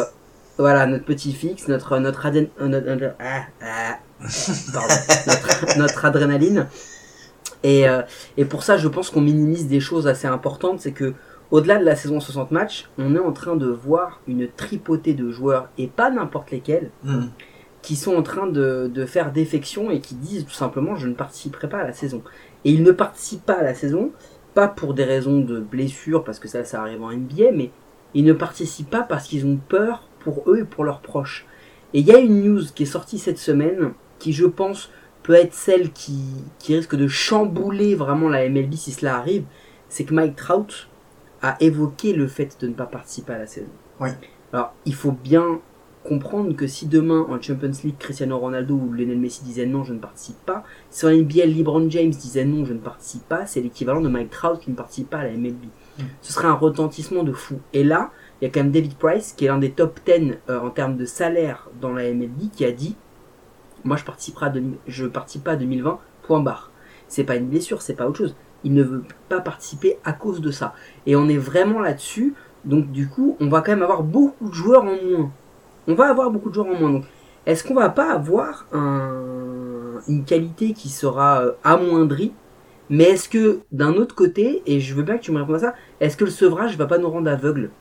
Euh, 0.59 0.63
voilà, 0.63 0.85
notre 0.87 1.05
petit 1.05 1.31
fixe, 1.33 1.67
notre 1.67 1.97
notre, 1.99 2.25
adén- 2.25 2.49
euh, 2.61 2.67
notre, 2.67 2.87
notre- 2.87 3.15
ah, 3.19 3.43
ah, 3.61 3.99
pardon, 4.73 4.93
notre, 5.27 5.77
notre 5.79 6.05
adrénaline. 6.05 6.67
Et, 7.63 7.87
euh, 7.89 8.01
et 8.37 8.45
pour 8.45 8.63
ça, 8.63 8.77
je 8.77 8.87
pense 8.87 9.09
qu'on 9.09 9.21
minimise 9.21 9.67
des 9.67 9.79
choses 9.79 10.07
assez 10.07 10.27
importantes. 10.27 10.79
C'est 10.81 10.91
que 10.91 11.13
au-delà 11.51 11.77
de 11.77 11.83
la 11.85 11.95
saison 11.95 12.19
60 12.19 12.51
matchs, 12.51 12.89
on 12.97 13.15
est 13.15 13.19
en 13.19 13.31
train 13.31 13.55
de 13.55 13.67
voir 13.67 14.21
une 14.27 14.47
tripotée 14.49 15.13
de 15.13 15.31
joueurs, 15.31 15.69
et 15.77 15.87
pas 15.87 16.09
n'importe 16.09 16.51
lesquels, 16.51 16.91
Hmm. 17.03 17.27
qui 17.81 17.95
sont 17.95 18.15
en 18.15 18.21
train 18.23 18.47
de, 18.47 18.91
de 18.93 19.05
faire 19.05 19.31
défection 19.31 19.89
et 19.89 20.01
qui 20.01 20.13
disent 20.15 20.45
tout 20.45 20.51
simplement 20.53 20.95
je 20.97 21.07
ne 21.07 21.13
participerai 21.13 21.69
pas 21.69 21.79
à 21.79 21.83
la 21.85 21.93
saison. 21.93 22.21
Et 22.65 22.71
ils 22.71 22.83
ne 22.83 22.91
participent 22.91 23.45
pas 23.45 23.59
à 23.59 23.63
la 23.63 23.73
saison, 23.73 24.11
pas 24.53 24.67
pour 24.67 24.93
des 24.93 25.05
raisons 25.05 25.39
de 25.39 25.59
blessure, 25.59 26.23
parce 26.25 26.39
que 26.39 26.47
ça, 26.49 26.65
ça 26.65 26.81
arrive 26.81 27.01
en 27.01 27.11
NBA, 27.11 27.51
mais 27.53 27.71
ils 28.13 28.25
ne 28.25 28.33
participent 28.33 28.89
pas 28.89 29.03
parce 29.03 29.27
qu'ils 29.27 29.45
ont 29.45 29.57
peur 29.69 30.08
pour 30.19 30.43
eux 30.47 30.59
et 30.59 30.65
pour 30.65 30.83
leurs 30.83 31.01
proches. 31.01 31.45
Et 31.93 31.99
il 31.99 32.05
y 32.05 32.11
a 32.11 32.19
une 32.19 32.43
news 32.43 32.61
qui 32.75 32.83
est 32.83 32.87
sortie 32.87 33.17
cette 33.17 33.37
semaine, 33.37 33.93
qui 34.19 34.33
je 34.33 34.45
pense 34.45 34.91
peut 35.23 35.33
être 35.33 35.53
celle 35.53 35.91
qui, 35.91 36.21
qui 36.59 36.75
risque 36.75 36.95
de 36.95 37.07
chambouler 37.07 37.95
vraiment 37.95 38.29
la 38.29 38.47
MLB 38.47 38.73
si 38.73 38.91
cela 38.91 39.17
arrive, 39.17 39.43
c'est 39.87 40.03
que 40.03 40.13
Mike 40.13 40.35
Trout 40.35 40.87
a 41.41 41.57
évoqué 41.61 42.13
le 42.13 42.27
fait 42.27 42.57
de 42.61 42.67
ne 42.67 42.73
pas 42.73 42.85
participer 42.85 43.33
à 43.33 43.39
la 43.39 43.47
saison. 43.47 43.71
Oui. 43.99 44.09
Alors, 44.53 44.73
il 44.85 44.93
faut 44.93 45.11
bien 45.11 45.59
comprendre 46.03 46.55
que 46.55 46.65
si 46.65 46.87
demain 46.87 47.25
en 47.29 47.41
Champions 47.41 47.71
League 47.83 47.97
Cristiano 47.99 48.37
Ronaldo 48.39 48.73
ou 48.73 48.93
Lionel 48.93 49.19
Messi 49.19 49.43
disaient 49.43 49.65
non 49.65 49.83
je 49.83 49.93
ne 49.93 49.99
participe 49.99 50.43
pas, 50.45 50.63
si 50.89 51.05
en 51.05 51.09
NBA 51.09 51.45
LeBron 51.45 51.89
James 51.89 52.09
disait 52.09 52.45
non 52.45 52.65
je 52.65 52.73
ne 52.73 52.79
participe 52.79 53.27
pas, 53.27 53.45
c'est 53.45 53.61
l'équivalent 53.61 54.01
de 54.01 54.09
Mike 54.09 54.29
Trout 54.29 54.59
qui 54.59 54.71
ne 54.71 54.75
participe 54.75 55.09
pas 55.09 55.19
à 55.19 55.23
la 55.25 55.31
MLB. 55.31 55.65
Ce 56.21 56.31
serait 56.31 56.47
un 56.47 56.53
retentissement 56.53 57.23
de 57.23 57.33
fou. 57.33 57.59
Et 57.73 57.83
là, 57.83 58.11
il 58.41 58.45
y 58.45 58.47
a 58.47 58.51
quand 58.51 58.61
même 58.61 58.71
David 58.71 58.95
Price 58.95 59.33
qui 59.33 59.45
est 59.45 59.47
l'un 59.47 59.57
des 59.57 59.71
top 59.71 59.99
10 60.05 60.33
euh, 60.49 60.59
en 60.59 60.69
termes 60.69 60.97
de 60.97 61.05
salaire 61.05 61.69
dans 61.81 61.93
la 61.93 62.11
MLB 62.13 62.51
qui 62.53 62.65
a 62.65 62.71
dit 62.71 62.95
moi 63.83 63.97
je 63.97 64.03
participerai 64.03 64.47
à 64.47 64.49
2000 64.49 64.77
je 64.87 65.05
participe 65.05 65.43
pas 65.43 65.51
à 65.51 65.55
2020 65.55 65.99
point 66.29 66.39
barre. 66.39 66.71
C'est 67.07 67.23
pas 67.23 67.35
une 67.35 67.47
blessure, 67.47 67.81
c'est 67.81 67.95
pas 67.95 68.07
autre 68.07 68.19
chose. 68.19 68.35
Il 68.63 68.73
ne 68.73 68.83
veut 68.83 69.03
pas 69.27 69.41
participer 69.41 69.97
à 70.05 70.13
cause 70.13 70.41
de 70.41 70.51
ça. 70.51 70.75
Et 71.07 71.15
on 71.15 71.27
est 71.27 71.37
vraiment 71.37 71.79
là-dessus. 71.79 72.35
Donc 72.65 72.91
du 72.91 73.07
coup, 73.09 73.35
on 73.39 73.49
va 73.49 73.61
quand 73.61 73.71
même 73.71 73.81
avoir 73.81 74.03
beaucoup 74.03 74.49
de 74.49 74.53
joueurs 74.53 74.83
en 74.83 74.95
moins. 75.03 75.31
On 75.87 75.95
va 75.95 76.07
avoir 76.07 76.29
beaucoup 76.29 76.49
de 76.49 76.53
joueurs 76.53 76.67
en 76.67 76.79
moins. 76.79 76.91
Donc, 76.91 77.05
est-ce 77.47 77.63
qu'on 77.63 77.73
va 77.73 77.89
pas 77.89 78.13
avoir 78.13 78.67
un, 78.71 79.99
une 80.07 80.23
qualité 80.23 80.73
qui 80.73 80.89
sera 80.89 81.41
euh, 81.41 81.51
amoindrie? 81.63 82.31
Mais 82.91 83.05
est-ce 83.05 83.27
que 83.27 83.61
d'un 83.71 83.93
autre 83.93 84.13
côté, 84.13 84.61
et 84.65 84.79
je 84.79 84.93
veux 84.93 85.03
bien 85.03 85.17
que 85.17 85.23
tu 85.23 85.31
me 85.31 85.39
répondes 85.39 85.55
à 85.55 85.59
ça, 85.59 85.73
est-ce 85.99 86.17
que 86.17 86.25
le 86.25 86.31
sevrage 86.31 86.77
va 86.77 86.85
pas 86.85 86.97
nous 86.99 87.09
rendre 87.09 87.29
aveugles? 87.29 87.71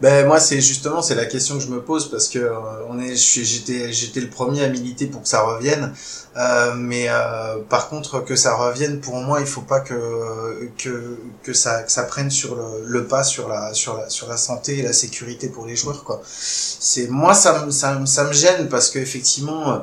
Ben 0.00 0.26
moi 0.26 0.40
c'est 0.40 0.60
justement 0.60 1.02
c'est 1.02 1.14
la 1.14 1.24
question 1.26 1.56
que 1.56 1.62
je 1.62 1.68
me 1.68 1.80
pose 1.80 2.10
parce 2.10 2.28
que 2.28 2.38
euh, 2.38 2.52
on 2.88 2.98
est 3.00 3.14
j'étais 3.14 3.92
j'étais 3.92 4.20
le 4.20 4.28
premier 4.28 4.64
à 4.64 4.68
militer 4.68 5.06
pour 5.06 5.22
que 5.22 5.28
ça 5.28 5.42
revienne. 5.42 5.92
Euh, 6.36 6.74
mais 6.74 7.06
euh, 7.08 7.58
par 7.68 7.88
contre 7.88 8.20
que 8.24 8.34
ça 8.34 8.56
revienne 8.56 9.00
pour 9.00 9.16
moi 9.16 9.40
il 9.40 9.46
faut 9.46 9.60
pas 9.60 9.80
que 9.80 10.68
que 10.78 11.16
que 11.44 11.52
ça 11.52 11.82
que 11.84 11.92
ça 11.92 12.02
prenne 12.02 12.30
sur 12.30 12.56
le, 12.56 12.84
le 12.84 13.04
pas 13.06 13.22
sur 13.22 13.48
la 13.48 13.72
sur 13.72 13.96
la 13.96 14.10
sur 14.10 14.28
la 14.28 14.36
santé 14.36 14.78
et 14.78 14.82
la 14.82 14.92
sécurité 14.92 15.48
pour 15.48 15.64
les 15.66 15.76
joueurs 15.76 16.02
quoi. 16.02 16.20
C'est 16.26 17.06
moi 17.08 17.34
ça 17.34 17.64
me 17.64 17.70
ça, 17.70 18.00
ça 18.06 18.24
me 18.24 18.32
gêne 18.32 18.68
parce 18.68 18.90
que 18.90 18.98
effectivement 18.98 19.74
euh, 19.74 19.78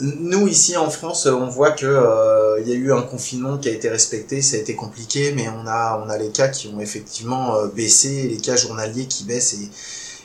nous 0.00 0.46
ici 0.46 0.76
en 0.76 0.90
France, 0.90 1.26
on 1.26 1.48
voit 1.48 1.72
que 1.72 1.86
euh, 1.86 2.60
il 2.60 2.68
y 2.68 2.72
a 2.72 2.76
eu 2.76 2.92
un 2.92 3.02
confinement 3.02 3.58
qui 3.58 3.68
a 3.68 3.72
été 3.72 3.88
respecté, 3.88 4.42
ça 4.42 4.56
a 4.56 4.60
été 4.60 4.74
compliqué, 4.74 5.32
mais 5.34 5.48
on 5.48 5.66
a 5.66 6.02
on 6.04 6.08
a 6.08 6.16
les 6.18 6.30
cas 6.30 6.48
qui 6.48 6.68
ont 6.68 6.80
effectivement 6.80 7.56
euh, 7.56 7.68
baissé, 7.68 8.28
les 8.28 8.38
cas 8.38 8.56
journaliers 8.56 9.06
qui 9.06 9.24
baissent 9.24 9.54
et 9.54 9.70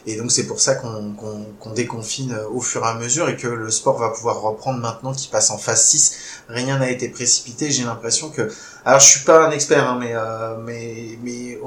et 0.06 0.18
donc 0.18 0.32
c'est 0.32 0.46
pour 0.48 0.60
ça 0.60 0.76
qu'on 0.76 1.14
qu'on 1.14 1.72
déconfine 1.72 2.38
au 2.54 2.60
fur 2.60 2.84
et 2.84 2.88
à 2.88 2.96
mesure 2.96 3.30
et 3.30 3.38
que 3.38 3.48
le 3.48 3.72
sport 3.72 3.98
va 3.98 4.10
pouvoir 4.10 4.42
reprendre 4.42 4.80
maintenant 4.80 5.14
qu'il 5.14 5.32
passe 5.32 5.50
en 5.50 5.58
phase 5.58 5.86
6. 5.86 6.18
Rien 6.50 6.78
n'a 6.78 6.90
été 6.90 7.08
précipité, 7.08 7.72
j'ai 7.72 7.84
l'impression 7.84 8.30
que 8.30 8.52
alors 8.86 9.00
je 9.00 9.08
suis 9.08 9.24
pas 9.24 9.48
un 9.48 9.52
expert 9.52 9.90
hein, 9.90 9.98
mais 10.00 10.14
euh, 10.14 10.58
mais 10.58 11.18
mais 11.24 11.58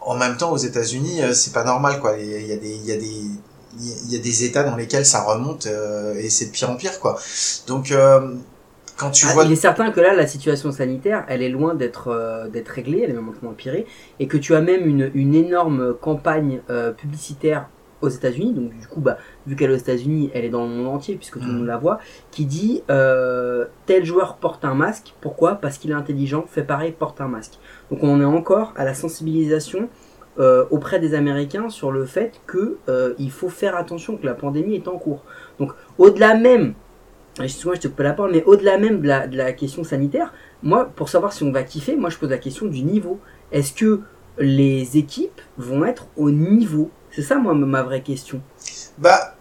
en 0.00 0.16
même 0.16 0.36
temps 0.36 0.50
aux 0.52 0.56
États-Unis, 0.56 1.22
euh, 1.22 1.34
c'est 1.34 1.52
pas 1.52 1.64
normal 1.64 2.00
quoi, 2.00 2.16
il 2.18 2.46
y 2.46 2.52
a 2.52 2.56
des 2.56 2.70
il 2.70 2.84
y 2.84 2.92
a 2.92 2.96
des 2.96 3.22
il 3.80 4.12
y 4.12 4.16
a 4.16 4.18
des 4.20 4.44
états 4.44 4.64
dans 4.64 4.76
lesquels 4.76 5.06
ça 5.06 5.22
remonte 5.22 5.66
euh, 5.66 6.14
et 6.14 6.28
c'est 6.30 6.46
de 6.46 6.50
pire 6.50 6.70
en 6.70 6.76
pire 6.76 6.98
quoi. 7.00 7.18
Donc 7.66 7.90
euh, 7.92 8.34
quand 8.96 9.10
tu 9.10 9.26
Ah, 9.28 9.32
vois 9.34 9.44
Il 9.44 9.52
est 9.52 9.56
certain 9.56 9.90
que 9.92 10.00
là, 10.00 10.14
la 10.14 10.26
situation 10.26 10.72
sanitaire, 10.72 11.24
elle 11.28 11.42
est 11.42 11.48
loin 11.48 11.74
d'être 11.74 12.08
euh, 12.08 12.48
d'être 12.48 12.68
réglée, 12.70 13.02
elle 13.04 13.10
est 13.10 13.14
même 13.14 13.30
d'empirer, 13.42 13.86
et 14.18 14.26
que 14.26 14.36
tu 14.36 14.54
as 14.54 14.60
même 14.60 14.86
une, 14.86 15.10
une 15.14 15.34
énorme 15.34 15.94
campagne 15.94 16.60
publicitaire 16.96 17.68
aux 18.00 18.08
États-Unis, 18.08 18.52
donc 18.52 18.70
du 18.78 18.86
coup, 18.86 19.00
bah, 19.00 19.18
vu 19.48 19.56
qu'elle 19.56 19.70
est 19.70 19.74
aux 19.74 19.76
États-Unis, 19.76 20.30
elle 20.32 20.44
est 20.44 20.50
dans 20.50 20.62
le 20.64 20.70
monde 20.70 20.86
entier, 20.86 21.16
puisque 21.16 21.34
tout 21.40 21.46
le 21.46 21.52
Mhm. 21.52 21.58
monde 21.58 21.66
la 21.66 21.78
voit, 21.78 21.98
qui 22.30 22.44
dit 22.46 22.82
tel 22.88 24.04
joueur 24.04 24.36
porte 24.36 24.64
un 24.64 24.74
masque, 24.74 25.14
pourquoi? 25.20 25.56
Parce 25.56 25.78
qu'il 25.78 25.90
est 25.90 25.94
intelligent, 25.94 26.44
fait 26.48 26.62
pareil, 26.62 26.92
porte 26.92 27.20
un 27.20 27.28
masque. 27.28 27.54
Donc 27.90 28.02
on 28.02 28.20
est 28.20 28.24
encore 28.24 28.72
à 28.76 28.84
la 28.84 28.94
sensibilisation 28.94 29.88
euh, 30.38 30.64
auprès 30.70 31.00
des 31.00 31.14
Américains 31.14 31.68
sur 31.68 31.90
le 31.90 32.06
fait 32.06 32.40
que 32.46 32.78
euh, 32.88 33.14
il 33.18 33.30
faut 33.30 33.48
faire 33.48 33.76
attention 33.76 34.16
que 34.16 34.24
la 34.26 34.34
pandémie 34.34 34.74
est 34.74 34.88
en 34.88 34.96
cours. 34.96 35.24
Donc 35.58 35.72
au-delà 35.98 36.34
même 36.34 36.74
Excuse-moi, 37.40 37.76
je 37.76 37.82
te 37.82 37.88
coupe 37.88 38.00
la 38.00 38.14
parole, 38.14 38.32
mais 38.32 38.42
au-delà 38.44 38.78
même 38.78 39.00
de 39.00 39.06
la, 39.06 39.26
de 39.28 39.36
la 39.36 39.52
question 39.52 39.84
sanitaire, 39.84 40.32
moi, 40.62 40.86
pour 40.96 41.08
savoir 41.08 41.32
si 41.32 41.44
on 41.44 41.52
va 41.52 41.62
kiffer, 41.62 41.94
moi, 41.94 42.10
je 42.10 42.16
pose 42.16 42.30
la 42.30 42.38
question 42.38 42.66
du 42.66 42.82
niveau. 42.82 43.20
Est-ce 43.52 43.72
que 43.72 44.00
les 44.38 44.96
équipes 44.96 45.40
vont 45.56 45.84
être 45.84 46.08
au 46.16 46.30
niveau? 46.32 46.90
C'est 47.12 47.22
ça, 47.22 47.36
moi, 47.36 47.54
ma 47.54 47.82
vraie 47.82 48.02
question. 48.02 48.42
Bah, 48.98 49.36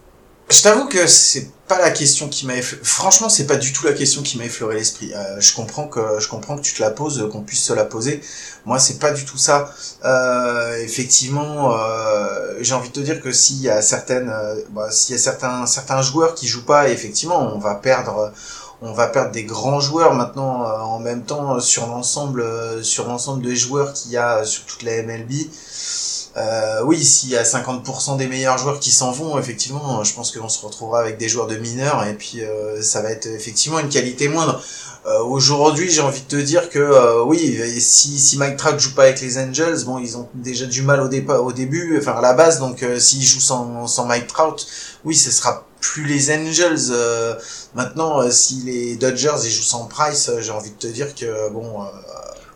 je 0.50 0.62
t'avoue 0.62 0.88
que 0.88 1.08
c'est 1.08 1.52
pas 1.68 1.80
la 1.80 1.92
question 1.92 2.30
qui 2.30 2.46
m'a 2.46 2.56
effleuré. 2.56 2.84
Franchement, 2.84 3.30
c'est 3.30 3.46
pas 3.46 3.58
du 3.58 3.74
tout 3.74 3.86
la 3.86 3.94
question 3.94 4.22
qui 4.22 4.38
m'a 4.38 4.46
effleuré 4.46 4.76
l'esprit. 4.76 5.14
Euh, 5.14 5.40
je 5.40 5.54
comprends 5.54 5.88
que 5.88 6.20
je 6.20 6.28
comprends 6.28 6.56
que 6.56 6.62
tu 6.62 6.74
te 6.74 6.82
la 6.82 6.92
poses, 6.92 7.28
qu'on 7.32 7.42
puisse 7.42 7.64
se 7.64 7.74
la 7.74 7.86
poser. 7.86 8.22
Moi, 8.66 8.80
c'est 8.80 9.00
pas 9.00 9.12
du 9.12 9.26
tout 9.26 9.38
ça. 9.38 9.74
Euh, 10.06 10.78
effectivement, 10.84 11.78
euh, 11.78 12.56
j'ai 12.62 12.74
envie 12.74 12.90
de 12.90 12.94
te 12.94 13.00
dire 13.00 13.22
que 13.22 13.32
s'il 13.32 13.62
y 13.62 13.70
a 13.70 13.82
certaines, 13.82 14.30
euh, 14.30 14.56
bah, 14.70 14.92
s'il 14.92 15.16
y 15.16 15.20
a 15.20 15.22
certains 15.22 15.66
certains 15.66 16.02
joueurs 16.02 16.36
qui 16.36 16.48
jouent 16.48 16.66
pas, 16.66 16.90
effectivement, 16.90 17.40
on 17.54 17.60
va 17.60 17.76
perdre. 17.76 18.32
On 18.82 18.94
va 18.94 19.08
perdre 19.08 19.32
des 19.32 19.44
grands 19.44 19.80
joueurs 19.80 20.14
maintenant 20.14 20.64
euh, 20.64 20.78
en 20.80 21.00
même 21.00 21.24
temps 21.24 21.60
sur 21.60 21.88
l'ensemble 21.88 22.42
euh, 22.42 22.84
sur 22.84 23.08
l'ensemble 23.08 23.42
des 23.42 23.56
joueurs 23.56 23.92
qu'il 23.94 24.12
y 24.12 24.18
a 24.18 24.46
sur 24.46 24.66
toute 24.66 24.84
la 24.84 25.02
MLB. 25.02 25.32
Euh, 26.38 26.84
oui, 26.84 27.04
s'il 27.04 27.30
y 27.30 27.36
a 27.36 27.44
50% 27.44 28.18
des 28.18 28.28
meilleurs 28.28 28.58
joueurs 28.60 28.80
qui 28.80 28.92
s'en 28.92 29.12
vont, 29.12 29.40
effectivement, 29.40 30.04
je 30.04 30.14
pense 30.14 30.32
qu'on 30.32 30.50
se 30.50 30.64
retrouvera 30.64 31.00
avec 31.00 31.18
des 31.18 31.28
joueurs 31.28 31.48
de 31.48 31.58
mineurs 31.58 32.04
et 32.06 32.14
puis 32.14 32.44
euh, 32.44 32.82
ça 32.82 33.02
va 33.02 33.10
être 33.12 33.26
effectivement 33.26 33.80
une 33.80 33.90
qualité 33.90 34.28
moindre. 34.28 34.62
Euh, 35.08 35.24
Aujourd'hui, 35.24 35.90
j'ai 35.90 36.02
envie 36.02 36.22
de 36.22 36.28
te 36.28 36.36
dire 36.36 36.70
que 36.70 36.80
euh, 36.80 37.24
oui, 37.24 37.58
si, 37.80 38.20
si 38.20 38.38
Mike 38.38 38.58
Trout 38.58 38.78
joue 38.78 38.94
pas 38.94 39.04
avec 39.04 39.22
les 39.22 39.38
Angels, 39.38 39.86
bon, 39.86 40.00
ils 40.00 40.18
ont 40.18 40.28
déjà 40.34 40.66
du 40.66 40.82
mal 40.82 41.00
au 41.02 41.08
au 41.08 41.54
début, 41.54 41.98
enfin 41.98 42.12
à 42.12 42.22
la 42.22 42.34
base, 42.34 42.60
donc 42.60 42.84
euh, 42.84 43.00
s'ils 43.00 43.24
jouent 43.24 43.40
sans, 43.40 43.88
sans 43.88 44.06
Mike 44.06 44.28
Trout, 44.28 44.68
oui, 45.06 45.16
ce 45.16 45.32
sera 45.32 45.66
plus 45.80 46.06
les 46.06 46.30
Angels. 46.36 46.92
Euh, 46.92 47.36
maintenant, 47.74 48.30
si 48.30 48.56
les 48.66 48.96
Dodgers 48.98 49.38
ils 49.46 49.52
jouent 49.52 49.64
sans 49.64 49.86
Price, 49.86 50.30
j'ai 50.40 50.52
envie 50.52 50.72
de 50.72 50.76
te 50.76 50.88
dire 50.88 51.16
que 51.16 51.50
bon. 51.50 51.86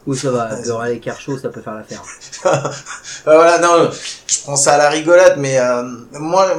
Oui, 0.08 0.18
ça 0.18 0.32
va, 0.32 0.56
Burrell 0.56 0.96
et 0.96 1.00
Kershaw, 1.00 1.38
ça 1.38 1.50
peut 1.50 1.62
faire 1.62 1.76
l'affaire. 1.76 2.02
Euh, 2.48 2.70
voilà, 3.26 3.60
non, 3.60 3.92
je 4.26 4.40
prends 4.42 4.56
ça 4.56 4.74
à 4.74 4.78
la 4.78 4.90
rigolade, 4.90 5.36
mais 5.38 5.60
euh, 5.60 5.84
moi, 6.14 6.56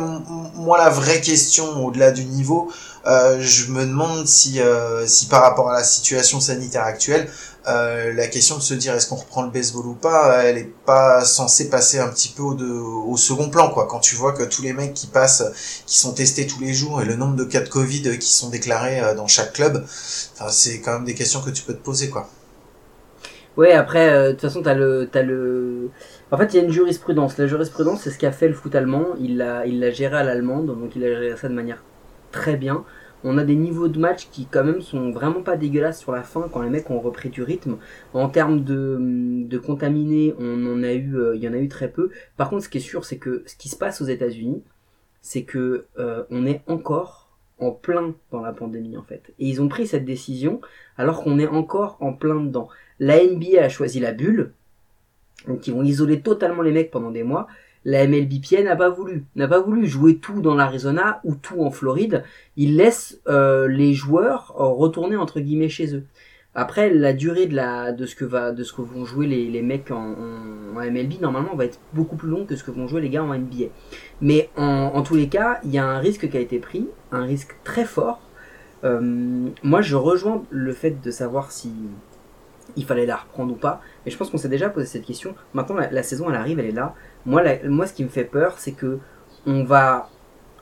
moi, 0.55 0.79
la 0.79 0.91
vraie 0.91 1.21
question 1.21 1.85
au-delà 1.85 2.13
du 2.13 2.25
niveau, 2.25 2.71
euh, 3.07 3.39
je 3.41 3.67
me 3.73 3.85
demande 3.85 4.29
si, 4.29 4.61
euh, 4.61 5.07
si 5.09 5.27
par 5.27 5.43
rapport 5.43 5.71
à 5.71 5.73
la 5.75 5.83
situation 5.83 6.39
sanitaire 6.39 6.85
actuelle, 6.85 7.29
euh, 7.67 8.13
la 8.15 8.29
question 8.29 8.57
de 8.59 8.63
se 8.63 8.75
dire 8.75 8.95
est-ce 8.95 9.09
qu'on 9.09 9.17
reprend 9.17 9.43
le 9.43 9.51
baseball 9.51 9.87
ou 9.87 9.95
pas, 9.95 10.45
elle 10.45 10.59
est 10.59 10.73
pas 10.87 11.25
censée 11.25 11.69
passer 11.69 11.99
un 11.99 12.09
petit 12.09 12.29
peu 12.29 12.43
au, 12.43 12.55
de- 12.55 12.65
au 12.71 13.17
second 13.17 13.51
plan, 13.51 13.71
quoi. 13.71 13.89
Quand 13.89 13.99
tu 14.01 14.15
vois 14.15 14.33
que 14.35 14.45
tous 14.45 14.63
les 14.63 14.73
mecs 14.73 14.95
qui 14.95 15.09
passent, 15.09 15.43
qui 15.87 15.99
sont 15.99 16.13
testés 16.13 16.47
tous 16.47 16.61
les 16.61 16.75
jours 16.75 17.03
et 17.03 17.05
le 17.05 17.17
nombre 17.17 17.35
de 17.35 17.45
cas 17.45 17.61
de 17.61 17.69
Covid 17.69 18.19
qui 18.21 18.31
sont 18.33 18.51
déclarés 18.51 19.01
euh, 19.01 19.15
dans 19.17 19.27
chaque 19.27 19.53
club, 19.53 19.85
enfin, 20.35 20.51
c'est 20.51 20.81
quand 20.81 20.93
même 20.93 21.05
des 21.05 21.15
questions 21.15 21.41
que 21.41 21.51
tu 21.51 21.63
peux 21.63 21.75
te 21.75 21.83
poser, 21.83 22.09
quoi. 22.09 22.29
Ouais, 23.57 23.73
après, 23.73 24.11
euh, 24.11 24.27
de 24.29 24.33
toute 24.33 24.41
façon, 24.41 24.63
t'as 24.63 24.75
le, 24.75 25.09
t'as 25.11 25.23
le. 25.23 25.91
En 26.31 26.39
fait, 26.39 26.55
il 26.55 26.57
y 26.57 26.61
a 26.61 26.63
une 26.63 26.73
jurisprudence. 26.73 27.37
La 27.39 27.47
jurisprudence, 27.47 28.03
c'est 28.03 28.11
ce 28.11 28.19
qu'a 28.19 28.33
fait 28.33 28.49
le 28.49 28.55
foot 28.55 28.75
allemand. 28.75 29.09
Il 29.21 29.37
l'a, 29.37 29.67
il 29.67 29.79
l'a 29.81 29.91
géré 29.91 30.17
à 30.17 30.23
l'allemande, 30.25 30.67
donc 30.67 30.97
il 30.97 31.05
a 31.05 31.09
géré 31.09 31.37
ça 31.37 31.49
de 31.49 31.55
manière 31.55 31.83
très 32.31 32.57
bien. 32.57 32.85
On 33.25 33.39
a 33.39 33.45
des 33.45 33.55
niveaux 33.55 33.89
de 33.89 33.99
match 33.99 34.29
qui, 34.33 34.47
quand 34.47 34.65
même, 34.65 34.81
sont 34.81 35.11
vraiment 35.11 35.43
pas 35.43 35.57
dégueulasses 35.57 36.01
sur 36.01 36.13
la 36.13 36.23
fin 36.23 36.49
quand 36.53 36.63
les 36.63 36.71
mecs 36.71 36.91
ont 36.91 36.99
repris 37.01 37.29
du 37.29 37.43
rythme. 37.43 37.77
En 38.15 38.29
termes 38.29 38.65
de, 38.65 38.99
de 39.47 39.59
contaminés, 39.59 40.35
on 40.39 40.67
en 40.67 40.83
a 40.83 40.93
eu, 40.93 41.17
euh, 41.17 41.37
il 41.37 41.43
y 41.43 41.49
en 41.49 41.53
a 41.53 41.59
eu 41.59 41.69
très 41.69 41.89
peu. 41.89 42.11
Par 42.37 42.51
contre, 42.51 42.65
ce 42.65 42.69
qui 42.69 42.79
est 42.79 42.81
sûr, 42.81 43.05
c'est 43.05 43.19
que 43.19 43.43
ce 43.47 43.55
qui 43.57 43.69
se 43.69 43.77
passe 43.77 44.01
aux 44.01 44.07
États-Unis, 44.07 44.63
c'est 45.21 45.45
que 45.45 45.87
euh, 45.99 46.25
on 46.31 46.47
est 46.47 46.63
encore 46.67 47.31
en 47.59 47.71
plein 47.71 48.15
dans 48.31 48.41
la 48.41 48.53
pandémie 48.53 48.97
en 48.97 49.03
fait. 49.03 49.33
Et 49.39 49.47
ils 49.49 49.63
ont 49.63 49.69
pris 49.69 49.87
cette 49.87 50.05
décision 50.05 50.61
alors 50.99 51.23
qu'on 51.23 51.39
est 51.39 51.47
encore 51.47 51.97
en 52.01 52.13
plein 52.13 52.41
dedans. 52.41 52.69
La 53.03 53.17
NBA 53.21 53.61
a 53.61 53.69
choisi 53.69 53.99
la 53.99 54.13
bulle, 54.13 54.53
donc 55.49 55.67
ils 55.67 55.75
vont 55.75 55.83
isoler 55.83 56.21
totalement 56.21 56.63
les 56.63 56.71
mecs 56.71 56.93
pendant 56.93 57.11
des 57.11 57.25
mois. 57.25 57.49
La 57.85 58.07
MLBPA 58.07 58.63
n'a 58.63 58.77
pas 58.77 58.91
voulu, 58.91 59.25
n'a 59.35 59.49
pas 59.49 59.59
voulu 59.59 59.89
jouer 59.89 60.19
tout 60.19 60.41
dans 60.41 60.55
l'Arizona 60.55 61.21
ou 61.25 61.35
tout 61.35 61.65
en 61.65 61.73
Floride. 61.73 62.23
Ils 62.57 62.77
laissent 62.77 63.21
euh, 63.27 63.67
les 63.67 63.93
joueurs 63.93 64.55
euh, 64.57 64.67
retourner 64.67 65.17
entre 65.17 65.41
guillemets 65.41 65.69
chez 65.69 65.97
eux. 65.97 66.05
Après, 66.55 66.91
la 66.91 67.13
durée 67.13 67.47
de 67.47 67.57
la 67.57 67.91
de 67.91 68.07
ce 68.07 68.15
que 68.15 68.25
va 68.25 68.53
de 68.53 68.63
ce 68.63 68.73
que 68.73 68.83
vont 68.83 69.05
jouer 69.05 69.27
les, 69.27 69.51
les 69.51 69.63
mecs 69.63 69.91
en, 69.91 70.15
MLB 70.77 71.21
normalement 71.21 71.57
va 71.57 71.65
être 71.65 71.81
beaucoup 71.95 72.15
plus 72.15 72.29
long 72.29 72.45
que 72.45 72.55
ce 72.55 72.63
que 72.63 72.71
vont 72.71 72.87
jouer 72.87 73.01
les 73.01 73.11
gars 73.11 73.25
en 73.25 73.37
NBA. 73.37 73.67
Mais 74.21 74.49
en, 74.57 74.93
en 74.95 75.03
tous 75.03 75.17
les 75.17 75.29
cas, 75.29 75.59
il 75.65 75.73
y 75.73 75.79
a 75.79 75.85
un 75.85 75.99
risque 75.99 76.31
qui 76.31 76.37
a 76.37 76.41
été 76.41 76.61
pris, 76.61 76.87
un 77.11 77.25
risque 77.25 77.57
très 77.65 77.85
fort. 77.85 78.21
Euh, 78.85 79.01
moi, 79.65 79.81
je 79.81 79.97
rejoins 79.97 80.45
le 80.51 80.73
fait 80.73 81.03
de 81.03 81.11
savoir 81.11 81.51
si 81.51 81.73
il 82.77 82.85
fallait 82.85 83.07
la 83.07 83.17
reprendre 83.17 83.53
ou 83.53 83.57
pas. 83.57 83.81
Mais 84.05 84.11
je 84.11 84.17
pense 84.17 84.31
qu'on 84.31 84.39
s'est 84.39 84.49
déjà 84.49 84.69
posé 84.71 84.87
cette 84.87 85.05
question. 85.05 85.35
Maintenant, 85.55 85.77
la, 85.91 86.03
saison, 86.03 86.29
elle 86.31 86.37
arrive, 86.37 86.59
elle 86.59 86.67
est 86.67 86.73
là. 86.73 86.95
Moi, 87.27 87.43
moi, 87.69 87.87
ce 87.87 87.93
qui 87.95 88.05
me 88.05 88.09
fait 88.09 88.25
peur, 88.25 88.59
c'est 88.59 88.73
que 88.73 88.99
on 89.47 89.65
va, 89.65 90.11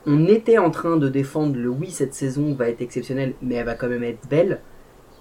on 0.07 0.27
était 0.27 0.59
en 0.59 0.71
train 0.71 0.97
de 0.97 1.09
défendre 1.09 1.57
le 1.57 1.69
oui, 1.69 1.91
cette 1.91 2.15
saison 2.15 2.55
va 2.55 2.69
être 2.71 2.81
exceptionnelle, 2.83 3.35
mais 3.43 3.57
elle 3.57 3.67
va 3.67 3.75
quand 3.75 3.89
même 3.89 4.05
être 4.05 4.29
belle. 4.29 4.61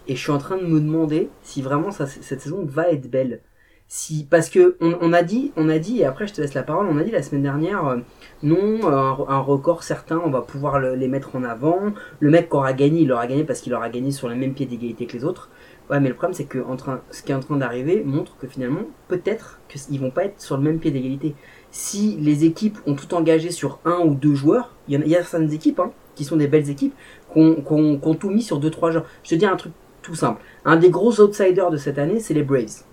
Et 0.08 0.16
je 0.16 0.22
suis 0.22 0.32
en 0.32 0.38
train 0.40 0.58
de 0.58 0.66
me 0.66 0.80
demander 0.80 1.30
si 1.44 1.62
vraiment 1.62 1.92
cette 1.92 2.42
saison 2.42 2.66
va 2.66 2.90
être 2.90 3.10
belle. 3.10 3.42
Si, 3.88 4.28
parce 4.30 4.50
que 4.50 4.78
on, 4.82 5.14
a 5.14 5.24
dit, 5.24 5.52
on 5.58 5.68
a 5.68 5.80
dit, 5.80 6.00
et 6.02 6.06
après 6.06 6.28
je 6.28 6.34
te 6.34 6.42
laisse 6.42 6.54
la 6.54 6.62
parole, 6.62 6.88
on 6.88 6.98
a 7.00 7.04
dit 7.04 7.10
la 7.12 7.24
semaine 7.24 7.42
dernière, 7.42 7.88
euh, 7.88 7.98
non, 8.44 8.88
un, 8.88 9.26
un 9.28 9.40
record 9.40 9.82
certain, 9.84 10.22
on 10.24 10.30
va 10.30 10.42
pouvoir 10.44 10.80
le- 10.80 10.94
les 10.96 11.08
mettre 11.08 11.36
en 11.36 11.44
avant. 11.44 11.80
Le 12.20 12.30
mec 12.30 12.50
qui 12.50 12.56
aura 12.56 12.74
gagné, 12.74 13.02
il 13.02 13.12
aura 13.12 13.26
gagné 13.26 13.44
parce 13.46 13.62
qu'il 13.62 13.74
aura 13.74 13.90
gagné 13.90 14.12
sur 14.12 14.30
le 14.30 14.36
même 14.36 14.54
pied 14.54 14.68
d'égalité 14.68 15.08
que 15.08 15.14
les 15.14 15.26
autres. 15.26 15.50
Ouais, 15.90 16.00
mais 16.00 16.10
le 16.10 16.16
problème 16.16 16.36
c'est 16.36 16.46
que 16.46 16.60
en 16.60 16.76
train, 16.76 17.02
ce 17.10 17.24
qui 17.24 17.32
est 17.32 17.36
en 17.36 17.40
train 17.40 17.58
d'arriver 17.58 18.04
montre 18.04 18.38
que 18.38 18.48
finalement, 18.48 18.84
peut-être 19.08 19.60
qu'ils 19.68 20.00
vont 20.00 20.12
pas 20.12 20.26
être 20.26 20.40
sur 20.40 20.56
le 20.58 20.64
même 20.64 20.80
pied 20.80 20.92
d'égalité. 20.92 21.36
Si 21.72 22.16
les 22.20 22.46
équipes 22.46 22.78
ont 22.86 22.96
tout 22.96 23.14
engagé 23.16 23.50
sur 23.52 23.80
un 23.86 24.00
ou 24.00 24.14
deux 24.14 24.36
joueurs, 24.36 24.76
il 24.88 24.94
y, 24.94 24.98
a, 24.98 25.06
il 25.06 25.10
y 25.10 25.16
a 25.16 25.24
certaines 25.24 25.52
équipes 25.52 25.80
hein, 25.80 25.92
qui 26.16 26.26
sont 26.26 26.36
des 26.36 26.48
belles 26.48 26.70
équipes, 26.70 26.94
qui 27.34 27.40
ont, 27.40 28.16
tout 28.20 28.30
mis 28.30 28.44
sur 28.44 28.60
deux 28.60 28.70
trois 28.70 28.92
joueurs. 28.92 29.06
Je 29.24 29.30
te 29.30 29.36
dis 29.36 29.46
un 29.46 29.56
truc 29.56 29.74
tout 30.02 30.16
simple. 30.16 30.42
Un 30.66 30.78
des 30.78 30.90
gros 30.90 31.20
outsiders 31.22 31.72
de 31.72 31.78
cette 31.78 31.98
année, 31.98 32.20
c'est 32.20 32.34
les 32.34 32.44
Braves. 32.44 32.84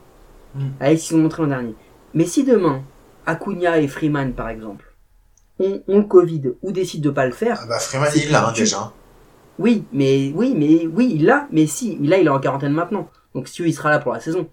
Mm. 0.55 0.61
Avec 0.81 0.99
ce 0.99 1.09
qu'ils 1.09 1.17
ont 1.17 1.21
montré 1.21 1.43
l'an 1.43 1.49
dernier. 1.49 1.75
Mais 2.15 2.25
si 2.25 2.45
demain, 2.45 2.83
Acuna 3.27 3.79
et 3.79 3.89
Freeman 3.89 4.33
par 4.33 4.49
exemple, 4.49 4.95
ont, 5.59 5.83
ont 5.89 5.99
le 5.99 6.05
Covid 6.05 6.43
ou 6.63 6.73
décident 6.73 7.11
de 7.11 7.11
pas 7.11 7.27
le 7.27 7.33
faire, 7.33 7.61
Ah 7.63 7.67
bah 7.67 7.79
Freeman, 7.79 8.09
C'est 8.11 8.21
il 8.21 8.31
l'a 8.31 8.49
hein, 8.49 8.53
déjà. 8.53 8.93
Oui, 9.59 9.85
mais 9.93 10.33
oui, 10.35 10.55
mais 10.57 10.87
oui, 10.87 11.13
il 11.17 11.27
l'a, 11.27 11.49
mais 11.51 11.67
si, 11.67 11.97
là 12.01 12.19
il 12.19 12.27
est 12.27 12.31
en 12.31 12.41
quarantaine 12.41 12.73
maintenant. 12.73 13.09
Donc 13.35 13.49
si 13.49 13.63
il 13.63 13.75
sera 13.75 13.91
là 13.91 13.99
pour 13.99 14.13
la 14.13 14.21
saison. 14.21 14.49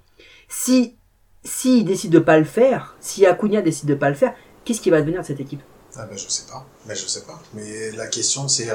Si 0.48 0.96
s'il 1.44 1.84
décide 1.84 2.12
de 2.12 2.20
pas 2.20 2.38
le 2.38 2.46
faire, 2.46 2.96
si 3.02 3.26
Acuna 3.26 3.62
décide 3.62 3.90
de 3.90 3.96
pas 3.96 4.10
le 4.10 4.16
faire, 4.16 4.34
qu'est-ce 4.64 4.80
qui 4.80 4.90
va 4.90 5.02
devenir 5.02 5.22
de 5.22 5.26
cette 5.26 5.42
équipe? 5.42 5.62
Ah 5.96 6.06
bah 6.06 6.16
je 6.16 6.28
sais 6.28 6.46
pas, 6.52 6.66
mais 6.88 6.96
je 6.96 7.06
sais 7.06 7.22
pas. 7.22 7.40
Mais 7.54 7.92
la 7.92 8.08
question 8.08 8.48
c'est, 8.48 8.68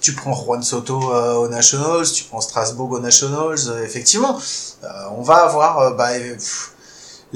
tu 0.00 0.14
prends 0.14 0.34
Juan 0.34 0.62
Soto 0.62 1.12
euh, 1.12 1.34
aux 1.34 1.48
Nationals, 1.48 2.06
tu 2.12 2.24
prends 2.24 2.40
Strasbourg 2.40 2.90
aux 2.90 2.98
Nationals, 2.98 3.58
euh, 3.68 3.84
effectivement, 3.84 4.40
euh, 4.82 4.88
on 5.16 5.22
va 5.22 5.44
avoir, 5.44 5.78
euh, 5.78 5.90
bah, 5.94 6.10
euh, 6.14 6.36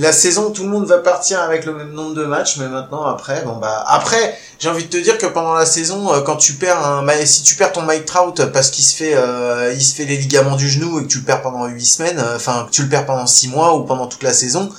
la 0.01 0.13
saison, 0.13 0.51
tout 0.51 0.63
le 0.63 0.71
monde 0.71 0.87
va 0.87 0.99
partir 0.99 1.41
avec 1.41 1.67
le 1.67 1.75
même 1.75 1.93
nombre 1.93 2.15
de 2.15 2.25
matchs, 2.25 2.57
mais 2.57 2.69
maintenant 2.69 3.05
après, 3.05 3.43
bon 3.43 3.57
bah 3.57 3.85
après, 3.87 4.35
j'ai 4.59 4.71
envie 4.71 4.85
de 4.85 4.89
te 4.89 4.97
dire 4.97 5.19
que 5.19 5.27
pendant 5.27 5.53
la 5.53 5.67
saison, 5.67 6.11
euh, 6.11 6.23
quand 6.23 6.37
tu 6.37 6.55
perds 6.55 6.87
un, 6.87 7.07
si 7.27 7.43
tu 7.43 7.55
perds 7.55 7.73
ton 7.73 7.83
Mike 7.83 8.07
Trout 8.07 8.47
parce 8.47 8.71
qu'il 8.71 8.83
se 8.83 8.97
fait, 8.97 9.13
euh, 9.15 9.75
il 9.75 9.83
se 9.83 9.95
fait 9.95 10.07
les 10.07 10.17
ligaments 10.17 10.57
du 10.57 10.71
genou 10.71 10.99
et 10.99 11.03
que 11.03 11.09
tu 11.09 11.19
le 11.19 11.25
perds 11.25 11.43
pendant 11.43 11.67
huit 11.67 11.85
semaines, 11.85 12.19
euh, 12.19 12.37
enfin 12.37 12.65
que 12.67 12.71
tu 12.71 12.83
le 12.83 12.89
perds 12.89 13.05
pendant 13.05 13.27
six 13.27 13.49
mois 13.49 13.77
ou 13.77 13.85
pendant 13.85 14.07
toute 14.07 14.23
la 14.23 14.33
saison. 14.33 14.71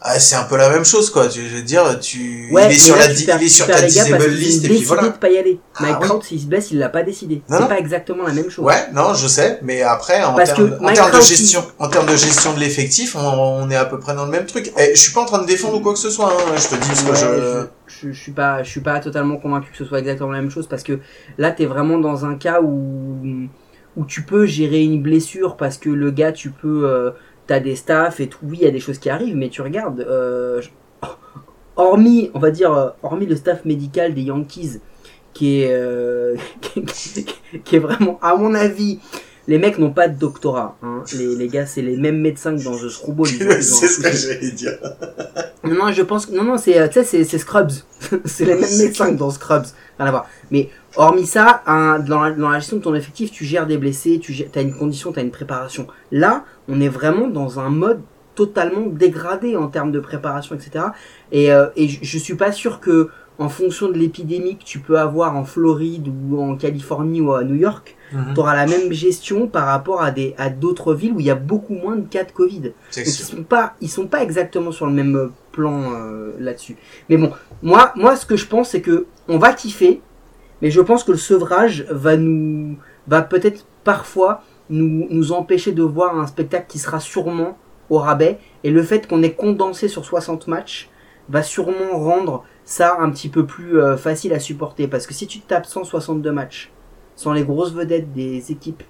Ah, 0.00 0.18
c'est 0.20 0.36
un 0.36 0.44
peu 0.44 0.56
la 0.56 0.68
même 0.68 0.84
chose 0.84 1.10
quoi, 1.10 1.28
tu, 1.28 1.40
je 1.48 1.56
veux 1.56 1.62
dire, 1.62 1.98
tu, 2.00 2.48
il 2.50 2.56
est 2.58 2.88
là, 2.88 2.96
la, 2.98 3.08
tu 3.08 3.14
di- 3.14 3.24
perds- 3.26 3.38
il 3.40 3.46
est 3.46 3.48
sur 3.48 3.66
ta 3.66 3.80
les 3.80 3.92
gars 3.92 4.04
parce 4.08 4.24
disable 4.24 4.26
list 4.28 4.64
et 4.64 4.68
puis 4.68 4.82
voilà. 4.84 5.02
de 5.02 5.08
pas 5.10 5.28
y 5.28 5.38
aller. 5.38 5.58
Ah, 5.74 5.82
Mike 5.82 5.96
oui. 6.00 6.06
Trout, 6.08 6.24
s'il 6.24 6.40
se 6.40 6.46
blesse, 6.46 6.70
il 6.70 6.78
l'a 6.78 6.88
pas 6.88 7.02
décidé. 7.02 7.42
C'est 7.48 7.68
pas 7.68 7.78
exactement 7.78 8.24
la 8.24 8.32
même 8.32 8.48
chose. 8.50 8.64
Ouais, 8.64 8.86
non, 8.92 9.14
je 9.14 9.26
sais, 9.26 9.58
mais 9.62 9.82
après, 9.82 10.22
en 10.22 10.34
termes, 10.36 10.70
de 11.12 11.20
gestion, 11.20 11.64
en 11.78 11.88
termes 11.88 12.06
de 12.06 12.16
gestion 12.16 12.52
de 12.54 12.60
l'effectif, 12.60 13.16
on, 13.16 13.20
on 13.20 13.70
est 13.70 13.76
à 13.76 13.84
peu 13.86 13.98
près 13.98 14.14
dans 14.14 14.24
le 14.24 14.30
même 14.30 14.46
truc. 14.46 14.72
Et 14.78 14.94
je 14.94 15.00
suis 15.00 15.12
pas 15.12 15.22
en 15.22 15.26
train 15.26 15.42
de 15.42 15.46
défendre 15.46 15.76
ou 15.76 15.80
quoi 15.80 15.92
que 15.94 15.98
ce 15.98 16.10
soit, 16.10 16.32
hein, 16.32 16.54
je 16.56 16.68
te 16.68 16.74
dis 16.74 16.88
parce 16.88 17.02
que 17.02 17.08
Ouais, 17.26 17.66
je... 17.86 18.06
je, 18.08 18.12
je 18.12 18.20
suis 18.22 18.32
pas, 18.32 18.62
je 18.62 18.70
suis 18.70 18.80
pas 18.80 19.00
totalement 19.00 19.36
convaincu 19.38 19.70
que 19.72 19.76
ce 19.78 19.84
soit 19.84 19.98
exactement 19.98 20.30
la 20.30 20.40
même 20.40 20.50
chose 20.50 20.68
parce 20.68 20.82
que 20.82 21.00
là, 21.38 21.50
t'es 21.50 21.66
vraiment 21.66 21.98
dans 21.98 22.24
un 22.24 22.36
cas 22.36 22.60
où, 22.60 23.18
où 23.96 24.04
tu 24.04 24.22
peux 24.22 24.46
gérer 24.46 24.82
une 24.82 25.02
blessure 25.02 25.56
parce 25.56 25.76
que 25.78 25.88
le 25.90 26.10
gars, 26.10 26.30
tu 26.32 26.50
peux, 26.50 26.88
euh, 26.88 27.10
t'as 27.48 27.58
des 27.58 27.74
staffs 27.74 28.20
et 28.20 28.28
tout. 28.28 28.38
Oui, 28.44 28.58
il 28.60 28.64
y 28.64 28.68
a 28.68 28.70
des 28.70 28.78
choses 28.78 28.98
qui 28.98 29.10
arrivent, 29.10 29.34
mais 29.34 29.48
tu 29.48 29.62
regardes, 29.62 30.00
euh, 30.00 30.62
hormis, 31.76 32.30
on 32.34 32.38
va 32.38 32.52
dire, 32.52 32.72
euh, 32.72 32.90
hormis 33.02 33.26
le 33.26 33.34
staff 33.34 33.64
médical 33.64 34.14
des 34.14 34.22
Yankees, 34.22 34.80
qui 35.34 35.62
est, 35.62 35.72
euh, 35.72 36.36
qui, 37.64 37.76
est 37.76 37.80
vraiment, 37.80 38.20
à 38.22 38.36
mon 38.36 38.54
avis, 38.54 39.00
les 39.48 39.58
mecs 39.58 39.78
n'ont 39.78 39.92
pas 39.92 40.08
de 40.08 40.18
doctorat. 40.18 40.76
Hein. 40.82 41.02
Les, 41.16 41.34
les 41.34 41.48
gars, 41.48 41.64
c'est 41.64 41.80
les 41.80 41.96
mêmes 41.96 42.20
médecins 42.20 42.54
que 42.54 42.62
dans 42.62 42.76
The 42.76 42.84
ont 43.08 43.24
c'est 43.24 43.88
ce 43.88 44.00
que 44.00 44.12
j'allais 44.12 44.50
dire. 44.52 44.78
Non, 45.64 45.74
non, 45.74 45.92
je 45.92 46.02
pense 46.02 46.26
que 46.26 46.34
non, 46.34 46.44
non, 46.44 46.58
c'est, 46.58 46.88
tu 46.90 47.02
sais, 47.02 47.24
c'est, 47.24 47.38
Scrubs. 47.38 47.72
c'est 48.26 48.44
les 48.44 48.54
mêmes 48.54 48.78
médecins 48.78 49.10
que 49.10 49.18
dans 49.18 49.30
Scrubs. 49.30 49.66
Rien 49.98 50.08
à 50.08 50.10
voir. 50.10 50.26
Mais 50.50 50.68
hormis 50.98 51.26
ça, 51.26 51.62
un- 51.66 51.98
dans, 51.98 52.20
la, 52.22 52.32
dans 52.32 52.50
la 52.50 52.58
gestion 52.58 52.76
de 52.76 52.82
ton 52.82 52.94
effectif, 52.94 53.30
tu 53.30 53.44
gères 53.44 53.66
des 53.66 53.78
blessés, 53.78 54.18
tu 54.20 54.32
gères, 54.34 54.48
as 54.54 54.60
une 54.60 54.74
condition, 54.76 55.12
tu 55.12 55.18
as 55.18 55.22
une 55.22 55.30
préparation. 55.30 55.86
Là, 56.12 56.44
on 56.68 56.80
est 56.80 56.88
vraiment 56.88 57.28
dans 57.28 57.58
un 57.60 57.70
mode 57.70 58.00
totalement 58.34 58.86
dégradé 58.86 59.56
en 59.56 59.68
termes 59.68 59.90
de 59.92 60.00
préparation, 60.00 60.54
etc. 60.54 60.86
Et, 61.32 61.50
euh, 61.52 61.66
et 61.76 61.88
je, 61.88 61.98
je 62.02 62.18
suis 62.18 62.34
pas 62.34 62.52
sûr 62.52 62.78
que, 62.80 63.08
en 63.40 63.48
fonction 63.48 63.88
de 63.88 63.94
l'épidémie 63.94 64.56
que 64.56 64.64
tu 64.64 64.80
peux 64.80 64.98
avoir 64.98 65.36
en 65.36 65.44
Floride 65.44 66.08
ou 66.08 66.40
en 66.42 66.56
Californie 66.56 67.20
ou 67.20 67.32
à 67.32 67.44
New 67.44 67.54
York, 67.54 67.94
Mhm. 68.10 68.32
tu 68.34 68.40
auras 68.40 68.56
la 68.56 68.66
même 68.66 68.90
gestion 68.90 69.48
par 69.48 69.66
rapport 69.66 70.00
à 70.00 70.10
des 70.10 70.34
à 70.38 70.48
d'autres 70.48 70.94
villes 70.94 71.12
où 71.12 71.20
il 71.20 71.26
y 71.26 71.30
a 71.30 71.34
beaucoup 71.34 71.74
moins 71.74 71.94
de 71.94 72.06
cas 72.08 72.24
de 72.24 72.32
Covid. 72.32 72.60
Donc, 72.60 72.72
ils 72.96 73.04
sont 73.04 73.42
pas, 73.42 73.74
ils 73.82 73.90
sont 73.90 74.06
pas 74.06 74.22
exactement 74.22 74.72
sur 74.72 74.86
le 74.86 74.92
même 74.92 75.14
euh, 75.14 75.28
plan 75.52 75.92
euh, 75.92 76.32
là-dessus. 76.40 76.76
Mais 77.10 77.18
bon, 77.18 77.30
moi, 77.62 77.92
moi, 77.96 78.16
ce 78.16 78.24
que 78.24 78.36
je 78.36 78.46
pense, 78.46 78.70
c'est 78.70 78.80
que 78.80 79.04
on 79.28 79.36
va 79.36 79.52
kiffer, 79.52 80.00
mais 80.62 80.70
je 80.70 80.80
pense 80.80 81.04
que 81.04 81.12
le 81.12 81.18
sevrage 81.18 81.86
va 81.90 82.16
nous, 82.16 82.78
va 83.06 83.22
peut-être 83.22 83.66
parfois 83.84 84.42
nous, 84.70 85.32
empêcher 85.32 85.72
de 85.72 85.82
voir 85.82 86.18
un 86.18 86.26
spectacle 86.26 86.66
qui 86.68 86.78
sera 86.78 87.00
sûrement 87.00 87.56
au 87.90 87.98
rabais. 87.98 88.38
Et 88.64 88.70
le 88.70 88.82
fait 88.82 89.06
qu'on 89.06 89.22
ait 89.22 89.32
condensé 89.32 89.88
sur 89.88 90.04
60 90.04 90.46
matchs 90.46 90.90
va 91.28 91.42
sûrement 91.42 91.98
rendre 91.98 92.44
ça 92.64 92.98
un 93.00 93.10
petit 93.10 93.28
peu 93.28 93.46
plus 93.46 93.80
euh, 93.80 93.96
facile 93.96 94.32
à 94.34 94.40
supporter. 94.40 94.88
Parce 94.88 95.06
que 95.06 95.14
si 95.14 95.26
tu 95.26 95.40
tapes 95.40 95.66
162 95.66 96.30
matchs 96.32 96.70
sans 97.16 97.32
les 97.32 97.44
grosses 97.44 97.72
vedettes 97.72 98.12
des 98.12 98.52
équipes, 98.52 98.82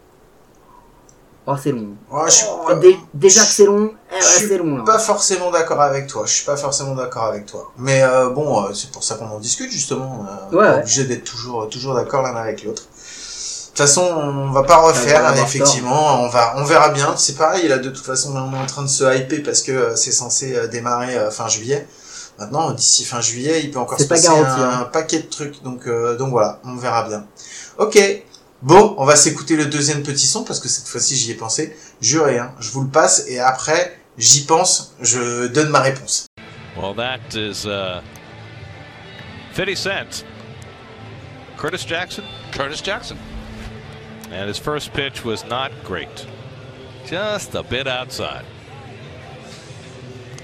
oh 1.50 1.56
c'est 1.62 1.72
long. 1.72 1.88
Ouais, 2.10 2.26
je 2.26 2.30
suis 2.34 2.46
Oh, 2.50 2.74
dé- 2.74 2.98
déjà 3.14 3.40
que 3.40 3.50
c'est 3.50 3.64
long, 3.66 3.90
eh 4.10 4.14
ouais, 4.14 4.20
Je 4.20 4.26
suis 4.26 4.48
c'est 4.48 4.58
long 4.58 4.76
là. 4.78 4.84
pas 4.84 4.98
forcément 4.98 5.50
d'accord 5.50 5.80
avec 5.80 6.06
toi. 6.06 6.22
Je 6.26 6.32
suis 6.32 6.44
pas 6.44 6.56
forcément 6.56 6.94
d'accord 6.94 7.24
avec 7.24 7.46
toi. 7.46 7.72
Mais 7.78 8.02
euh, 8.02 8.28
bon, 8.30 8.62
euh, 8.64 8.74
c'est 8.74 8.90
pour 8.92 9.02
ça 9.02 9.14
qu'on 9.16 9.26
en 9.30 9.38
discute 9.38 9.70
justement. 9.72 10.26
Euh, 10.52 10.56
Ouais, 10.56 10.64
pas 10.64 10.72
ouais. 10.74 10.78
obligé 10.80 11.04
d'être 11.04 11.24
toujours 11.24 11.68
toujours 11.68 11.94
d'accord 11.94 12.22
l'un 12.22 12.36
avec 12.36 12.62
l'autre. 12.64 12.82
De 12.82 13.80
toute 13.80 13.86
façon, 13.86 14.02
on 14.02 14.50
va 14.50 14.64
pas 14.64 14.76
refaire. 14.78 15.32
effectivement, 15.36 16.22
on 16.22 16.28
va 16.28 16.54
on 16.56 16.64
verra 16.64 16.88
bien. 16.90 17.14
C'est 17.16 17.36
pareil. 17.36 17.68
Là, 17.68 17.78
de 17.78 17.90
toute 17.90 18.04
façon, 18.04 18.34
on 18.36 18.52
est 18.52 18.58
en 18.58 18.66
train 18.66 18.82
de 18.82 18.88
se 18.88 19.04
hyper 19.16 19.42
parce 19.44 19.62
que 19.62 19.72
euh, 19.72 19.96
c'est 19.96 20.10
censé 20.12 20.56
euh, 20.56 20.66
démarrer 20.66 21.16
euh, 21.16 21.30
fin 21.30 21.46
juillet. 21.48 21.86
Maintenant, 22.40 22.70
d'ici 22.72 23.04
fin 23.04 23.20
juillet, 23.20 23.60
il 23.64 23.70
peut 23.70 23.78
encore 23.80 23.98
C'est 23.98 24.04
se 24.04 24.08
pas 24.08 24.14
passer 24.16 24.28
garanti, 24.28 24.60
un, 24.60 24.80
hein. 24.82 24.88
paquet 24.92 25.20
de 25.20 25.28
trucs. 25.28 25.62
Donc 25.62 25.86
euh, 25.86 26.16
donc 26.16 26.30
voilà, 26.30 26.60
on 26.64 26.76
verra 26.76 27.04
bien. 27.08 27.24
Ok. 27.78 27.96
Bon, 28.60 28.96
on 28.98 29.04
va 29.04 29.14
s'écouter 29.14 29.54
le 29.54 29.66
deuxième 29.66 30.02
petit 30.02 30.26
son 30.26 30.42
parce 30.42 30.58
que 30.58 30.68
cette 30.68 30.88
fois-ci 30.88 31.14
j'y 31.14 31.30
ai 31.30 31.34
pensé. 31.34 31.76
Juré, 32.00 32.38
hein, 32.38 32.52
je 32.58 32.70
vous 32.70 32.82
le 32.82 32.88
passe 32.88 33.24
et 33.28 33.38
après 33.38 34.00
j'y 34.16 34.46
pense, 34.46 34.94
je 35.00 35.46
donne 35.46 35.68
ma 35.68 35.80
réponse. 35.80 36.26
Well, 36.76 36.94
that 36.94 37.36
is 37.36 37.66
uh, 37.66 38.02
50 39.52 39.76
Cent. 39.76 40.24
Curtis 41.56 41.84
Jackson? 41.86 42.24
Curtis 42.50 42.82
Jackson. 42.82 43.16
And 44.32 44.48
his 44.48 44.58
first 44.58 44.92
pitch 44.92 45.24
was 45.24 45.44
not 45.44 45.70
great. 45.84 46.26
Just 47.06 47.54
a 47.54 47.62
bit 47.62 47.86
outside. 47.86 48.44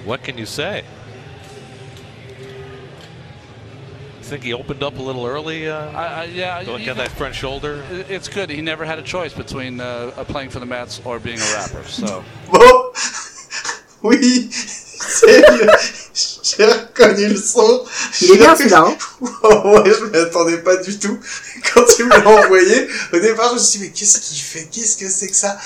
What 0.05 0.23
can 0.23 0.39
you 0.39 0.47
say? 0.47 0.85
Think 4.25 4.43
he 4.43 4.53
opened 4.53 4.83
up 4.83 4.99
a 4.99 5.03
little 5.03 5.25
early? 5.27 5.69
Uh, 5.69 5.91
I, 5.93 6.07
I, 6.07 6.25
yeah, 6.25 6.63
don't 6.65 6.81
you- 6.81 6.87
get 6.87 6.97
that 6.97 7.11
front 7.13 7.35
shoulder. 7.35 7.85
it's 8.09 8.29
good. 8.29 8.51
He 8.51 8.61
never 8.63 8.85
had 8.85 8.99
a 8.99 9.03
choice 9.03 9.33
between 9.33 9.81
uh, 9.81 10.13
uh, 10.17 10.25
playing 10.25 10.51
for 10.51 10.59
the 10.61 10.67
Mets 10.67 11.01
or 11.05 11.19
being 11.21 11.39
a 11.39 11.53
rapper. 11.55 11.85
So 11.85 12.25
Bon, 12.51 12.93
oui, 14.03 14.49
c'est 14.51 14.83
le- 14.83 14.84
j'ai 16.43 16.65
reconnu 16.65 17.29
le 17.29 17.37
son. 17.37 17.85
Il 18.21 18.33
est 18.33 18.37
bien 18.37 18.55
celui-là, 18.55 18.85
hein 18.87 18.97
ouais, 19.21 19.93
je 19.99 20.05
m'y 20.05 20.19
attendais 20.19 20.59
pas 20.59 20.77
du 20.77 20.99
tout. 20.99 21.19
Quand 21.73 21.85
tu 21.85 22.05
me 22.05 22.11
l'as 22.11 22.27
envoyé, 22.27 22.89
au 23.13 23.19
départ, 23.19 23.51
je 23.51 23.55
me 23.55 23.59
suis 23.59 23.79
dit, 23.79 23.85
mais 23.87 23.91
qu'est-ce 23.93 24.21
qu'il 24.21 24.39
fait? 24.39 24.69
Qu'est-ce 24.71 24.97
que 24.97 25.09
c'est 25.09 25.29
que 25.29 25.37
ça? 25.37 25.57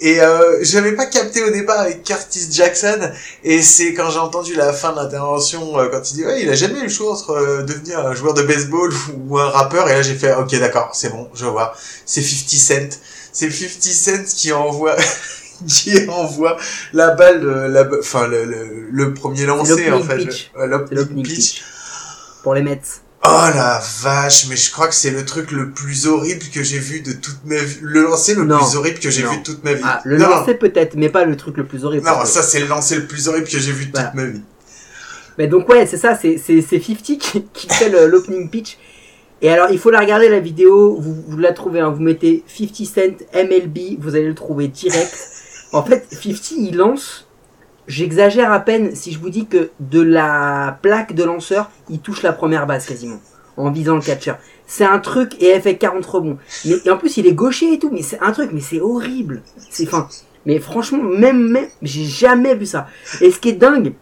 Et 0.00 0.20
euh, 0.20 0.58
j'avais 0.62 0.92
pas 0.92 1.06
capté 1.06 1.42
au 1.42 1.50
départ 1.50 1.80
avec 1.80 2.04
Curtis 2.04 2.48
Jackson. 2.50 3.10
Et 3.44 3.62
c'est 3.62 3.94
quand 3.94 4.10
j'ai 4.10 4.18
entendu 4.18 4.54
la 4.54 4.72
fin 4.72 4.92
de 4.92 4.96
l'intervention, 4.96 5.78
euh, 5.78 5.88
quand 5.88 6.10
il 6.10 6.14
dit, 6.14 6.24
ouais, 6.24 6.42
il 6.42 6.50
a 6.50 6.54
jamais 6.54 6.80
eu 6.80 6.84
le 6.84 6.88
choix 6.88 7.12
entre 7.12 7.32
euh, 7.32 7.62
devenir 7.62 8.06
un 8.06 8.14
joueur 8.14 8.34
de 8.34 8.42
baseball 8.42 8.92
ou 9.28 9.38
un 9.38 9.50
rappeur. 9.50 9.88
Et 9.88 9.94
là, 9.94 10.02
j'ai 10.02 10.14
fait, 10.14 10.34
ok, 10.34 10.54
d'accord, 10.58 10.90
c'est 10.94 11.10
bon, 11.10 11.28
je 11.34 11.46
vois. 11.46 11.74
C'est 12.06 12.22
50 12.22 12.48
Cent. 12.48 12.98
C'est 13.32 13.50
50 13.50 13.82
Cent 13.82 14.36
qui 14.36 14.52
envoie... 14.52 14.96
qui 15.66 16.08
envoie 16.08 16.56
la 16.92 17.10
balle, 17.14 17.44
euh, 17.44 17.68
la, 17.68 17.88
enfin 17.98 18.26
le, 18.26 18.44
le, 18.44 18.88
le 18.90 19.14
premier 19.14 19.46
lancé 19.46 19.90
en 19.90 20.00
fait, 20.02 20.16
pitch. 20.18 20.50
le- 20.56 20.84
C'est 20.88 20.94
l'opening 20.94 21.24
pitch. 21.24 21.34
pitch. 21.36 21.62
Pour 22.42 22.54
les 22.54 22.62
Mets. 22.62 22.80
Oh 23.22 23.28
la 23.54 23.82
vache, 24.02 24.46
mais 24.48 24.56
je 24.56 24.72
crois 24.72 24.88
que 24.88 24.94
c'est 24.94 25.10
le 25.10 25.26
truc 25.26 25.50
le 25.52 25.72
plus 25.72 26.06
horrible 26.06 26.42
que 26.54 26.62
j'ai 26.62 26.78
vu 26.78 27.02
de 27.02 27.12
toute 27.12 27.44
ma 27.44 27.56
vie. 27.58 27.76
Le 27.82 28.02
lancer 28.04 28.34
le 28.34 28.44
Non. 28.44 28.56
plus 28.56 28.76
horrible 28.76 28.98
que 28.98 29.10
j'ai 29.10 29.22
vu 29.22 29.36
de 29.36 29.42
toute 29.42 29.62
ma 29.62 29.74
vie. 29.74 29.82
Ah, 29.84 30.00
le 30.06 30.16
non, 30.16 30.28
lancer 30.30 30.54
peut-être, 30.54 30.94
mais 30.96 31.10
pas 31.10 31.26
le 31.26 31.36
truc 31.36 31.58
le 31.58 31.66
plus 31.66 31.84
horrible. 31.84 32.06
non, 32.06 32.24
ça 32.24 32.42
c'est 32.42 32.60
le 32.60 32.66
lancer 32.66 32.96
le 32.96 33.04
plus 33.06 33.28
horrible 33.28 33.46
que 33.46 33.58
j'ai 33.58 33.72
vu 33.72 33.86
de 33.86 33.90
Voilà. 33.92 34.08
toute 34.08 34.16
ma 34.16 34.24
vie. 34.24 34.40
Mais 35.36 35.48
donc 35.48 35.68
ouais, 35.68 35.86
c'est 35.86 35.98
ça, 35.98 36.18
c'est 36.20 36.38
c'est 36.42 36.62
c'est 36.62 36.80
50 36.80 37.18
qui, 37.18 37.44
qui 37.52 37.68
fait 37.68 37.90
l'opening 38.08 38.48
pitch. 38.48 38.78
Et 39.42 39.50
alors, 39.50 39.70
il 39.70 39.78
faut 39.78 39.90
la 39.90 40.00
regarder 40.00 40.28
la 40.28 40.38
vidéo, 40.40 40.98
vous, 41.00 41.16
vous 41.26 41.38
la 41.38 41.52
trouvez, 41.52 41.80
hein, 41.80 41.88
vous 41.90 42.02
mettez 42.02 42.42
50 42.46 42.84
Cent 42.86 43.24
MLB, 43.34 43.98
vous 43.98 44.14
allez 44.14 44.28
le 44.28 44.34
trouver 44.34 44.68
direct. 44.68 45.14
En 45.72 45.82
fait, 45.84 46.06
50, 46.10 46.50
il 46.58 46.76
lance, 46.76 47.28
j'exagère 47.86 48.52
à 48.52 48.60
peine 48.60 48.94
si 48.96 49.12
je 49.12 49.20
vous 49.20 49.30
dis 49.30 49.46
que 49.46 49.70
de 49.78 50.00
la 50.00 50.78
plaque 50.82 51.14
de 51.14 51.22
lanceur, 51.22 51.70
il 51.88 52.00
touche 52.00 52.22
la 52.22 52.32
première 52.32 52.66
base 52.66 52.86
quasiment, 52.86 53.20
en 53.56 53.70
visant 53.70 53.94
le 53.94 54.00
catcher. 54.00 54.34
C'est 54.66 54.84
un 54.84 54.98
truc, 54.98 55.40
et 55.40 55.46
elle 55.48 55.62
fait 55.62 55.76
40 55.76 56.04
rebonds. 56.06 56.38
Mais, 56.64 56.74
et 56.84 56.90
en 56.90 56.96
plus, 56.96 57.16
il 57.18 57.26
est 57.26 57.34
gaucher 57.34 57.74
et 57.74 57.78
tout, 57.78 57.90
mais 57.92 58.02
c'est 58.02 58.20
un 58.20 58.32
truc, 58.32 58.50
mais 58.52 58.60
c'est 58.60 58.80
horrible. 58.80 59.42
C'est 59.70 59.86
fin. 59.86 60.08
Mais 60.44 60.58
franchement, 60.58 61.02
même, 61.02 61.50
même, 61.50 61.68
j'ai 61.82 62.04
jamais 62.04 62.54
vu 62.54 62.66
ça. 62.66 62.88
Et 63.20 63.30
ce 63.30 63.38
qui 63.38 63.50
est 63.50 63.54
dingue, 63.54 63.94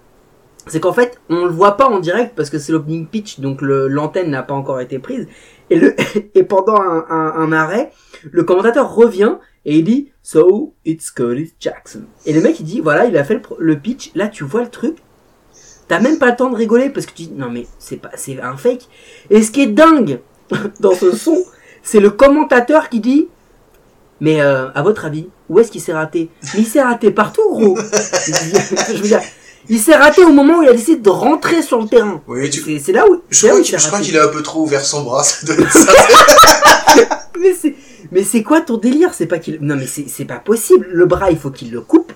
c'est 0.67 0.81
qu'en 0.81 0.93
fait, 0.93 1.21
on 1.29 1.45
le 1.45 1.51
voit 1.51 1.77
pas 1.77 1.87
en 1.87 1.99
direct 1.99 2.35
parce 2.35 2.49
que 2.49 2.59
c'est 2.59 2.73
l'opening 2.73 3.07
pitch, 3.07 3.41
donc 3.41 3.61
l'antenne 3.61 4.31
n'a 4.31 4.43
pas 4.43 4.55
encore 4.55 4.81
été 4.81 4.99
prise. 4.99 5.27
Et, 5.71 6.43
pendant 6.49 6.81
un 6.81 7.53
arrêt, 7.53 7.91
le 8.31 8.43
commentateur 8.45 8.95
revient 8.95 9.37
et 9.65 9.79
il 9.79 9.85
dit 9.85 10.11
So 10.31 10.75
it's 10.85 11.11
Curtis 11.11 11.55
Jackson. 11.59 12.03
Et 12.27 12.35
le 12.35 12.43
mec 12.43 12.61
il 12.61 12.67
dit 12.67 12.81
voilà, 12.81 13.07
il 13.07 13.17
a 13.17 13.25
fait 13.25 13.41
le, 13.59 13.79
pitch. 13.79 14.11
Là, 14.15 14.29
tu 14.29 14.45
vois 14.45 14.61
le 14.61 14.69
truc. 14.69 14.99
T'as 15.89 16.01
même 16.01 16.19
pas 16.19 16.27
le 16.27 16.37
temps 16.37 16.51
de 16.51 16.55
rigoler 16.55 16.91
parce 16.91 17.07
que 17.07 17.13
tu 17.13 17.23
dis 17.23 17.33
non 17.35 17.49
mais 17.51 17.67
c'est 17.79 17.97
pas 17.97 18.11
c'est 18.15 18.39
un 18.39 18.59
fake. 18.59 18.89
Et 19.31 19.43
ce 19.43 19.51
qui 19.51 19.63
est 19.63 19.69
dingue 19.69 20.21
dans 20.81 20.95
ce 20.95 21.17
son, 21.17 21.43
c'est 21.83 21.99
le 21.99 22.11
commentateur 22.11 22.91
qui 22.91 23.01
dit 23.01 23.29
mais 24.21 24.43
euh, 24.43 24.69
à 24.75 24.83
votre 24.83 25.07
avis, 25.07 25.31
où 25.49 25.61
est-ce 25.61 25.71
qu'il 25.71 25.81
s'est 25.81 25.95
raté? 25.95 26.29
Mais 26.53 26.61
il 26.61 26.67
s'est 26.67 26.83
raté 26.83 27.11
partout, 27.11 27.49
gros. 27.49 27.79
je 28.89 28.97
veux 28.97 29.09
dire, 29.09 29.23
il 29.71 29.79
s'est 29.79 29.97
raté 29.97 30.27
au 30.27 30.33
moment 30.33 30.59
où 30.59 30.63
il 30.63 30.69
a 30.69 30.75
décidé 30.75 31.01
de 31.01 31.09
rentrer 31.09 31.63
sur 31.63 31.81
le 31.81 31.89
terrain. 31.89 32.21
Oui, 32.27 32.51
tu- 32.51 32.79
C'est 32.81 32.93
là 32.93 33.07
où, 33.09 33.23
Je 33.31 33.47
crois, 33.47 34.01
qu'il- 34.01 34.19
a 34.19 34.25
un 34.25 34.29
peu 34.29 34.43
trop 34.43 34.61
ouvert 34.65 34.85
son 34.85 35.05
bras. 35.05 35.23
Ça 35.23 35.47
doit 35.47 35.57
être 35.65 35.73
ça. 35.73 35.93
Mais 37.41 37.55
c'est, 37.59 37.75
mais 38.13 38.23
c'est 38.23 38.43
quoi 38.43 38.61
ton 38.61 38.77
délire? 38.77 39.15
C'est 39.15 39.27
pas 39.27 39.39
qu'il, 39.39 39.59
non 39.61 39.77
mais 39.77 39.87
c'est, 39.87 40.25
pas 40.25 40.39
possible. 40.39 40.87
Le 40.91 41.07
bras, 41.07 41.31
il 41.31 41.39
faut 41.39 41.51
qu'il 41.51 41.71
le 41.71 41.81
coupe 41.81 42.13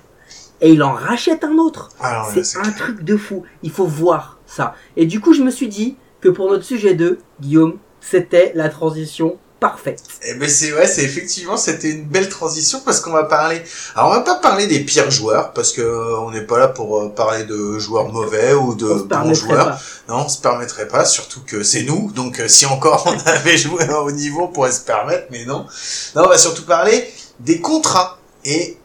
et 0.61 0.71
il 0.71 0.83
en 0.83 0.93
rachète 0.93 1.43
un 1.43 1.57
autre. 1.57 1.89
C'est 2.33 2.57
un 2.57 2.71
truc 2.71 3.03
de 3.03 3.17
fou. 3.17 3.43
Il 3.63 3.71
faut 3.71 3.85
voir 3.85 4.39
ça. 4.45 4.75
Et 4.97 5.05
du 5.05 5.19
coup, 5.19 5.33
je 5.33 5.43
me 5.43 5.51
suis 5.51 5.67
dit 5.67 5.97
que 6.21 6.29
pour 6.29 6.49
notre 6.49 6.63
sujet 6.63 6.93
2, 6.93 7.19
Guillaume, 7.41 7.77
c'était 7.99 8.51
la 8.55 8.69
transition 8.69 9.37
parfaite. 9.63 10.03
Eh 10.27 10.33
ben 10.33 10.49
c'est 10.49 10.73
ouais, 10.73 10.85
c'est 10.85 11.03
effectivement 11.03 11.55
c'était 11.55 11.89
une 11.89 12.03
belle 12.03 12.27
transition 12.27 12.81
parce 12.83 12.99
qu'on 12.99 13.13
va 13.13 13.23
parler. 13.23 13.61
Alors 13.95 14.09
on 14.09 14.13
va 14.13 14.19
pas 14.19 14.35
parler 14.35 14.67
des 14.67 14.81
pires 14.81 15.09
joueurs 15.09 15.53
parce 15.53 15.71
que 15.71 15.81
euh, 15.81 16.19
on 16.19 16.31
n'est 16.31 16.41
pas 16.41 16.59
là 16.59 16.67
pour 16.67 16.99
euh, 16.99 17.07
parler 17.07 17.45
de 17.45 17.79
joueurs 17.79 18.11
mauvais 18.11 18.53
ou 18.53 18.75
de 18.75 18.93
bons 19.03 19.33
joueurs. 19.33 19.69
pas. 19.69 19.79
Non, 20.09 20.25
on 20.25 20.27
se 20.27 20.41
permettrait 20.41 20.89
pas, 20.89 21.05
surtout 21.05 21.39
que 21.47 21.63
c'est 21.63 21.83
nous. 21.83 22.11
Donc 22.11 22.41
euh, 22.41 22.49
si 22.49 22.65
encore 22.65 23.07
on 23.07 23.17
avait 23.29 23.55
joué 23.57 23.85
à 23.85 24.01
haut 24.01 24.11
niveau, 24.11 24.41
on 24.43 24.47
pourrait 24.49 24.73
se 24.73 24.81
permettre, 24.81 25.27
mais 25.31 25.45
non. 25.45 25.65
Non, 26.15 26.23
on 26.25 26.27
va 26.27 26.37
surtout 26.37 26.65
parler 26.65 27.09
des 27.39 27.61
contrats 27.61 28.19
et 28.43 28.77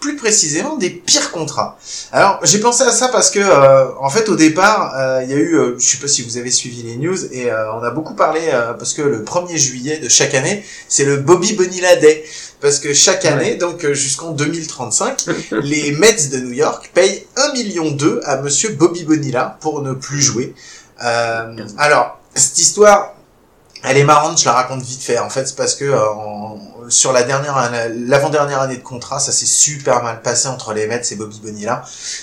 plus 0.00 0.16
précisément 0.16 0.76
des 0.76 0.90
pires 0.90 1.30
contrats. 1.30 1.78
Alors 2.10 2.40
j'ai 2.42 2.58
pensé 2.58 2.82
à 2.82 2.90
ça 2.90 3.08
parce 3.08 3.30
que 3.30 3.38
euh, 3.38 3.86
en 4.00 4.08
fait 4.10 4.28
au 4.28 4.36
départ 4.36 4.94
euh, 4.96 5.20
il 5.24 5.30
y 5.30 5.34
a 5.34 5.36
eu, 5.36 5.54
euh, 5.54 5.76
je 5.78 5.84
sais 5.84 5.98
pas 5.98 6.08
si 6.08 6.22
vous 6.22 6.38
avez 6.38 6.50
suivi 6.50 6.82
les 6.82 6.96
news 6.96 7.18
et 7.32 7.50
euh, 7.50 7.72
on 7.74 7.82
a 7.82 7.90
beaucoup 7.90 8.14
parlé 8.14 8.40
euh, 8.52 8.72
parce 8.74 8.94
que 8.94 9.02
le 9.02 9.22
1er 9.22 9.56
juillet 9.56 9.98
de 9.98 10.08
chaque 10.08 10.34
année 10.34 10.64
c'est 10.88 11.04
le 11.04 11.18
Bobby 11.18 11.52
Bonilla 11.52 11.96
Day. 11.96 12.24
parce 12.60 12.78
que 12.78 12.92
chaque 12.92 13.24
année, 13.24 13.56
donc 13.56 13.84
euh, 13.84 13.94
jusqu'en 13.94 14.32
2035, 14.32 15.26
les 15.62 15.92
Mets 15.92 16.28
de 16.32 16.38
New 16.38 16.52
York 16.52 16.90
payent 16.94 17.26
1 17.36 17.52
million 17.52 17.90
d'eux 17.90 18.20
à 18.24 18.36
Monsieur 18.36 18.70
Bobby 18.70 19.04
Bonilla 19.04 19.58
pour 19.60 19.82
ne 19.82 19.92
plus 19.92 20.20
jouer. 20.20 20.54
Euh, 21.04 21.56
alors, 21.78 22.18
cette 22.34 22.58
histoire, 22.58 23.14
elle 23.82 23.96
est 23.96 24.04
marrante, 24.04 24.38
je 24.38 24.44
la 24.44 24.52
raconte 24.52 24.82
vite 24.82 25.02
fait. 25.02 25.18
En 25.18 25.30
fait, 25.30 25.46
c'est 25.46 25.56
parce 25.56 25.74
que 25.74 25.84
euh, 25.84 26.88
sur 26.88 27.12
la 27.12 27.22
dernière, 27.22 27.70
l'avant-dernière 27.94 28.60
année 28.60 28.76
de 28.76 28.82
contrat, 28.82 29.20
ça 29.20 29.32
s'est 29.32 29.46
super 29.46 30.02
mal 30.02 30.20
passé 30.22 30.48
entre 30.48 30.72
les 30.74 30.86
Mets 30.86 31.02
et 31.10 31.16
Bobby 31.16 31.40
Bonilla. 31.40 31.82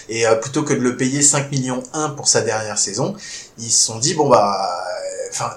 Et 0.10 0.28
euh, 0.28 0.36
plutôt 0.36 0.64
que 0.64 0.74
de 0.74 0.80
le 0.80 0.98
payer 0.98 1.22
5 1.22 1.52
millions 1.52 1.84
1 1.94 2.10
pour 2.10 2.28
sa 2.28 2.42
dernière 2.42 2.78
saison, 2.78 3.16
ils 3.58 3.72
se 3.72 3.86
sont 3.86 3.98
dit 3.98 4.14
bon 4.14 4.30
bah, 4.30 4.86
enfin, 5.32 5.52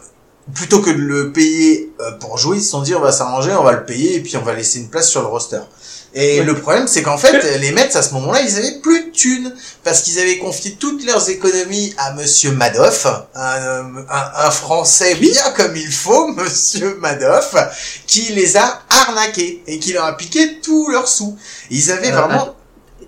plutôt 0.54 0.80
que 0.80 0.90
de 0.90 0.96
le 1.00 1.32
payer 1.32 1.92
euh, 2.00 2.12
pour 2.12 2.38
jouer, 2.38 2.58
ils 2.58 2.62
se 2.62 2.70
sont 2.70 2.82
dit 2.82 2.94
on 2.94 3.00
va 3.00 3.12
s'arranger, 3.12 3.52
on 3.52 3.62
va 3.64 3.72
le 3.72 3.84
payer 3.84 4.16
et 4.16 4.20
puis 4.20 4.36
on 4.36 4.42
va 4.42 4.52
laisser 4.54 4.78
une 4.80 4.88
place 4.88 5.08
sur 5.08 5.20
le 5.20 5.28
roster. 5.28 5.60
Et 6.12 6.42
le 6.42 6.56
problème, 6.56 6.88
c'est 6.88 7.02
qu'en 7.02 7.18
fait, 7.18 7.40
les 7.60 7.70
Mets, 7.70 7.96
à 7.96 8.02
ce 8.02 8.14
moment-là, 8.14 8.40
ils 8.40 8.56
avaient 8.58 8.80
plus 8.82 9.04
de 9.06 9.10
thunes. 9.12 9.54
Parce 9.84 10.02
qu'ils 10.02 10.18
avaient 10.18 10.38
confié 10.38 10.72
toutes 10.72 11.04
leurs 11.06 11.30
économies 11.30 11.94
à 11.98 12.14
Monsieur 12.14 12.50
Madoff, 12.50 13.06
un, 13.06 14.04
un, 14.08 14.32
un 14.46 14.50
Français 14.50 15.14
bien 15.14 15.40
comme 15.56 15.76
il 15.76 15.90
faut, 15.92 16.26
Monsieur 16.34 16.96
Madoff, 16.96 17.54
qui 18.08 18.32
les 18.32 18.56
a 18.56 18.80
arnaqués 18.88 19.62
et 19.68 19.78
qui 19.78 19.92
leur 19.92 20.04
a 20.04 20.16
piqué 20.16 20.58
tous 20.60 20.90
leurs 20.90 21.06
sous. 21.06 21.38
Ils 21.70 21.92
avaient 21.92 22.12
Euh, 22.12 22.20
vraiment... 22.22 22.56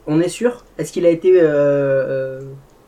On 0.07 0.21
est 0.21 0.29
sûr? 0.29 0.65
Est-ce 0.79 0.93
qu'il 0.93 1.05
a 1.07 1.11
été 1.11 1.31
euh, 1.41 1.45
euh, 1.45 2.41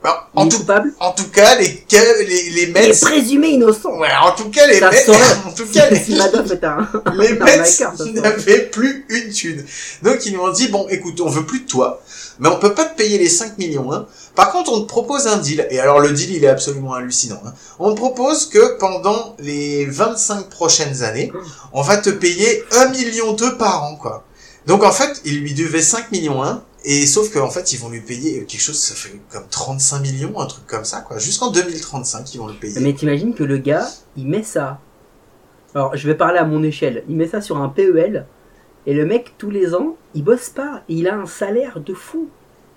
Alors, 0.05 0.29
il 0.35 0.41
en, 0.41 0.49
tout, 0.49 0.59
coupable 0.59 0.93
en 1.01 1.13
tout 1.13 1.29
cas, 1.29 1.57
les, 1.57 1.83
les, 1.91 2.51
les 2.51 2.67
Mets... 2.67 2.91
est 2.91 3.01
présumé 3.01 3.49
innocent. 3.53 3.99
Ouais, 3.99 4.11
en 4.23 4.33
tout 4.33 4.51
cas, 4.51 4.67
les 4.67 4.79
Ça 4.79 4.91
Mets... 4.91 5.03
En 5.47 5.53
tout 5.53 5.67
cas, 5.67 5.89
les, 5.91 5.97
un. 5.97 6.89
les 7.15 7.41
un 7.41 7.45
Mets 7.45 8.21
n'avaient 8.21 8.67
plus 8.67 9.07
une 9.09 9.31
thune. 9.31 9.65
Donc 10.03 10.27
ils 10.27 10.35
nous 10.35 10.43
ont 10.43 10.53
dit 10.53 10.69
bon 10.69 10.87
écoute 10.91 11.23
on 11.23 11.31
veut 11.31 11.47
plus 11.47 11.61
de 11.61 11.67
toi, 11.67 12.03
mais 12.39 12.49
on 12.49 12.59
peut 12.59 12.75
pas 12.75 12.85
te 12.85 12.97
payer 12.97 13.17
les 13.17 13.31
5 13.31 13.57
millions. 13.57 13.95
Hein. 13.95 14.07
Par 14.35 14.53
contre 14.53 14.75
on 14.75 14.83
te 14.83 14.87
propose 14.89 15.27
un 15.27 15.39
deal 15.39 15.67
et 15.71 15.81
alors 15.81 16.01
le 16.01 16.13
deal 16.13 16.33
il 16.35 16.45
est 16.45 16.49
absolument 16.49 16.93
hallucinant. 16.93 17.41
Hein. 17.47 17.55
On 17.79 17.95
te 17.95 17.97
propose 17.97 18.47
que 18.51 18.77
pendant 18.79 19.35
les 19.39 19.87
25 19.87 20.51
prochaines 20.51 21.03
années 21.03 21.33
on 21.73 21.81
va 21.81 21.97
te 21.97 22.11
payer 22.11 22.63
1 22.73 22.89
million 22.91 23.33
2 23.33 23.57
par 23.57 23.85
an 23.85 23.97
quoi. 23.97 24.25
Donc 24.67 24.85
en 24.85 24.93
fait 24.93 25.23
il 25.25 25.41
lui 25.41 25.55
devait 25.55 25.81
5 25.81 26.13
millions 26.13 26.43
1 26.43 26.63
et 26.85 27.07
sauf 27.07 27.33
qu'en 27.33 27.51
fait 27.51 27.73
ils 27.73 27.79
vont 27.79 27.89
lui 27.89 28.01
payer 28.01 28.45
quelque 28.45 28.61
chose 28.61 28.79
ça 28.79 28.95
fait 28.95 29.19
comme 29.31 29.47
35 29.49 30.01
millions 30.01 30.39
un 30.39 30.47
truc 30.47 30.67
comme 30.67 30.85
ça 30.85 31.01
quoi. 31.01 31.19
Jusqu'en 31.19 31.51
2035 31.51 32.35
ils 32.35 32.39
vont 32.39 32.47
le 32.47 32.55
payer. 32.55 32.79
Mais 32.81 32.93
t'imagines 32.93 33.35
que 33.35 33.45
le 33.45 33.59
gars, 33.59 33.89
il 34.17 34.29
met 34.29 34.43
ça. 34.43 34.81
Alors, 35.75 35.97
je 35.97 36.07
vais 36.07 36.15
parler 36.15 36.39
à 36.39 36.45
mon 36.45 36.63
échelle. 36.63 37.05
Il 37.09 37.17
met 37.17 37.27
ça 37.27 37.41
sur 37.41 37.57
un 37.57 37.69
PEL. 37.69 38.27
Et 38.87 38.95
le 38.95 39.07
mec, 39.07 39.35
tous 39.39 39.51
les 39.51 39.75
ans, 39.75 39.97
il 40.15 40.23
bosse 40.23 40.51
pas. 40.51 40.83
Et 40.89 40.95
il 40.95 41.09
a 41.09 41.17
un 41.17 41.27
salaire 41.27 41.81
de 41.81 41.95
fou. 41.95 42.29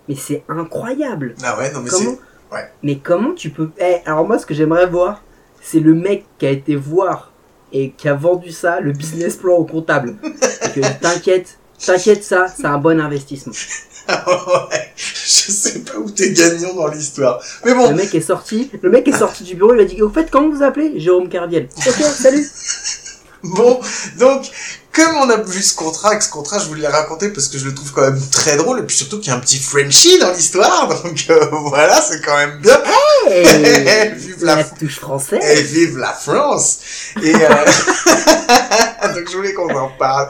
Mais 0.07 0.15
c'est 0.15 0.43
incroyable. 0.49 1.35
Ah 1.43 1.57
ouais 1.57 1.71
non 1.71 1.81
mais 1.81 1.89
comment 1.89 2.15
c'est 2.49 2.55
ouais. 2.55 2.71
Mais 2.81 2.97
comment 2.97 3.33
tu 3.33 3.49
peux. 3.49 3.69
Eh, 3.77 3.97
alors, 4.05 4.25
moi, 4.25 4.39
ce 4.39 4.45
que 4.45 4.53
j'aimerais 4.53 4.87
voir, 4.87 5.21
c'est 5.61 5.79
le 5.79 5.93
mec 5.93 6.25
qui 6.39 6.45
a 6.47 6.49
été 6.49 6.75
voir 6.75 7.33
et 7.73 7.91
qui 7.91 8.07
a 8.07 8.13
vendu 8.13 8.51
ça, 8.51 8.79
le 8.79 8.93
business 8.93 9.35
plan 9.35 9.55
au 9.55 9.65
comptable. 9.65 10.15
Et 10.23 10.79
que 10.79 11.01
t'inquiète, 11.01 11.59
t'inquiète, 11.85 12.23
ça, 12.23 12.47
c'est 12.47 12.65
un 12.65 12.77
bon 12.77 12.99
investissement. 13.01 13.53
ouais, 14.71 14.93
je 14.95 15.51
sais 15.51 15.79
pas 15.79 15.97
où 15.97 16.09
t'es 16.09 16.31
gagnant 16.31 16.73
dans 16.73 16.87
l'histoire. 16.87 17.41
Mais 17.65 17.73
bon, 17.73 17.89
Le 17.89 17.95
mec 17.95 18.13
est 18.15 18.21
sorti, 18.21 18.69
le 18.81 18.89
mec 18.89 19.07
est 19.07 19.17
sorti 19.17 19.43
du 19.43 19.55
bureau, 19.55 19.73
il 19.73 19.81
a 19.81 19.85
dit 19.85 20.01
Au 20.01 20.09
fait, 20.09 20.29
comment 20.31 20.49
vous 20.49 20.63
appelez? 20.63 20.99
Jérôme 20.99 21.29
Cardiel. 21.29 21.67
Ok, 21.77 21.93
salut 22.03 22.45
bon, 23.43 23.79
donc, 24.17 24.49
comme 24.97 25.15
on 25.17 25.29
a 25.29 25.37
vu 25.37 25.61
ce 25.61 25.75
contrat, 25.75 26.15
que 26.15 26.23
ce 26.23 26.29
contrat, 26.29 26.57
je 26.57 26.67
voulais 26.67 26.81
le 26.81 26.87
raconter 26.87 27.29
parce 27.29 27.47
que 27.47 27.59
je 27.59 27.65
le 27.65 27.75
trouve 27.75 27.91
quand 27.93 28.01
même 28.01 28.19
très 28.31 28.57
drôle, 28.57 28.79
et 28.79 28.83
puis 28.83 28.97
surtout 28.97 29.19
qu'il 29.19 29.27
y 29.27 29.31
a 29.31 29.37
un 29.37 29.39
petit 29.39 29.59
Frenchie 29.59 30.17
dans 30.17 30.31
l'histoire, 30.31 30.87
donc 31.03 31.25
euh, 31.29 31.45
voilà, 31.51 32.01
c'est 32.01 32.19
quand 32.25 32.35
même 32.35 32.59
bien. 32.59 32.81
Hey 33.27 34.13
Vive 34.17 34.43
la 34.43 34.55
La 34.55 34.63
touche 34.63 34.99
française 34.99 35.39
Et 35.43 35.61
vive 35.63 35.97
la 35.97 36.13
France 36.13 36.79
Et 37.21 37.35
euh... 37.35 37.39
donc 39.15 39.29
je 39.29 39.35
voulais 39.35 39.53
qu'on 39.53 39.69
en 39.75 39.89
parle. 39.99 40.29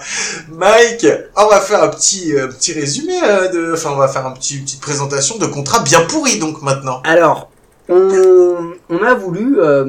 Mike, 0.50 1.08
on 1.36 1.48
va 1.48 1.62
faire 1.62 1.84
un 1.84 1.90
petit 1.90 2.36
euh, 2.36 2.48
petit 2.48 2.74
résumé 2.74 3.14
euh, 3.24 3.48
de, 3.50 3.74
enfin 3.74 3.92
on 3.92 3.98
va 3.98 4.08
faire 4.08 4.26
un 4.26 4.32
petit 4.32 4.58
une 4.58 4.64
petite 4.64 4.82
présentation 4.82 5.38
de 5.38 5.46
contrat 5.46 5.80
bien 5.82 6.02
pourri 6.02 6.40
donc 6.40 6.62
maintenant. 6.62 7.02
Alors, 7.04 7.50
on, 7.90 8.74
on 8.90 9.04
a 9.04 9.14
voulu, 9.14 9.60
euh, 9.60 9.86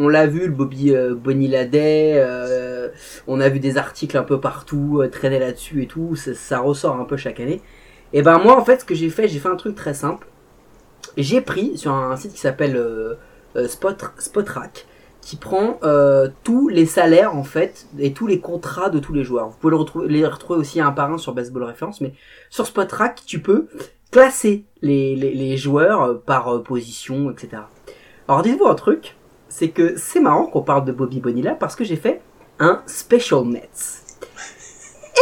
on 0.00 0.08
l'a 0.08 0.26
vu, 0.26 0.46
le 0.46 0.52
Bobby 0.52 0.94
euh, 0.94 1.14
Boniladet, 1.14 2.14
euh, 2.16 2.88
on 3.26 3.38
a 3.38 3.50
vu 3.50 3.60
des 3.60 3.76
articles 3.76 4.16
un 4.16 4.22
peu 4.22 4.40
partout, 4.40 5.00
euh, 5.02 5.08
traîner 5.08 5.38
là-dessus 5.38 5.82
et 5.82 5.86
tout, 5.86 6.16
ça, 6.16 6.58
ressort 6.58 6.96
un 6.96 7.04
peu 7.04 7.18
chaque 7.18 7.38
année. 7.38 7.60
Et 8.14 8.22
ben 8.22 8.38
moi, 8.38 8.58
en 8.58 8.64
fait, 8.64 8.80
ce 8.80 8.84
que 8.86 8.94
j'ai 8.94 9.10
fait, 9.10 9.28
j'ai 9.28 9.38
fait 9.38 9.48
un 9.48 9.56
truc 9.56 9.74
très 9.74 9.92
simple. 9.92 10.26
J'ai 11.18 11.42
pris 11.42 11.76
sur 11.76 11.92
un 11.92 12.16
site 12.16 12.32
qui 12.32 12.40
s'appelle 12.40 12.76
euh, 12.76 13.16
Spot, 13.68 14.02
Spotrack, 14.18 14.86
qui 15.20 15.36
prend 15.36 15.78
tous 16.44 16.68
les 16.68 16.86
salaires, 16.86 17.36
en 17.36 17.44
fait, 17.44 17.86
et 17.98 18.14
tous 18.14 18.26
les 18.26 18.40
contrats 18.40 18.88
de 18.88 18.98
tous 18.98 19.12
les 19.12 19.22
joueurs. 19.22 19.50
Vous 19.50 19.56
pouvez 19.58 19.72
le 19.72 19.76
retrouver, 19.76 20.08
les 20.08 20.24
retrouver 20.24 20.58
aussi 20.58 20.80
un 20.80 20.92
par 20.92 21.12
un 21.12 21.18
sur 21.18 21.34
Baseball 21.34 21.64
Reference, 21.64 22.00
mais 22.00 22.14
sur 22.48 22.66
Spotrack, 22.66 23.22
tu 23.26 23.40
peux 23.40 23.68
classer 24.10 24.64
les, 24.80 25.14
les, 25.14 25.56
joueurs 25.56 26.20
par 26.22 26.62
position, 26.62 27.30
etc. 27.30 27.62
Alors 28.26 28.42
dites-vous 28.42 28.66
un 28.66 28.74
truc, 28.74 29.14
c'est 29.50 29.68
que 29.68 29.96
c'est 29.98 30.20
marrant 30.20 30.46
qu'on 30.46 30.62
parle 30.62 30.86
de 30.86 30.92
Bobby 30.92 31.20
Bonilla 31.20 31.54
parce 31.54 31.76
que 31.76 31.84
j'ai 31.84 31.96
fait 31.96 32.22
un 32.58 32.80
Special 32.86 33.44
Mets. 33.44 33.68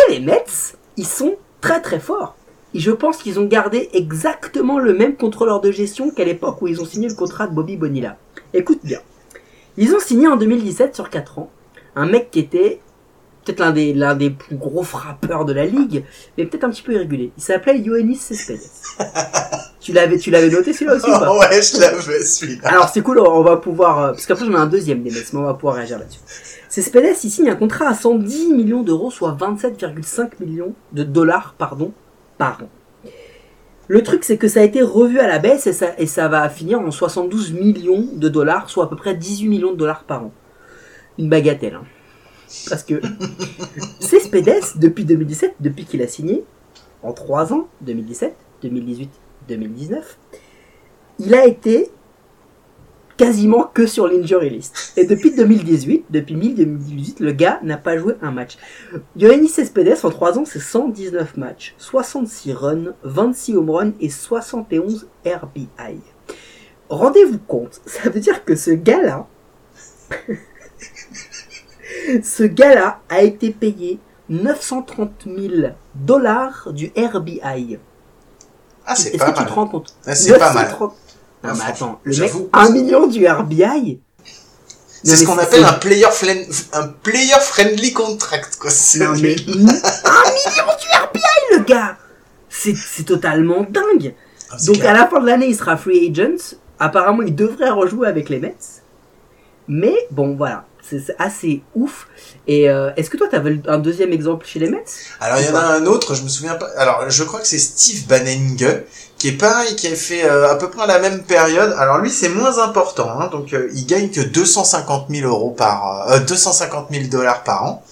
Et 0.09 0.13
les 0.13 0.21
Mets, 0.21 0.77
ils 0.97 1.07
sont 1.07 1.35
très 1.61 1.81
très 1.81 1.99
forts. 1.99 2.37
Et 2.75 2.79
je 2.79 2.93
pense 2.93 3.17
qu'ils 3.17 3.41
ont 3.41 3.47
gardé 3.47 3.89
exactement 3.95 4.79
le 4.79 4.95
même 4.95 5.17
contrôleur 5.17 5.61
de 5.61 5.73
gestion 5.73 6.11
qu'à 6.11 6.25
l'époque 6.25 6.61
où 6.63 6.69
ils 6.69 6.81
ont 6.81 6.85
signé 6.85 7.09
le 7.09 7.15
contrat 7.15 7.47
de 7.47 7.55
Bobby 7.55 7.77
Bonilla. 7.77 8.17
Écoute 8.53 8.81
bien. 8.85 9.01
Ils 9.77 9.95
ont 9.95 10.01
signé 10.01 10.29
en 10.29 10.37
2017 10.37 10.95
sur 10.95 11.09
4 11.09 11.39
ans 11.39 11.51
un 11.97 12.07
mec 12.07 12.31
qui 12.31 12.39
était 12.39 12.81
peut-être 13.49 13.61
l'un 13.61 13.73
des, 13.73 13.95
l'un 13.95 14.15
des 14.15 14.31
plus 14.31 14.57
gros 14.57 14.83
frappeurs 14.83 15.47
de 15.47 15.55
la 15.55 15.65
ligue, 15.65 16.05
mais 16.37 16.45
peut-être 16.45 16.65
un 16.65 16.71
petit 16.71 16.83
peu 16.83 16.93
irrégulier. 16.93 17.33
Il 17.37 17.43
s'appelait 17.43 17.79
Yoannis 17.79 18.17
Cespedes. 18.17 18.61
tu 19.81 19.93
l'avais, 19.93 20.19
tu 20.19 20.31
l'avais 20.31 20.51
noté 20.51 20.75
celui-là 20.75 20.97
aussi 20.97 21.09
ou 21.11 21.19
pas? 21.19 21.39
Ouais, 21.39 21.63
je 21.63 21.81
l'avais 21.81 22.23
celui-là. 22.23 22.69
alors 22.69 22.89
c'est 22.91 23.01
cool, 23.01 23.21
on 23.21 23.43
va 23.43 23.57
pouvoir... 23.57 24.01
euh, 24.01 24.09
parce 24.09 24.27
qu'après 24.27 24.45
j'en 24.45 24.53
ai 24.53 24.57
un 24.57 24.67
deuxième 24.67 25.03
des 25.03 25.11
Mets, 25.11 25.25
mais 25.33 25.39
on 25.39 25.45
va 25.45 25.55
pouvoir 25.55 25.77
réagir 25.77 25.99
là-dessus. 25.99 26.21
Cespedes, 26.69 27.17
il 27.25 27.31
signe 27.31 27.49
un 27.49 27.57
contrat 27.57 27.89
à 27.89 27.95
110 27.95 28.53
millions 28.53 28.83
d'euros, 28.83 29.11
soit 29.11 29.35
27,5 29.41 30.33
millions 30.41 30.75
de 30.93 31.05
dollars, 31.05 31.55
pardon, 31.57 31.93
par 32.37 32.61
an. 32.63 32.69
Le 33.87 34.03
truc, 34.03 34.25
c'est 34.25 34.37
que 34.37 34.49
ça 34.49 34.61
a 34.61 34.65
été 34.65 34.83
revu 34.83 35.19
à 35.21 35.27
la 35.27 35.39
baisse 35.39 35.67
et 35.67 35.73
ça, 35.73 35.95
et 35.97 36.05
ça 36.05 36.29
va 36.29 36.47
finir 36.51 36.81
en 36.81 36.91
72 36.91 37.53
millions 37.53 38.07
de 38.13 38.29
dollars, 38.29 38.69
soit 38.69 38.85
à 38.85 38.87
peu 38.89 38.97
près 38.97 39.15
18 39.15 39.49
millions 39.49 39.73
de 39.73 39.79
dollars 39.79 40.05
par 40.05 40.25
an. 40.25 40.33
Une 41.19 41.31
bagatelle, 41.31 41.77
hein. 41.77 41.85
Parce 42.69 42.83
que 42.83 43.01
Cespedes, 44.01 44.77
depuis 44.77 45.05
2017, 45.05 45.57
depuis 45.61 45.85
qu'il 45.85 46.03
a 46.03 46.09
signé, 46.09 46.45
en 47.03 47.13
3 47.13 47.53
ans, 47.53 47.69
2017, 47.83 48.35
2018, 48.63 49.11
2019, 49.49 50.19
il 51.19 51.35
a 51.35 51.47
été 51.47 51.91
quasiment 53.19 53.65
que 53.65 53.87
sur 53.87 54.07
l'injury 54.07 54.49
list. 54.49 54.95
Et 54.97 55.05
depuis 55.05 55.33
2018, 55.35 56.07
depuis 56.09 56.37
mi-2018, 56.37 57.17
le 57.23 57.33
gars 57.33 57.61
n'a 57.63 57.77
pas 57.77 57.99
joué 57.99 58.15
un 58.23 58.31
match. 58.31 58.57
Yoannis 59.17 59.49
Cespedes, 59.49 60.05
en 60.05 60.11
3 60.11 60.39
ans, 60.39 60.45
c'est 60.47 60.61
119 60.61 61.37
matchs, 61.37 61.75
66 61.79 62.53
runs, 62.53 62.95
26 63.03 63.57
home 63.57 63.71
runs 63.71 63.93
et 64.01 64.09
71 64.09 65.09
RBI. 65.27 65.69
Rendez-vous 66.89 67.39
compte, 67.39 67.81
ça 67.85 68.09
veut 68.09 68.21
dire 68.21 68.45
que 68.45 68.55
ce 68.55 68.71
gars-là, 68.71 69.27
ce 72.23 72.43
gars-là 72.45 73.01
a 73.09 73.23
été 73.23 73.51
payé 73.51 73.99
930 74.29 75.11
000 75.27 75.73
dollars 75.95 76.69
du 76.73 76.93
RBI. 76.97 77.79
Ah, 78.87 78.95
c'est 78.97 79.11
Est-ce 79.11 79.19
pas 79.19 79.27
que 79.33 79.37
tu 79.37 79.41
mal. 79.43 79.49
te 79.49 79.53
rends 79.55 79.67
compte? 79.69 79.95
Ah, 80.07 80.15
c'est 80.15 80.33
pas 80.39 80.53
mal. 80.53 80.65
930 80.65 80.95
Non 81.45 81.51
mais 81.55 81.65
attends, 81.67 82.01
le 82.05 82.11
mec, 82.11 82.19
j'avoue, 82.21 82.49
1 82.53 82.67
c'est- 82.67 82.73
million 82.73 83.07
du 83.07 83.27
RBI 83.29 84.01
C'est 85.05 85.17
ce 85.17 85.25
qu'on 85.25 85.39
appelle 85.39 85.65
un 85.65 85.75
player, 85.75 86.05
un 86.07 87.41
friendly 87.41 87.93
contract, 87.93 88.57
quoi. 88.59 88.71
C'est 88.71 88.99
Non 88.99 89.13
mais 89.13 89.37
1 89.37 89.55
million 89.55 89.69
du 90.81 90.89
RBI 91.05 91.23
le 91.57 91.65
gars 91.65 91.97
C'est 92.49 93.05
totalement 93.05 93.61
dingue 93.69 94.15
Ah, 94.51 94.57
Donc 94.67 94.77
clair. 94.79 94.91
à 94.91 94.95
la 94.95 95.07
fin 95.07 95.21
de 95.21 95.27
l'année 95.27 95.47
il 95.49 95.55
sera 95.55 95.77
free 95.77 96.11
agent, 96.11 96.57
apparemment 96.79 97.23
il 97.23 97.35
devrait 97.35 97.71
rejouer 97.71 98.09
avec 98.09 98.29
les 98.31 98.39
Mets, 98.41 98.57
mais 99.69 99.95
bon 100.11 100.35
voilà, 100.37 100.65
c'est 100.91 101.15
assez 101.19 101.63
ouf. 101.75 102.07
Et 102.47 102.69
euh, 102.69 102.91
est-ce 102.97 103.11
que 103.11 103.17
toi 103.17 103.29
t'avais 103.29 103.61
un 103.67 103.79
deuxième 103.79 104.13
exemple 104.13 104.47
chez 104.47 104.59
les 104.59 104.69
Mets? 104.69 104.85
Alors 105.21 105.39
il 105.41 105.47
y 105.47 105.49
en 105.49 105.55
a 105.55 105.61
un 105.61 105.87
autre, 105.87 106.15
je 106.15 106.23
me 106.23 106.29
souviens 106.29 106.55
pas. 106.55 106.69
Alors 106.77 107.09
je 107.09 107.25
crois 107.25 107.41
que 107.41 107.47
c'est 107.47 107.59
Steve 107.59 108.07
Banninger 108.07 108.85
qui 109.19 109.29
est 109.29 109.33
pareil, 109.33 109.75
qui 109.75 109.89
a 109.89 109.97
fait 109.97 110.25
euh, 110.25 110.51
à 110.51 110.55
peu 110.55 110.71
près 110.71 110.83
à 110.83 110.87
la 110.87 110.99
même 111.01 111.23
période. 111.23 111.75
Alors 111.79 111.99
lui 111.99 112.11
c'est 112.11 112.29
moins 112.29 112.59
important, 112.59 113.09
hein, 113.21 113.29
donc 113.31 113.53
euh, 113.53 113.69
il 113.75 113.87
gagne 113.87 114.11
que 114.11 114.21
250 114.21 115.07
000 115.11 115.29
euros 115.29 115.51
par, 115.51 116.11
euh, 116.11 116.21
250 116.21 116.89
000 116.91 117.05
dollars 117.09 117.43
par 117.43 117.65
an. 117.65 117.85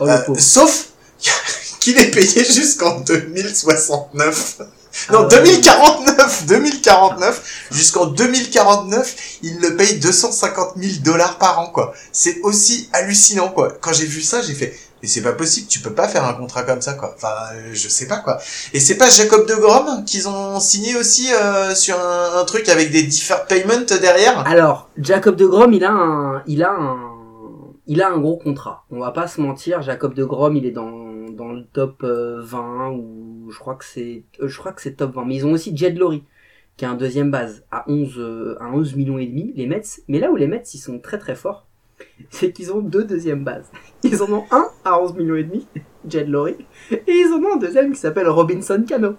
Oh 0.00 0.06
Euh, 0.08 0.18
sauf 0.38 0.86
qu'il 1.80 1.98
est 1.98 2.10
payé 2.10 2.44
jusqu'en 2.44 3.00
2069. 3.00 4.60
Non, 5.12 5.26
2049, 5.26 6.46
2049, 6.46 7.68
jusqu'en 7.70 8.06
2049, 8.06 9.16
il 9.42 9.60
le 9.60 9.76
paye 9.76 9.98
250 9.98 10.74
000 10.76 10.92
dollars 11.04 11.38
par 11.38 11.58
an, 11.60 11.66
quoi. 11.66 11.92
C'est 12.12 12.40
aussi 12.42 12.88
hallucinant, 12.92 13.48
quoi. 13.48 13.72
Quand 13.80 13.92
j'ai 13.92 14.06
vu 14.06 14.22
ça, 14.22 14.42
j'ai 14.42 14.54
fait, 14.54 14.74
mais 15.02 15.08
c'est 15.08 15.22
pas 15.22 15.32
possible, 15.32 15.68
tu 15.68 15.80
peux 15.80 15.92
pas 15.92 16.08
faire 16.08 16.24
un 16.24 16.34
contrat 16.34 16.62
comme 16.62 16.80
ça, 16.80 16.94
quoi. 16.94 17.14
Enfin, 17.16 17.34
euh, 17.54 17.70
je 17.72 17.88
sais 17.88 18.06
pas, 18.06 18.18
quoi. 18.18 18.38
Et 18.72 18.80
c'est 18.80 18.96
pas 18.96 19.08
Jacob 19.10 19.46
de 19.46 19.54
Grom 19.54 20.04
qu'ils 20.04 20.28
ont 20.28 20.60
signé 20.60 20.96
aussi 20.96 21.32
euh, 21.32 21.74
sur 21.74 21.98
un, 21.98 22.40
un 22.40 22.44
truc 22.44 22.68
avec 22.68 22.90
des 22.90 23.04
deferred 23.04 23.46
payments 23.46 23.86
derrière? 24.00 24.46
Alors, 24.46 24.88
Jacob 24.98 25.36
de 25.36 25.46
Grom, 25.46 25.72
il 25.72 25.84
a 25.84 25.92
un, 25.92 26.42
il 26.46 26.62
a 26.62 26.70
un, 26.70 26.96
il 27.86 28.02
a 28.02 28.08
un 28.08 28.18
gros 28.18 28.36
contrat. 28.36 28.84
On 28.90 29.00
va 29.00 29.12
pas 29.12 29.26
se 29.26 29.40
mentir, 29.40 29.82
Jacob 29.82 30.14
de 30.14 30.24
Grom, 30.24 30.56
il 30.56 30.66
est 30.66 30.72
dans, 30.72 31.07
dans 31.30 31.52
le 31.52 31.64
top 31.64 32.02
euh, 32.04 32.40
20 32.42 32.90
ou 32.90 33.50
je 33.50 33.58
crois 33.58 33.74
que 33.74 33.84
c'est, 33.84 34.24
euh, 34.40 34.48
je 34.48 34.58
crois 34.58 34.72
que 34.72 34.82
c'est 34.82 34.92
top 34.92 35.14
20. 35.14 35.24
Mais 35.24 35.36
ils 35.36 35.46
ont 35.46 35.52
aussi 35.52 35.76
Jed 35.76 35.98
Lowry, 35.98 36.22
qui 36.76 36.84
est 36.84 36.88
un 36.88 36.94
deuxième 36.94 37.30
base 37.30 37.64
à 37.70 37.84
11, 37.88 38.14
euh, 38.18 38.56
à 38.60 38.70
11 38.70 38.96
millions 38.96 39.18
et 39.18 39.26
demi, 39.26 39.52
les 39.56 39.66
Mets. 39.66 39.82
Mais 40.08 40.18
là 40.18 40.30
où 40.30 40.36
les 40.36 40.46
Mets, 40.46 40.62
ils 40.74 40.78
sont 40.78 40.98
très 40.98 41.18
très 41.18 41.34
forts, 41.34 41.66
c'est 42.30 42.52
qu'ils 42.52 42.72
ont 42.72 42.80
deux 42.80 43.04
deuxièmes 43.04 43.44
bases. 43.44 43.70
Ils 44.04 44.22
en 44.22 44.32
ont 44.32 44.44
un 44.50 44.68
à 44.84 45.00
11 45.00 45.14
millions 45.14 45.36
et 45.36 45.44
demi, 45.44 45.66
Jed 46.08 46.28
Lowry, 46.28 46.56
et 46.90 47.02
ils 47.08 47.32
en 47.32 47.42
ont 47.42 47.54
un 47.54 47.58
deuxième 47.58 47.92
qui 47.92 47.98
s'appelle 47.98 48.28
Robinson 48.28 48.84
Cano. 48.86 49.16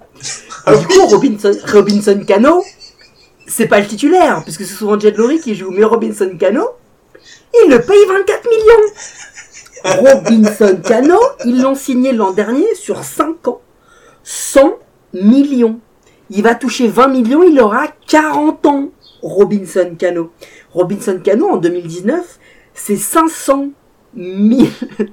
Du 0.68 0.88
coup, 0.88 1.05
Robinson, 1.07 1.51
Robinson 1.68 2.24
Cano, 2.26 2.64
c'est 3.45 3.68
pas 3.68 3.80
le 3.82 3.88
titulaire, 3.88 4.41
puisque 4.43 4.62
c'est 4.62 4.74
souvent 4.74 4.97
Jed 4.97 5.18
Lowry 5.18 5.41
qui 5.41 5.53
joue, 5.53 5.72
mais 5.72 5.84
Robinson 5.84 6.32
Cano, 6.39 6.66
il 7.53 7.70
le 7.70 7.82
paye 7.82 8.05
24 8.07 8.49
millions. 8.49 8.93
Robinson 9.84 10.80
Cano, 10.84 11.19
ils 11.45 11.61
l'ont 11.61 11.75
signé 11.75 12.11
l'an 12.11 12.32
dernier 12.32 12.75
sur 12.75 13.03
5 13.03 13.47
ans. 13.47 13.61
100 14.23 14.77
millions. 15.13 15.80
Il 16.30 16.43
va 16.43 16.55
toucher 16.55 16.88
20 16.88 17.07
millions, 17.07 17.43
il 17.43 17.59
aura 17.59 17.88
40 18.07 18.65
ans. 18.65 18.89
Robinson 19.21 19.95
Cano. 19.97 20.32
Robinson 20.71 21.19
Cano, 21.23 21.49
en 21.49 21.57
2019, 21.57 22.39
c'est 22.73 22.95
500 22.95 23.69
000 24.17 24.67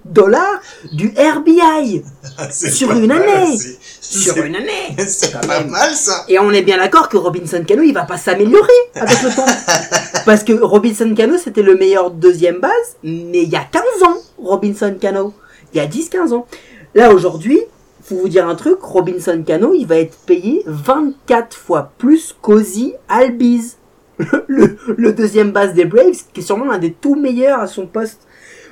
dollars 0.05 0.61
du 0.93 1.13
RBI. 1.17 2.03
Sur 2.51 2.93
une 2.93 3.07
mal, 3.07 3.23
année. 3.23 3.59
Sur 4.01 4.43
une 4.45 4.57
année. 4.57 4.97
C'est 5.07 5.33
pas 5.33 5.65
mal, 5.65 5.95
ça. 5.95 6.25
Et 6.29 6.39
on 6.39 6.51
est 6.51 6.63
bien 6.63 6.79
d'accord 6.79 7.09
que 7.09 7.17
Robinson 7.17 7.63
Cano, 7.67 7.83
il 7.83 7.93
va 7.93 8.05
pas 8.05 8.17
s'améliorer 8.17 8.73
avec 8.95 9.23
le 9.23 9.35
temps. 9.35 9.47
Parce 10.27 10.45
que 10.45 10.53
Robinson 10.53 11.13
Cano, 11.15 11.37
c'était 11.39 11.63
le 11.63 11.77
meilleur 11.77 12.11
deuxième 12.11 12.59
base, 12.59 12.97
mais 13.03 13.43
il 13.43 13.49
y 13.49 13.57
a 13.57 13.65
15 13.65 13.83
ans, 14.05 14.17
Robinson 14.39 14.97
Cano. 15.01 15.35
Il 15.73 15.79
y 15.79 15.81
a 15.81 15.87
10-15 15.87 16.33
ans. 16.33 16.47
Là, 16.95 17.13
aujourd'hui, 17.13 17.61
faut 18.07 18.17
vous 18.17 18.29
dire 18.29 18.49
un 18.49 18.55
truc, 18.55 18.81
Robinson 18.83 19.43
Cano, 19.45 19.75
il 19.75 19.87
va 19.87 19.99
être 19.99 20.17
payé 20.27 20.63
24 20.67 21.57
fois 21.57 21.93
plus 21.99 22.37
qu'Ozzy 22.41 22.95
Albiz. 23.09 23.79
Le, 24.47 25.13
deuxième 25.13 25.51
base 25.51 25.75
des 25.75 25.85
Braves, 25.85 26.23
qui 26.33 26.41
est 26.41 26.43
sûrement 26.43 26.67
l'un 26.67 26.79
des 26.79 26.93
tout 26.93 27.17
meilleurs 27.17 27.59
à 27.59 27.67
son 27.67 27.87
poste. 27.87 28.27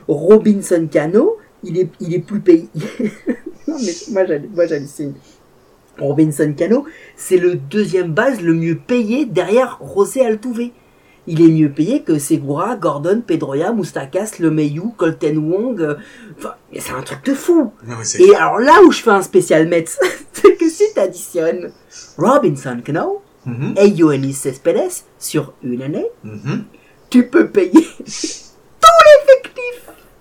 Robinson 0.07 0.87
Cano, 0.91 1.37
il 1.65 1.79
est, 1.79 1.91
il 2.01 2.15
est 2.15 2.21
plus 2.21 2.41
payé. 2.41 2.69
non, 3.69 3.77
mais 3.85 4.25
moi, 4.55 4.67
j'hallucine. 4.67 5.15
Robinson 5.99 6.55
Cano, 6.57 6.87
c'est 7.17 7.37
le 7.37 7.57
deuxième 7.57 8.13
base 8.13 8.41
le 8.41 8.55
mieux 8.55 8.77
payé 8.77 9.27
derrière 9.27 9.81
José 9.95 10.25
Altuve. 10.25 10.71
Il 11.27 11.41
est 11.41 11.49
mieux 11.49 11.71
payé 11.71 12.03
que 12.03 12.19
Segura, 12.19 12.77
Gordon, 12.77 13.23
Pedroia, 13.27 13.73
Moustakas, 13.73 14.33
Lemayou, 14.41 14.93
Colton 14.97 15.37
Wong. 15.39 15.81
euh, 15.81 15.95
Enfin, 16.39 16.55
c'est 16.79 16.93
un 16.93 17.03
truc 17.03 17.25
de 17.25 17.35
fou. 17.35 17.73
Non, 17.87 17.97
Et 18.19 18.25
clair. 18.27 18.43
alors 18.43 18.59
là 18.59 18.81
où 18.87 18.93
je 18.93 19.01
fais 19.01 19.11
un 19.11 19.23
spécial 19.23 19.67
Mets, 19.69 19.85
c'est 20.33 20.57
que 20.57 20.69
si 20.69 20.85
t'additionnes 20.95 21.73
Robinson 22.19 22.81
Cano 22.85 23.21
Mhm, 23.47 23.75
et 23.77 23.89
Yoenis 23.89 24.33
Cespedes 24.33 25.05
sur 25.19 25.53
une 25.63 25.83
année, 25.83 26.07
mhm. 26.25 26.65
tu 27.11 27.27
peux 27.27 27.49
payer 27.49 27.87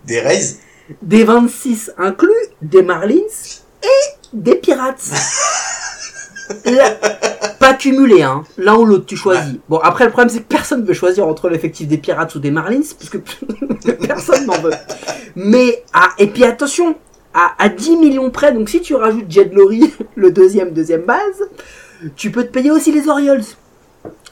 Des 0.06 0.20
raises 0.20 0.60
des 1.02 1.24
26 1.24 1.94
inclus, 1.98 2.30
des 2.62 2.84
Marlins 2.84 3.16
et 3.82 3.88
des 4.34 4.56
Pirates. 4.56 5.02
Là, 6.66 6.92
pas 7.60 7.74
cumulé, 7.74 8.22
hein. 8.24 8.44
L'un 8.58 8.76
ou 8.76 8.86
l'autre, 8.86 9.06
tu 9.06 9.16
choisis. 9.16 9.56
Bon, 9.70 9.78
après, 9.78 10.06
le 10.06 10.12
problème, 10.12 10.30
c'est 10.30 10.40
que 10.42 10.48
personne 10.48 10.82
ne 10.82 10.86
veut 10.86 10.94
choisir 10.94 11.28
entre 11.28 11.50
l'effectif 11.50 11.88
des 11.88 11.98
Pirates 11.98 12.34
ou 12.36 12.40
des 12.40 12.52
Marlins, 12.52 12.82
puisque 12.98 13.20
personne 14.08 14.46
n'en 14.46 14.60
veut. 14.60 14.72
Mais, 15.36 15.84
ah, 15.94 16.10
et 16.18 16.28
puis 16.28 16.44
attention, 16.44 16.96
à, 17.34 17.54
à 17.58 17.70
10 17.70 17.98
millions 17.98 18.30
près, 18.32 18.52
donc 18.54 18.70
si 18.70 18.82
tu 18.82 18.96
rajoutes 18.96 19.26
Jed 19.30 19.54
Lowry, 19.54 19.94
le 20.16 20.32
deuxième, 20.32 20.72
deuxième 20.72 21.04
base, 21.04 21.42
tu 22.16 22.32
peux 22.32 22.44
te 22.44 22.52
payer 22.52 22.72
aussi 22.72 22.92
les 22.92 23.08
Orioles. 23.08 23.44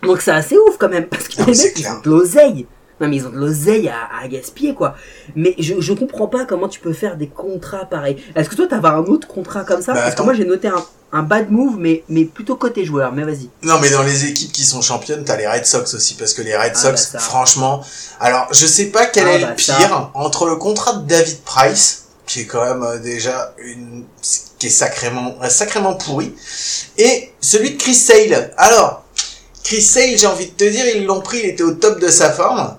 Donc 0.04 0.22
c'est 0.22 0.32
assez 0.32 0.58
ouf 0.58 0.78
quand 0.78 0.90
même, 0.90 1.06
parce 1.06 1.28
que 1.28 1.40
Non, 1.42 1.48
les 1.48 1.54
c'est 1.54 1.68
mecs, 1.70 1.80
ils 1.80 1.82
clair. 1.84 1.96
ont 1.98 2.02
de 2.02 2.10
l'oseille. 2.10 2.66
Non 3.02 3.08
mais 3.10 3.18
ils 3.18 3.26
ont 3.26 3.32
de 3.32 3.38
l'oseille 3.38 3.90
à, 3.90 4.24
à 4.24 4.28
gaspiller 4.28 4.74
quoi. 4.76 4.96
Mais 5.36 5.56
je, 5.60 5.74
je 5.82 5.94
comprends 5.94 6.28
pas 6.28 6.46
comment 6.46 6.70
tu 6.70 6.80
peux 6.80 6.94
faire 6.94 7.18
des 7.18 7.28
contrats 7.28 7.86
pareils. 7.86 8.16
Est-ce 8.36 8.48
que 8.50 8.56
toi 8.56 8.68
t'avais 8.68 8.88
un 8.90 9.04
autre 9.06 9.28
contrat 9.28 9.64
comme 9.64 9.82
ça? 9.82 9.94
Bah, 9.94 10.02
Parce 10.04 10.16
que 10.16 10.22
moi 10.22 10.34
j'ai 10.34 10.46
noté 10.46 10.68
un, 10.68 10.86
un 11.12 11.24
bad 11.24 11.52
move 11.52 11.78
mais, 11.80 12.04
mais 12.10 12.26
plutôt 12.26 12.56
côté 12.56 12.86
joueur. 12.86 13.12
Mais 13.12 13.24
vas-y. 13.24 13.50
Non, 13.64 13.80
mais 13.82 13.90
dans 13.90 14.04
les 14.04 14.26
équipes 14.26 14.52
qui 14.52 14.64
sont 14.64 14.82
championnes, 14.82 15.24
t'as 15.26 15.36
les 15.36 15.48
Red 15.48 15.66
Sox 15.66 15.94
aussi, 15.96 16.14
parce 16.14 16.34
que 16.34 16.42
les 16.44 16.56
Red 16.56 16.74
Ah, 16.76 16.78
Sox, 16.78 16.92
bah, 16.92 16.98
ça. 16.98 17.20
franchement, 17.20 17.84
alors 18.20 18.48
je 18.52 18.66
sais 18.68 18.86
pas 18.92 19.08
quel 19.08 19.28
Ah, 19.28 19.34
est 19.34 19.42
bah, 19.42 19.54
le 19.58 19.62
ça. 19.62 19.76
pire 19.76 20.12
entre 20.14 20.46
le 20.46 20.56
contrat 20.58 20.94
de 20.94 21.08
David 21.08 21.40
Price, 21.44 22.04
qui 22.28 22.42
est 22.42 22.46
quand 22.46 22.64
même 22.64 22.84
euh, 22.84 23.00
déjà 23.00 23.54
une, 23.58 24.06
qui 24.60 24.68
est 24.68 24.70
sacrément, 24.70 25.36
euh, 25.44 25.50
sacrément 25.50 25.96
pourri, 25.96 26.34
et 26.98 27.32
celui 27.42 27.72
de 27.72 27.78
Chris 27.78 27.96
Sale. 27.96 28.54
Alors, 28.58 29.04
Chris 29.64 29.82
Sale, 29.82 30.18
j'ai 30.18 30.28
envie 30.28 30.46
de 30.48 30.52
te 30.52 30.64
dire, 30.64 30.86
ils 30.96 31.06
l'ont 31.06 31.22
pris, 31.22 31.40
il 31.40 31.46
était 31.46 31.64
au 31.64 31.72
top 31.74 32.00
de 32.00 32.08
sa 32.10 32.32
forme. 32.32 32.78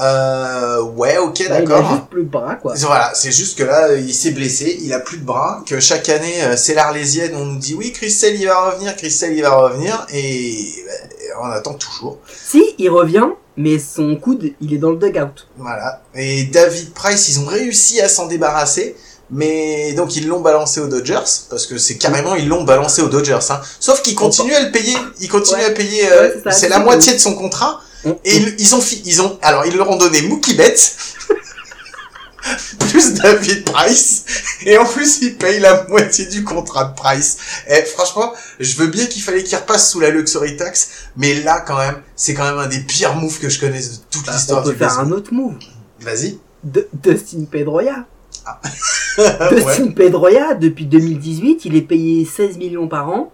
Euh, 0.00 0.80
ouais, 0.82 1.18
ok, 1.18 1.38
Là, 1.40 1.44
il 1.46 1.52
a 1.52 1.60
d'accord. 1.60 1.90
juste 1.90 2.06
plus 2.08 2.22
de 2.24 2.28
bras 2.30 2.54
quoi. 2.54 2.74
Voilà, 2.76 3.12
c'est 3.14 3.32
juste 3.32 3.58
que 3.58 3.62
là, 3.64 3.94
il 3.94 4.14
s'est 4.14 4.30
blessé, 4.30 4.78
il 4.82 4.92
a 4.92 5.00
plus 5.00 5.18
de 5.18 5.24
bras, 5.24 5.62
que 5.66 5.80
chaque 5.80 6.08
année, 6.08 6.42
euh, 6.44 6.56
c'est 6.56 6.74
l'Arlésienne, 6.74 7.32
on 7.36 7.44
nous 7.44 7.58
dit 7.58 7.74
oui, 7.74 7.92
Christelle, 7.92 8.36
il 8.40 8.46
va 8.46 8.70
revenir, 8.70 8.96
Christelle, 8.96 9.34
il 9.34 9.42
va 9.42 9.50
revenir, 9.54 10.06
et 10.12 10.54
bah, 10.86 11.38
on 11.42 11.46
attend 11.50 11.74
toujours. 11.74 12.18
Si, 12.26 12.62
il 12.78 12.88
revient, 12.88 13.26
mais 13.56 13.78
son 13.78 14.16
coude 14.16 14.52
il 14.60 14.72
est 14.72 14.78
dans 14.78 14.90
le 14.90 14.96
dugout. 14.96 15.44
Voilà. 15.58 16.02
Et 16.14 16.44
David 16.44 16.94
Price, 16.94 17.28
ils 17.28 17.40
ont 17.40 17.46
réussi 17.46 18.00
à 18.00 18.08
s'en 18.08 18.26
débarrasser, 18.26 18.96
mais 19.30 19.92
donc 19.92 20.16
ils 20.16 20.26
l'ont 20.26 20.40
balancé 20.40 20.80
aux 20.80 20.88
Dodgers, 20.88 21.20
parce 21.50 21.66
que 21.66 21.76
c'est 21.76 21.96
carrément, 21.98 22.34
ils 22.34 22.48
l'ont 22.48 22.64
balancé 22.64 23.02
aux 23.02 23.08
Dodgers, 23.08 23.38
hein. 23.50 23.60
Sauf 23.78 24.00
qu'ils 24.00 24.14
continuent 24.14 24.54
à 24.54 24.60
le 24.62 24.70
payer, 24.72 24.96
ils 25.20 25.28
continuent 25.28 25.58
Ouais. 25.58 25.66
à 25.66 25.70
payer, 25.70 26.10
euh, 26.10 26.30
Ouais, 26.46 26.52
c'est 26.52 26.68
la 26.70 26.78
moitié 26.78 27.12
de 27.12 27.18
son 27.18 27.34
contrat, 27.34 27.80
On- 28.04 28.18
et 28.24 28.36
ils, 28.36 28.54
ils 28.58 28.74
ont 28.74 28.80
fi- 28.80 29.02
ils 29.04 29.22
ont, 29.22 29.38
alors 29.42 29.64
ils 29.66 29.76
leur 29.76 29.88
ont 29.90 29.96
donné 29.96 30.22
Mookie 30.22 30.54
Betts, 30.54 30.96
plus 32.90 33.14
David 33.14 33.64
Price, 33.64 34.24
et 34.66 34.76
en 34.76 34.84
plus 34.84 35.20
ils 35.22 35.36
payent 35.36 35.60
la 35.60 35.86
moitié 35.88 36.26
du 36.26 36.42
contrat 36.44 36.84
de 36.86 36.94
Price. 36.94 37.38
Et 37.68 37.82
franchement, 37.82 38.32
je 38.58 38.76
veux 38.76 38.88
bien 38.88 39.06
qu'il 39.06 39.22
fallait 39.22 39.44
qu'il 39.44 39.56
repasse 39.56 39.90
sous 39.92 40.00
la 40.00 40.10
luxury 40.10 40.56
tax, 40.56 41.08
mais 41.16 41.34
là 41.42 41.60
quand 41.60 41.78
même, 41.78 42.02
c'est 42.16 42.34
quand 42.34 42.44
même 42.44 42.58
un 42.58 42.66
des 42.66 42.80
pires 42.80 43.14
moves 43.14 43.38
que 43.38 43.48
je 43.48 43.60
connaisse 43.60 43.92
de 44.00 44.04
toute 44.10 44.26
Bah, 44.26 44.32
l'histoire 44.34 44.60
on 44.60 44.64
peut 44.64 44.72
du 44.72 44.78
faire 44.78 44.88
baseball. 44.88 45.06
un 45.06 45.12
autre 45.12 45.32
move. 45.34 45.54
Vas-y. 46.00 46.38
De- 46.64 46.88
Dustin 46.92 47.44
Pedroia. 47.50 48.06
Ouais. 49.18 49.50
Dustin 49.54 49.88
Pedroia, 49.92 50.54
depuis 50.54 50.86
2018, 50.86 51.66
il 51.66 51.76
est 51.76 51.82
payé 51.82 52.24
16 52.24 52.56
millions 52.56 52.88
par 52.88 53.08
an 53.10 53.32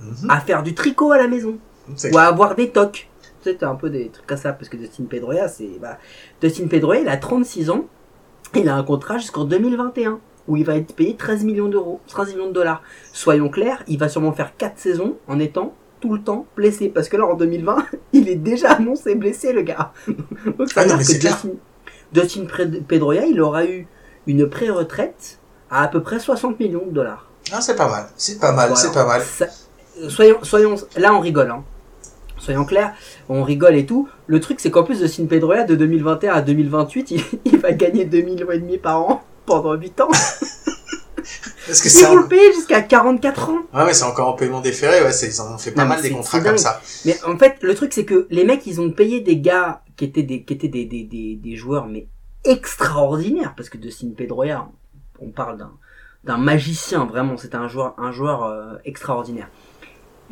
Mhm. 0.00 0.30
à 0.30 0.40
faire 0.40 0.62
du 0.64 0.74
tricot 0.74 1.12
à 1.12 1.18
la 1.18 1.28
maison. 1.28 1.58
Ou 2.10 2.18
à 2.18 2.22
avoir 2.24 2.54
des 2.56 2.70
tocs. 2.70 3.08
T'as 3.58 3.68
un 3.68 3.74
peu 3.74 3.90
des 3.90 4.08
trucs 4.08 4.26
comme 4.26 4.36
ça, 4.38 4.52
parce 4.52 4.68
que 4.68 4.76
Dustin 4.76 5.04
Pedroia, 5.04 5.48
c'est, 5.48 5.78
bah, 5.80 5.98
Dustin 6.40 6.66
Pedroia, 6.68 7.00
il 7.00 7.08
a 7.08 7.16
36 7.16 7.70
ans, 7.70 7.86
il 8.54 8.68
a 8.68 8.76
un 8.76 8.82
contrat 8.84 9.18
jusqu'en 9.18 9.44
2021, 9.44 10.18
où 10.48 10.56
il 10.56 10.64
va 10.64 10.76
être 10.76 10.94
payé 10.94 11.16
13 11.16 11.44
millions 11.44 11.68
d'euros, 11.68 12.00
13 12.08 12.34
millions 12.34 12.48
de 12.48 12.52
dollars. 12.52 12.82
Soyons 13.12 13.48
clairs, 13.48 13.82
il 13.88 13.98
va 13.98 14.08
sûrement 14.08 14.32
faire 14.32 14.56
4 14.56 14.78
saisons 14.78 15.16
en 15.28 15.38
étant 15.38 15.74
tout 16.00 16.12
le 16.14 16.20
temps 16.20 16.46
blessé, 16.56 16.88
parce 16.88 17.08
que 17.08 17.16
là, 17.16 17.26
en 17.26 17.34
2020, 17.34 17.86
il 18.12 18.28
est 18.28 18.34
déjà 18.36 18.72
annoncé 18.72 19.14
blessé, 19.14 19.52
le 19.52 19.62
gars. 19.62 19.92
Donc, 20.06 20.68
ça 20.70 20.82
Ah 20.84 20.96
veut 20.96 21.04
dire 21.04 21.18
que. 21.18 21.20
Dustin, 21.20 21.48
Dustin 22.12 22.46
Pedroia, 22.86 23.24
il 23.26 23.40
aura 23.40 23.64
eu 23.64 23.86
une 24.26 24.48
pré-retraite 24.48 25.38
à 25.70 25.82
à 25.84 25.88
peu 25.88 26.02
près 26.02 26.18
60 26.18 26.58
millions 26.60 26.84
de 26.86 26.90
dollars. 26.92 27.28
Ah, 27.52 27.60
c'est 27.60 27.76
pas 27.76 27.88
mal. 27.88 28.06
C'est 28.16 28.38
pas 28.38 28.52
mal, 28.52 28.68
Voilà. 28.70 28.74
c'est 28.76 28.92
pas 28.92 29.06
mal. 29.06 29.22
Ça- 29.22 29.46
soyons, 30.08 30.38
soyons, 30.42 30.74
là 30.96 31.14
on 31.14 31.20
rigole, 31.20 31.50
hein. 31.50 31.64
Soyons 32.42 32.64
clairs, 32.64 32.92
on 33.28 33.44
rigole 33.44 33.76
et 33.76 33.86
tout. 33.86 34.08
Le 34.26 34.40
truc, 34.40 34.58
c'est 34.58 34.72
qu'en 34.72 34.82
plus 34.82 34.98
de 34.98 35.06
Sin 35.06 35.26
Pedroia, 35.26 35.62
de 35.62 35.76
2021 35.76 36.32
à 36.32 36.42
2028, 36.42 37.10
il, 37.12 37.22
il 37.44 37.58
va 37.58 37.70
gagner 37.70 38.04
2 38.04 38.20
millions 38.22 38.50
et 38.50 38.58
demi 38.58 38.78
par 38.78 39.00
an 39.00 39.22
pendant 39.46 39.74
8 39.74 40.00
ans. 40.00 40.08
Parce 40.08 41.80
que 41.80 41.88
Ils 41.88 42.04
vont 42.04 42.16
le 42.16 42.26
payer 42.26 42.52
jusqu'à 42.52 42.82
44 42.82 43.50
ans. 43.50 43.58
Ouais, 43.72 43.86
mais 43.86 43.94
c'est 43.94 44.04
encore 44.04 44.26
en 44.26 44.32
paiement 44.32 44.60
déféré, 44.60 45.02
ouais, 45.02 45.12
ils 45.12 45.40
en 45.40 45.54
ont 45.54 45.58
fait 45.58 45.70
pas 45.70 45.84
Non, 45.84 45.90
mal 45.90 46.02
des 46.02 46.10
contrats 46.10 46.40
comme 46.40 46.58
ça. 46.58 46.80
Mais 47.04 47.16
en 47.24 47.38
fait, 47.38 47.58
le 47.62 47.76
truc, 47.76 47.92
c'est 47.92 48.04
que 48.04 48.26
les 48.30 48.42
mecs, 48.44 48.66
ils 48.66 48.80
ont 48.80 48.90
payé 48.90 49.20
des 49.20 49.38
gars 49.38 49.82
qui 49.96 50.04
étaient 50.04 50.24
des, 50.24 50.42
qui 50.42 50.54
étaient 50.54 50.66
des, 50.66 50.84
des, 50.84 51.04
des, 51.04 51.36
des 51.36 51.56
joueurs, 51.56 51.86
mais 51.86 52.08
extraordinaires. 52.42 53.54
Parce 53.56 53.68
que 53.68 53.78
de 53.78 53.88
Sin 53.88 54.10
Pedroia, 54.16 54.68
on 55.20 55.30
parle 55.30 55.58
d'un, 55.58 55.70
d'un 56.24 56.38
magicien 56.38 57.04
vraiment. 57.04 57.36
C'était 57.36 57.54
un 57.54 57.68
joueur, 57.68 57.94
un 57.98 58.10
joueur 58.10 58.42
euh, 58.42 58.74
extraordinaire. 58.84 59.48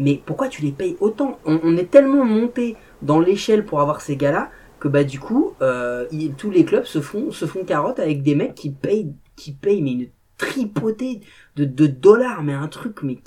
Mais 0.00 0.20
pourquoi 0.26 0.48
tu 0.48 0.62
les 0.62 0.72
payes 0.72 0.96
autant 1.00 1.38
on, 1.44 1.60
on 1.62 1.76
est 1.76 1.90
tellement 1.90 2.24
monté 2.24 2.76
dans 3.02 3.20
l'échelle 3.20 3.64
pour 3.64 3.80
avoir 3.80 4.00
ces 4.00 4.16
gars-là 4.16 4.50
que 4.80 4.88
bah 4.88 5.04
du 5.04 5.20
coup, 5.20 5.52
euh, 5.62 6.06
tous 6.38 6.50
les 6.50 6.64
clubs 6.64 6.86
se 6.86 7.00
font 7.00 7.30
se 7.30 7.44
font 7.46 7.64
carotte 7.64 8.00
avec 8.00 8.22
des 8.22 8.34
mecs 8.34 8.54
qui 8.54 8.70
payent 8.70 9.12
qui 9.36 9.52
payent 9.52 9.82
mais 9.82 9.92
une 9.92 10.08
tripotée 10.38 11.20
de, 11.56 11.64
de 11.64 11.86
dollars, 11.86 12.42
mais 12.42 12.54
un 12.54 12.66
truc 12.68 13.02
mais 13.02 13.18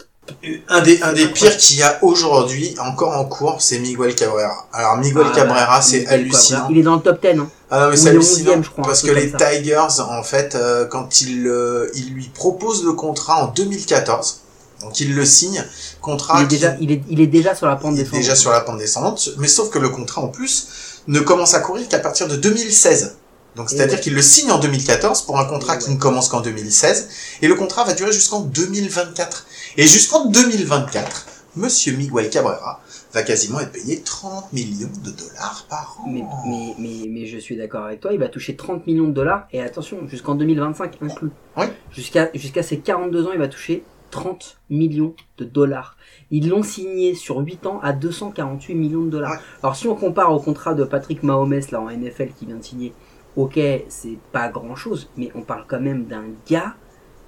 Un 0.70 0.82
des, 0.82 1.02
un 1.04 1.14
des 1.14 1.28
pires 1.28 1.58
qu'il 1.58 1.78
y 1.78 1.84
a 1.84 2.00
aujourd'hui, 2.02 2.74
encore 2.80 3.16
en 3.18 3.26
cours, 3.26 3.62
c'est 3.62 3.78
Miguel 3.80 4.16
Cabrera. 4.16 4.68
Alors, 4.72 4.98
Miguel 4.98 5.26
Ah, 5.28 5.36
Cabrera, 5.36 5.82
c'est 5.82 6.08
hallucinant. 6.08 6.68
Il 6.72 6.78
est 6.78 6.84
dans 6.84 6.96
le 6.96 7.02
top 7.02 7.22
10. 7.22 7.40
Hein. 7.40 7.50
Ah 7.70 7.82
non, 7.82 7.90
mais 7.90 7.98
c'est 7.98 8.10
hallucinant. 8.10 8.54
11e, 8.54 8.64
je 8.64 8.70
crois, 8.70 8.84
parce 8.86 9.02
que 9.02 9.12
les 9.12 9.30
ça. 9.30 9.38
Tigers, 9.38 10.00
en 10.00 10.24
fait, 10.24 10.56
euh, 10.56 10.86
quand 10.86 11.22
ils, 11.22 11.46
euh, 11.46 11.92
ils 11.94 12.14
lui 12.14 12.30
proposent 12.34 12.86
le 12.86 12.94
contrat 12.94 13.44
en 13.44 13.48
2014, 13.48 14.43
donc 14.84 15.00
il 15.00 15.16
le 15.16 15.26
signe, 15.26 15.64
contrat 16.02 16.40
il, 16.42 16.44
est 16.44 16.48
qui- 16.48 16.56
déjà, 16.56 16.76
il, 16.82 16.92
est, 16.92 17.02
il 17.10 17.20
est 17.22 17.28
déjà 17.28 17.56
sur 17.56 17.68
la 17.68 17.76
pente 17.76 17.94
il 17.96 18.00
est 18.00 18.04
descendante. 18.04 18.22
déjà 18.22 18.36
sur 18.36 18.52
la 18.52 18.62
pente 18.62 18.78
descendante, 18.78 19.30
mais 19.38 19.48
sauf 19.48 19.70
que 19.70 19.80
le 19.80 19.90
contrat 19.90 20.22
en 20.22 20.28
plus 20.28 20.68
ne 21.08 21.20
commence 21.20 21.54
à 21.54 21.60
courir 21.60 21.88
qu'à 21.88 22.00
partir 22.00 22.28
de 22.28 22.36
2016. 22.36 23.18
Donc 23.56 23.72
Et 23.72 23.76
c'est-à-dire 23.76 23.98
ouais. 23.98 24.02
qu'il 24.02 24.16
le 24.16 24.22
signe 24.22 24.52
en 24.52 24.58
2014 24.60 25.22
pour 25.24 25.40
un 25.40 25.46
contrat 25.46 25.76
Et 25.76 25.80
qui 25.80 25.88
ouais. 25.90 25.94
ne 25.96 26.00
commence 26.00 26.28
qu'en 26.30 26.42
2016, 26.42 27.10
et 27.42 27.48
le 27.48 27.56
contrat 27.56 27.84
va 27.84 27.94
durer 27.94 28.12
jusqu'en 28.12 28.42
2024. 28.42 29.46
Et 29.78 29.88
jusqu'en 29.88 30.26
2024, 30.26 31.28
Monsieur 31.56 31.94
Miguel 31.96 32.32
Cabrera 32.32 32.82
va 33.14 33.22
quasiment 33.22 33.60
être 33.60 33.72
payé 33.72 34.02
30 34.02 34.52
millions 34.54 34.90
de 35.04 35.12
dollars 35.12 35.68
par 35.70 35.98
an. 36.00 36.10
Mais, 36.10 36.24
mais, 36.48 36.74
mais, 36.80 37.08
mais 37.08 37.26
je 37.28 37.38
suis 37.38 37.56
d'accord 37.56 37.86
avec 37.86 38.00
toi, 38.00 38.12
il 38.12 38.18
va 38.20 38.28
toucher 38.28 38.56
30 38.56 38.88
millions 38.88 39.08
de 39.08 39.14
dollars, 39.14 39.46
et 39.54 39.62
attention, 39.62 40.00
jusqu'en 40.08 40.34
2025 40.34 40.94
inclus. 41.04 41.30
Oui. 41.56 41.66
Jusqu'à 41.92 42.32
jusqu'à 42.34 42.64
ses 42.64 42.80
42 42.80 43.28
ans, 43.28 43.32
il 43.34 43.40
va 43.40 43.48
toucher 43.48 43.84
30 44.14 44.60
millions 44.70 45.16
de 45.40 45.44
dollars. 45.46 45.98
Ils 46.30 46.48
l'ont 46.50 46.62
signé 46.62 47.16
sur 47.16 47.38
8 47.40 47.66
ans 47.66 47.80
à 47.82 47.94
248 47.94 48.76
millions 48.76 49.02
de 49.02 49.10
dollars. 49.10 49.34
Alors 49.64 49.76
si 49.76 49.88
on 49.88 49.96
compare 49.96 50.32
au 50.32 50.40
contrat 50.40 50.76
de 50.76 50.84
Patrick 50.84 51.24
Mahomes 51.24 51.60
là 51.72 51.82
en 51.82 51.90
NFL 51.90 52.30
qui 52.38 52.46
vient 52.46 52.58
de 52.58 52.64
signer, 52.64 52.94
ok, 53.36 53.60
c'est 53.90 54.20
pas 54.32 54.50
grand 54.50 54.76
chose, 54.76 55.10
mais 55.18 55.32
on 55.34 55.42
parle 55.42 55.66
quand 55.68 55.80
même 55.82 56.06
d'un 56.06 56.26
gars 56.48 56.76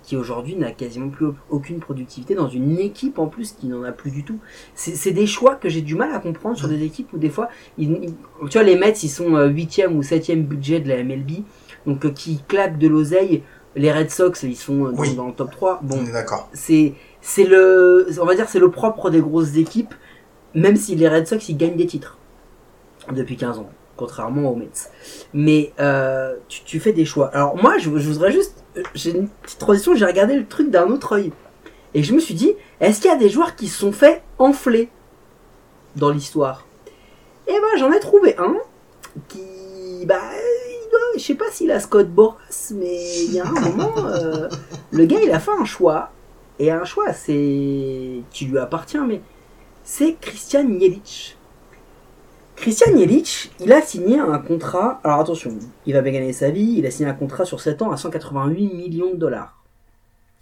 qui 0.03 0.15
aujourd'hui 0.15 0.55
n'a 0.55 0.71
quasiment 0.71 1.09
plus 1.09 1.29
aucune 1.49 1.79
productivité 1.79 2.35
dans 2.35 2.47
une 2.47 2.77
équipe 2.77 3.17
en 3.17 3.25
plus 3.25 3.53
qui 3.53 3.65
n'en 3.65 3.81
a 3.81 3.91
plus 3.91 4.11
du 4.11 4.23
tout. 4.23 4.37
C'est 4.75 4.95
c'est 4.95 5.11
des 5.11 5.25
choix 5.25 5.55
que 5.55 5.67
j'ai 5.67 5.81
du 5.81 5.95
mal 5.95 6.11
à 6.13 6.19
comprendre 6.19 6.55
sur 6.55 6.67
des 6.67 6.83
équipes 6.83 7.11
où 7.13 7.17
des 7.17 7.31
fois, 7.31 7.49
ils- 7.79 7.91
ils- 8.03 8.13
tu 8.49 8.57
vois, 8.59 8.61
les 8.63 8.75
Mets, 8.77 8.91
ils 9.01 9.09
sont 9.09 9.35
8e 9.47 9.95
ou 9.97 10.03
7e 10.03 10.43
budget 10.43 10.79
de 10.79 10.89
la 10.89 10.97
MLB, 11.03 11.43
donc 11.87 12.05
euh, 12.05 12.11
qui 12.11 12.43
claquent 12.47 12.77
de 12.77 12.87
l'oseille. 12.87 13.41
Les 13.75 13.91
Red 13.91 14.09
Sox, 14.09 14.43
ils 14.43 14.55
sont 14.55 14.85
euh, 14.85 14.91
dans, 14.91 14.97
Oui. 15.01 15.15
dans 15.15 15.27
le 15.27 15.33
top 15.33 15.51
3. 15.51 15.79
Bon, 15.83 16.01
d'accord. 16.11 16.49
c'est 16.53 16.93
c'est 17.21 17.43
le 17.43 18.07
on 18.21 18.25
va 18.25 18.35
dire 18.35 18.47
c'est 18.47 18.59
le 18.59 18.69
propre 18.71 19.09
des 19.09 19.19
grosses 19.19 19.55
équipes 19.57 19.93
même 20.53 20.75
si 20.75 20.95
les 20.95 21.07
Red 21.09 21.27
Sox 21.27 21.49
ils 21.49 21.57
gagnent 21.57 21.75
des 21.75 21.87
titres 21.87 22.17
depuis 23.11 23.35
15 23.35 23.57
ans 23.59 23.69
contrairement 23.97 24.51
aux 24.51 24.55
Mets 24.55 24.69
mais 25.33 25.73
euh, 25.79 26.35
tu, 26.47 26.63
tu 26.63 26.79
fais 26.79 26.93
des 26.93 27.03
choix 27.05 27.27
alors 27.33 27.57
moi 27.57 27.77
je, 27.79 27.89
je 27.97 28.09
voudrais 28.09 28.31
juste 28.31 28.63
j'ai 28.93 29.11
une 29.17 29.27
petite 29.27 29.57
transition 29.59 29.95
j'ai 29.95 30.05
regardé 30.05 30.35
le 30.35 30.45
truc 30.45 30.69
d'un 30.69 30.87
autre 30.91 31.13
œil 31.13 31.31
et 31.95 32.03
je 32.03 32.13
me 32.13 32.19
suis 32.19 32.35
dit 32.35 32.53
est-ce 32.79 33.01
qu'il 33.01 33.09
y 33.09 33.13
a 33.13 33.17
des 33.17 33.29
joueurs 33.29 33.55
qui 33.55 33.67
se 33.69 33.79
sont 33.79 33.91
fait 33.91 34.21
enfler 34.37 34.89
dans 35.95 36.11
l'histoire? 36.11 36.67
Et 37.47 37.53
ben 37.53 37.79
j'en 37.79 37.91
ai 37.91 37.99
trouvé 37.99 38.35
un 38.37 38.55
qui 39.29 40.05
bah 40.05 40.19
je 41.15 41.21
sais 41.21 41.35
pas 41.35 41.49
s'il 41.51 41.71
a 41.71 41.79
Scott 41.79 42.09
Boras 42.09 42.37
mais 42.71 43.23
il 43.25 43.33
y 43.33 43.39
a 43.39 43.45
un 43.45 43.51
moment 43.51 43.93
euh, 43.97 44.49
le 44.91 45.05
gars 45.05 45.19
il 45.23 45.31
a 45.31 45.39
fait 45.39 45.51
un 45.57 45.65
choix 45.65 46.11
et 46.59 46.71
un 46.71 46.83
choix 46.85 47.13
c'est 47.13 48.21
qui 48.31 48.45
lui 48.45 48.57
appartient 48.57 48.99
mais 49.07 49.21
c'est 49.87 50.15
Christian 50.19 50.67
Jelic. 50.67 51.37
Christian 52.55 52.97
Jelic, 52.97 53.51
il 53.59 53.71
a 53.71 53.83
signé 53.83 54.17
un 54.17 54.39
contrat, 54.39 54.99
alors 55.03 55.19
attention, 55.19 55.51
il 55.85 55.93
va 55.93 56.01
bien 56.01 56.11
gagner 56.11 56.33
sa 56.33 56.49
vie, 56.49 56.75
il 56.79 56.87
a 56.87 56.91
signé 56.91 57.07
un 57.07 57.13
contrat 57.13 57.45
sur 57.45 57.61
7 57.61 57.83
ans 57.83 57.91
à 57.91 57.97
188 57.97 58.73
millions 58.73 59.11
de 59.11 59.17
dollars. 59.17 59.63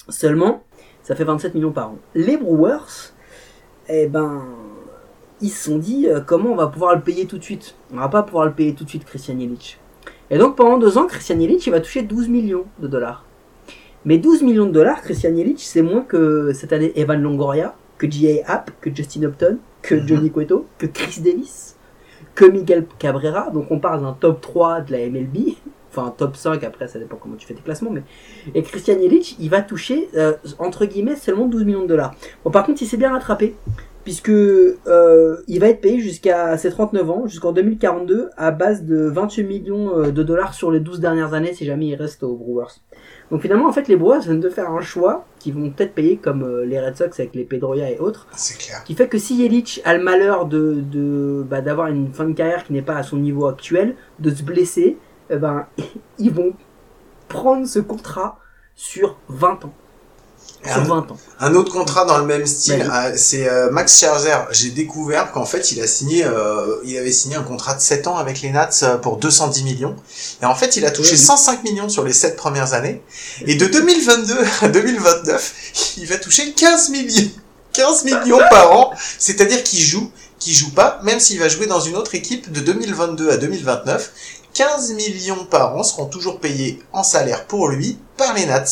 Seulement, 0.07 0.63
ça 1.01 1.13
fait 1.15 1.25
27 1.25 1.55
millions 1.55 1.73
par 1.73 1.89
an. 1.89 1.97
Les 2.15 2.37
Brewers, 2.37 3.11
eh 3.89 4.07
ben, 4.07 4.45
ils 5.41 5.49
se 5.49 5.71
sont 5.71 5.77
dit 5.77 6.07
euh, 6.07 6.21
comment 6.21 6.51
on 6.51 6.55
va 6.55 6.67
pouvoir 6.67 6.95
le 6.95 7.01
payer 7.01 7.25
tout 7.25 7.37
de 7.37 7.43
suite? 7.43 7.75
On 7.91 7.97
va 7.97 8.07
pas 8.07 8.23
pouvoir 8.23 8.45
le 8.45 8.53
payer 8.53 8.73
tout 8.73 8.85
de 8.85 8.89
suite, 8.89 9.03
Christian 9.03 9.37
Jelic. 9.37 9.77
Et 10.29 10.37
donc 10.37 10.55
pendant 10.55 10.77
deux 10.77 10.97
ans, 10.97 11.05
Christian 11.07 11.39
Jelic, 11.39 11.65
il 11.67 11.69
va 11.71 11.79
toucher 11.79 12.01
12 12.01 12.29
millions 12.29 12.65
de 12.79 12.87
dollars. 12.87 13.25
Mais 14.05 14.17
12 14.17 14.41
millions 14.43 14.65
de 14.65 14.71
dollars, 14.71 15.01
Christian 15.01 15.35
Jelic, 15.35 15.59
c'est 15.59 15.81
moins 15.81 16.01
que 16.01 16.51
cette 16.53 16.73
année 16.73 16.91
Evan 16.95 17.21
Longoria, 17.21 17.75
que 17.97 18.09
J.A. 18.09 18.51
Happ, 18.51 18.71
que 18.81 18.93
Justin 18.93 19.23
Upton, 19.23 19.59
que 19.81 19.95
Mhm. 19.95 20.07
Johnny 20.07 20.31
Cueto, 20.31 20.65
que 20.77 20.87
Chris 20.87 21.21
Davis, 21.21 21.75
que 22.35 22.45
Miguel 22.45 22.85
Cabrera. 22.99 23.49
Donc 23.51 23.67
on 23.69 23.79
parle 23.79 24.01
d'un 24.01 24.13
top 24.13 24.41
3 24.41 24.81
de 24.81 24.91
la 24.91 24.99
MLB. 25.09 25.55
Enfin, 25.89 26.07
un 26.07 26.09
top 26.11 26.35
5, 26.35 26.63
après, 26.63 26.87
ça 26.87 26.97
dépend 26.97 27.17
comment 27.17 27.35
tu 27.35 27.45
fais 27.45 27.53
tes 27.53 27.61
classements. 27.61 27.91
Mais... 27.91 28.01
Et 28.55 28.63
Christian 28.63 28.95
Jelic, 28.95 29.35
il 29.39 29.49
va 29.51 29.61
toucher, 29.61 30.09
euh, 30.15 30.33
entre 30.57 30.85
guillemets, 30.85 31.15
seulement 31.15 31.45
12 31.45 31.65
millions 31.65 31.83
de 31.83 31.87
dollars. 31.87 32.15
Bon, 32.43 32.49
par 32.49 32.65
contre, 32.65 32.81
il 32.81 32.87
s'est 32.87 32.97
bien 32.97 33.11
rattrapé. 33.11 33.55
Puisque 34.03 34.29
euh, 34.29 35.37
il 35.47 35.59
va 35.59 35.67
être 35.69 35.79
payé 35.79 35.99
jusqu'à 35.99 36.57
ses 36.57 36.69
39 36.69 37.09
ans, 37.09 37.27
jusqu'en 37.27 37.53
2042, 37.53 38.29
à 38.35 38.51
base 38.51 38.83
de 38.83 39.05
28 39.07 39.43
millions 39.43 39.97
euh, 39.97 40.11
de 40.11 40.23
dollars 40.23 40.53
sur 40.53 40.71
les 40.71 40.81
12 40.81 40.99
dernières 40.99 41.33
années, 41.33 41.53
si 41.53 41.65
jamais 41.65 41.87
il 41.87 41.95
reste 41.95 42.23
aux 42.23 42.35
Brewers. 42.35 42.81
Donc 43.31 43.41
finalement, 43.41 43.67
en 43.67 43.71
fait, 43.71 43.87
les 43.87 43.95
Brewers 43.95 44.19
viennent 44.19 44.41
de 44.41 44.49
faire 44.49 44.69
un 44.69 44.81
choix 44.81 45.25
qui 45.39 45.51
vont 45.51 45.69
peut-être 45.71 45.93
payer 45.93 46.17
comme 46.17 46.43
euh, 46.43 46.65
les 46.65 46.79
Red 46.79 46.97
Sox 46.97 47.11
avec 47.19 47.33
les 47.33 47.45
Pedroia 47.45 47.89
et 47.89 47.97
autres, 47.97 48.27
C'est 48.35 48.57
clair. 48.57 48.83
qui 48.83 48.93
fait 48.93 49.07
que 49.07 49.17
si 49.17 49.35
Yelich 49.35 49.81
a 49.85 49.95
le 49.97 50.03
malheur 50.03 50.47
de, 50.47 50.81
de 50.81 51.45
bah, 51.49 51.61
d'avoir 51.61 51.87
une 51.87 52.13
fin 52.13 52.25
de 52.25 52.33
carrière 52.33 52.65
qui 52.65 52.73
n'est 52.73 52.81
pas 52.81 52.97
à 52.97 53.03
son 53.03 53.17
niveau 53.17 53.47
actuel, 53.47 53.95
de 54.19 54.29
se 54.29 54.43
blesser, 54.43 54.97
eh 55.29 55.37
ben 55.37 55.65
ils 56.19 56.31
vont 56.31 56.53
prendre 57.29 57.65
ce 57.65 57.79
contrat 57.79 58.37
sur 58.75 59.17
20 59.29 59.65
ans. 59.65 59.73
Sur 60.65 60.77
Un- 60.77 60.83
20 60.83 61.11
ans. 61.11 61.17
Un 61.39 61.55
autre 61.55 61.73
contrat 61.73 62.05
dans 62.05 62.17
le 62.17 62.25
même 62.25 62.45
style, 62.45 62.89
euh, 62.89 63.11
c'est 63.17 63.49
euh, 63.49 63.69
Max 63.71 63.97
Scherzer. 63.99 64.47
J'ai 64.51 64.69
découvert 64.69 65.31
qu'en 65.33 65.45
fait, 65.45 65.71
il 65.73 65.81
a 65.81 65.87
signé, 65.87 66.23
euh, 66.23 66.77
il 66.85 66.97
avait 66.97 67.11
signé 67.11 67.35
un 67.35 67.43
contrat 67.43 67.73
de 67.73 67.81
7 67.81 68.07
ans 68.07 68.15
avec 68.17 68.41
les 68.41 68.49
Nats 68.51 68.69
euh, 68.83 68.97
pour 68.97 69.17
210 69.17 69.63
millions. 69.63 69.95
Et 70.41 70.45
en 70.45 70.55
fait, 70.55 70.77
il 70.77 70.85
a 70.85 70.91
touché 70.91 71.11
Oui. 71.13 71.17
105 71.17 71.63
millions 71.63 71.89
sur 71.89 72.03
les 72.05 72.13
7 72.13 72.35
premières 72.37 72.73
années. 72.73 73.01
Et 73.45 73.55
de 73.55 73.65
2022 73.65 74.37
à 74.61 74.67
2029, 74.69 75.53
il 75.97 76.07
va 76.07 76.17
toucher 76.17 76.53
15 76.53 76.89
millions. 76.89 77.29
15 77.73 78.03
millions 78.05 78.39
par 78.49 78.71
an. 78.71 78.93
C'est-à-dire 79.19 79.63
qu'il 79.63 79.81
joue, 79.81 80.11
qu'il 80.39 80.53
joue 80.53 80.71
pas, 80.71 80.99
même 81.03 81.19
s'il 81.19 81.39
va 81.39 81.49
jouer 81.49 81.65
dans 81.67 81.81
une 81.81 81.95
autre 81.97 82.15
équipe 82.15 82.51
de 82.51 82.59
2022 82.61 83.31
à 83.31 83.37
2029. 83.37 84.11
15 84.53 84.93
millions 84.93 85.45
par 85.45 85.75
an 85.75 85.83
seront 85.83 86.05
toujours 86.05 86.39
payés 86.39 86.79
en 86.93 87.03
salaire 87.03 87.47
pour 87.47 87.67
lui 87.69 87.97
par 88.15 88.33
les 88.35 88.45
Nats. 88.45 88.63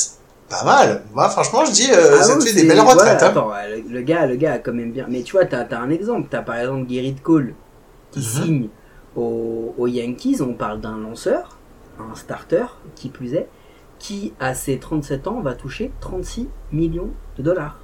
Pas 0.52 0.64
mal. 0.66 1.04
Moi, 1.14 1.30
franchement, 1.30 1.66
je 1.66 1.72
dis, 1.72 1.89
euh, 1.91 2.18
Ah 2.20 2.24
ça 2.24 2.34
oui, 2.38 2.43
te 2.43 2.49
fait 2.49 2.62
des 2.62 2.68
belles 2.68 2.80
retraites. 2.82 2.95
voilà, 2.97 3.12
hein. 3.14 3.30
attends, 3.30 3.52
le, 3.70 3.93
le 3.93 4.02
gars, 4.02 4.26
le 4.28 4.36
gars 4.36 4.54
a 4.54 4.60
quand 4.60 4.74
même 4.74 4.91
bien. 4.91 5.06
Mais 5.10 5.24
tu 5.24 5.32
vois, 5.32 5.45
t'as 5.45 5.64
as 5.64 5.80
un 5.80 5.89
exemple. 5.89 6.28
T'as 6.30 6.41
par 6.43 6.56
exemple 6.58 6.89
Gerrit 6.89 7.16
Cole 7.16 7.56
qui 8.12 8.20
Mhm. 8.20 8.26
signe 8.26 8.70
aux, 9.16 9.74
aux 9.78 9.88
Yankees. 9.88 10.38
On 10.41 10.54
parle 10.54 10.82
d'un 10.82 10.97
lanceur, 10.97 11.58
un 11.99 12.14
starter, 12.16 12.66
qui 12.95 13.10
plus 13.10 13.34
est, 13.34 13.47
qui 13.99 14.34
à 14.39 14.54
ses 14.54 14.78
37 14.78 15.28
ans 15.28 15.41
va 15.41 15.54
toucher 15.56 15.91
36 16.02 16.49
millions 16.72 17.12
de 17.38 17.43
dollars. 17.43 17.80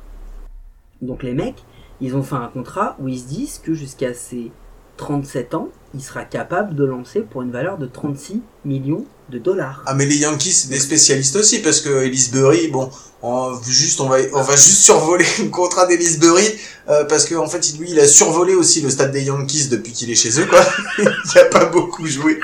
Donc 1.02 1.24
les 1.24 1.34
mecs, 1.34 1.64
ils 2.02 2.16
ont 2.16 2.24
fait 2.24 2.36
un 2.36 2.48
contrat 2.48 2.96
où 3.00 3.08
ils 3.08 3.20
se 3.20 3.28
disent 3.28 3.60
que 3.60 3.74
jusqu'à 3.74 4.14
ses 4.14 4.52
37 4.98 5.54
ans, 5.54 5.70
il 5.94 6.02
sera 6.02 6.24
capable 6.24 6.76
de 6.76 6.84
lancer 6.84 7.22
pour 7.22 7.42
une 7.42 7.52
valeur 7.52 7.78
de 7.78 7.86
36 7.86 8.42
millions 8.66 9.06
de 9.30 9.40
dollars. 9.40 9.84
Ah 9.86 9.94
mais 9.94 10.06
les 10.06 10.18
Yankees 10.18 10.52
c'est 10.52 10.70
des 10.70 10.80
spécialistes 10.80 11.36
aussi 11.36 11.60
parce 11.60 11.82
que 11.82 12.04
Ellisbury 12.04 12.70
bon 12.70 12.90
on, 13.22 13.54
juste 13.68 14.00
on 14.00 14.08
va 14.08 14.18
on 14.34 14.42
va 14.42 14.56
juste 14.56 14.84
survoler 14.84 15.26
le 15.40 15.50
contrat 15.50 15.86
d'Ellisbury 15.86 16.46
euh, 16.90 17.04
parce 17.06 17.26
que 17.26 17.36
en 17.36 17.48
fait 17.48 17.74
lui 17.78 17.92
il 17.92 18.00
a 18.00 18.08
survolé 18.08 18.56
aussi 18.56 18.80
le 18.82 18.90
stade 18.90 19.12
des 19.12 19.24
Yankees 19.24 19.68
depuis 19.70 19.92
qu'il 19.92 20.10
est 20.10 20.16
chez 20.16 20.40
eux 20.40 20.46
quoi 20.46 20.62
il 21.00 21.40
a 21.40 21.46
pas 21.46 21.66
beaucoup 21.66 22.06
joué 22.06 22.40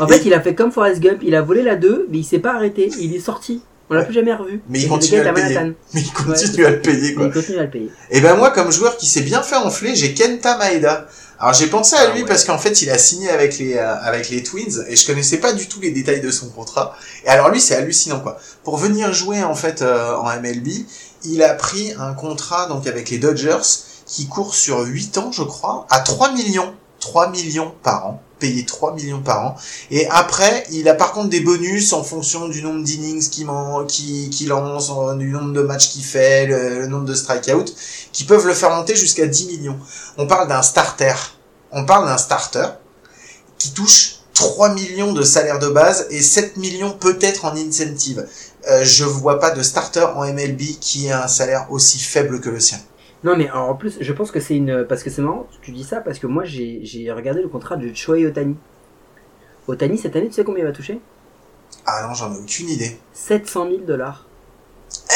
En 0.00 0.06
fait, 0.06 0.22
il 0.24 0.32
a 0.32 0.40
fait 0.40 0.54
comme 0.54 0.70
Forrest 0.70 1.00
Gump, 1.00 1.20
il 1.22 1.34
a 1.34 1.42
volé 1.42 1.62
la 1.62 1.74
2, 1.74 2.06
mais 2.10 2.18
il 2.18 2.24
s'est 2.24 2.38
pas 2.38 2.54
arrêté, 2.54 2.90
il 3.00 3.14
est 3.14 3.20
sorti. 3.20 3.62
On 3.90 3.94
l'a 3.94 4.04
plus 4.04 4.14
jamais 4.14 4.34
revu. 4.34 4.60
Mais 4.68 4.80
il 4.80 4.88
continue 4.88 5.20
à 5.20 5.24
le 5.24 5.34
payer. 5.34 5.58
Mais 5.94 6.00
il 6.02 6.12
continue 6.12 6.66
à 6.66 6.70
le 6.70 6.80
payer 6.80 7.14
quoi 7.14 7.24
il 7.26 7.32
continue 7.32 7.58
à 7.58 7.62
le 7.64 7.70
payer. 7.70 7.90
et 8.10 8.20
ben 8.20 8.34
moi 8.36 8.50
comme 8.50 8.70
joueur 8.70 8.96
qui 8.96 9.06
s'est 9.06 9.22
bien 9.22 9.42
fait 9.42 9.56
enfler 9.56 9.94
j'ai 9.94 10.12
Kenta 10.14 10.58
Maeda 10.58 11.06
alors 11.40 11.54
j'ai 11.54 11.68
pensé 11.68 11.94
à 11.96 12.00
Ah 12.00 12.12
lui 12.14 12.22
ouais. 12.22 12.28
parce 12.28 12.44
qu'en 12.44 12.58
fait 12.58 12.82
il 12.82 12.90
a 12.90 12.98
signé 12.98 13.30
avec 13.30 13.58
les 13.58 13.74
euh, 13.76 13.94
avec 14.02 14.28
les 14.28 14.42
Twins 14.42 14.84
et 14.88 14.96
je 14.96 15.06
connaissais 15.06 15.38
pas 15.38 15.52
du 15.52 15.68
tout 15.68 15.80
les 15.80 15.90
détails 15.90 16.20
de 16.20 16.30
son 16.30 16.48
contrat 16.50 16.96
et 17.24 17.28
alors 17.28 17.48
lui 17.50 17.60
c'est 17.60 17.76
hallucinant 17.76 18.20
quoi 18.20 18.38
pour 18.64 18.76
venir 18.76 19.12
jouer 19.12 19.42
en 19.42 19.54
fait 19.54 19.80
euh, 19.82 20.16
en 20.16 20.24
MLB 20.40 20.68
il 21.24 21.42
a 21.42 21.54
pris 21.54 21.92
un 21.98 22.12
contrat 22.12 22.66
donc 22.66 22.86
avec 22.86 23.08
les 23.10 23.18
Dodgers 23.18 23.62
qui 24.06 24.26
court 24.26 24.54
sur 24.54 24.80
8 24.80 25.18
ans 25.18 25.32
je 25.32 25.42
crois 25.44 25.86
à 25.90 26.00
3 26.00 26.32
millions 26.32 26.74
3 27.08 27.30
millions 27.30 27.72
par 27.82 28.06
an, 28.06 28.22
payé 28.38 28.66
3 28.66 28.94
millions 28.94 29.22
par 29.22 29.46
an. 29.46 29.56
Et 29.90 30.06
après, 30.08 30.64
il 30.70 30.86
a 30.90 30.94
par 30.94 31.12
contre 31.12 31.30
des 31.30 31.40
bonus 31.40 31.94
en 31.94 32.02
fonction 32.02 32.48
du 32.48 32.62
nombre 32.62 32.84
d'innings 32.84 33.30
qu'il 33.30 33.46
lance, 34.48 34.92
du 35.16 35.30
nombre 35.30 35.52
de 35.54 35.62
matchs 35.62 35.88
qu'il 35.88 36.04
fait, 36.04 36.46
le, 36.46 36.80
le 36.80 36.86
nombre 36.86 37.06
de 37.06 37.14
strikeouts, 37.14 37.72
qui 38.12 38.24
peuvent 38.24 38.46
le 38.46 38.52
faire 38.52 38.70
monter 38.70 38.94
jusqu'à 38.94 39.26
10 39.26 39.46
millions. 39.46 39.78
On 40.18 40.26
parle 40.26 40.48
d'un 40.48 40.60
starter. 40.60 41.14
On 41.72 41.86
parle 41.86 42.06
d'un 42.06 42.18
starter 42.18 42.68
qui 43.56 43.72
touche 43.72 44.16
3 44.34 44.74
millions 44.74 45.14
de 45.14 45.22
salaire 45.22 45.58
de 45.58 45.68
base 45.68 46.06
et 46.10 46.20
7 46.20 46.58
millions 46.58 46.92
peut-être 46.92 47.46
en 47.46 47.56
incentive. 47.56 48.28
Euh, 48.68 48.84
je 48.84 49.04
vois 49.04 49.40
pas 49.40 49.50
de 49.50 49.62
starter 49.62 50.04
en 50.14 50.26
MLB 50.30 50.60
qui 50.78 51.10
a 51.10 51.24
un 51.24 51.28
salaire 51.28 51.68
aussi 51.70 51.98
faible 51.98 52.40
que 52.42 52.50
le 52.50 52.60
sien. 52.60 52.78
Non, 53.24 53.36
mais 53.36 53.48
alors, 53.48 53.70
en 53.70 53.74
plus, 53.74 53.98
je 54.00 54.12
pense 54.12 54.30
que 54.30 54.40
c'est 54.40 54.56
une. 54.56 54.84
Parce 54.84 55.02
que 55.02 55.10
c'est 55.10 55.22
marrant, 55.22 55.46
tu 55.62 55.72
dis 55.72 55.84
ça, 55.84 56.00
parce 56.00 56.18
que 56.18 56.26
moi, 56.26 56.44
j'ai 56.44 57.12
regardé 57.12 57.42
le 57.42 57.48
contrat 57.48 57.76
de 57.76 57.92
Shohei 57.94 58.26
Otani. 58.26 58.56
Otani, 59.66 59.98
cette 59.98 60.16
année, 60.16 60.28
tu 60.28 60.34
sais 60.34 60.44
combien 60.44 60.62
il 60.62 60.66
va 60.66 60.72
toucher? 60.72 61.00
Ah 61.86 62.06
non, 62.06 62.14
j'en 62.14 62.32
ai 62.34 62.38
aucune 62.38 62.68
idée. 62.68 62.98
700 63.12 63.68
000 63.68 63.76
dollars. 63.86 64.26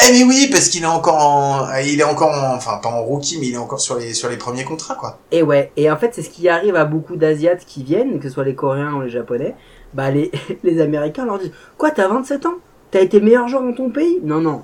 Eh 0.05 0.11
mais 0.11 0.23
oui, 0.23 0.49
parce 0.51 0.69
qu'il 0.69 0.83
est 0.83 0.87
encore 0.87 1.17
en, 1.17 1.67
euh, 1.67 1.81
il 1.81 1.99
est 1.99 2.03
encore 2.03 2.31
en, 2.31 2.55
enfin 2.55 2.77
pas 2.77 2.89
en 2.89 3.03
rookie, 3.03 3.39
mais 3.39 3.47
il 3.47 3.53
est 3.53 3.57
encore 3.57 3.79
sur 3.79 3.95
les 3.97 4.13
sur 4.13 4.29
les 4.29 4.37
premiers 4.37 4.63
contrats 4.63 4.95
quoi. 4.95 5.17
Et 5.31 5.41
ouais, 5.41 5.71
et 5.77 5.89
en 5.89 5.97
fait, 5.97 6.13
c'est 6.13 6.21
ce 6.21 6.29
qui 6.29 6.47
arrive 6.49 6.75
à 6.75 6.85
beaucoup 6.85 7.15
d'Asiates 7.15 7.65
qui 7.65 7.83
viennent, 7.83 8.19
que 8.19 8.27
ce 8.27 8.33
soit 8.33 8.43
les 8.43 8.55
Coréens 8.55 8.93
ou 8.93 9.01
les 9.01 9.09
Japonais. 9.09 9.55
Bah, 9.93 10.11
les, 10.11 10.31
les 10.63 10.81
Américains 10.81 11.25
leur 11.25 11.39
disent 11.39 11.51
Quoi, 11.77 11.91
t'as 11.91 12.07
27 12.07 12.45
ans? 12.45 12.55
T'as 12.91 13.01
été 13.01 13.19
meilleur 13.21 13.47
joueur 13.47 13.63
dans 13.63 13.73
ton 13.73 13.89
pays? 13.89 14.19
Non, 14.23 14.41
non. 14.41 14.63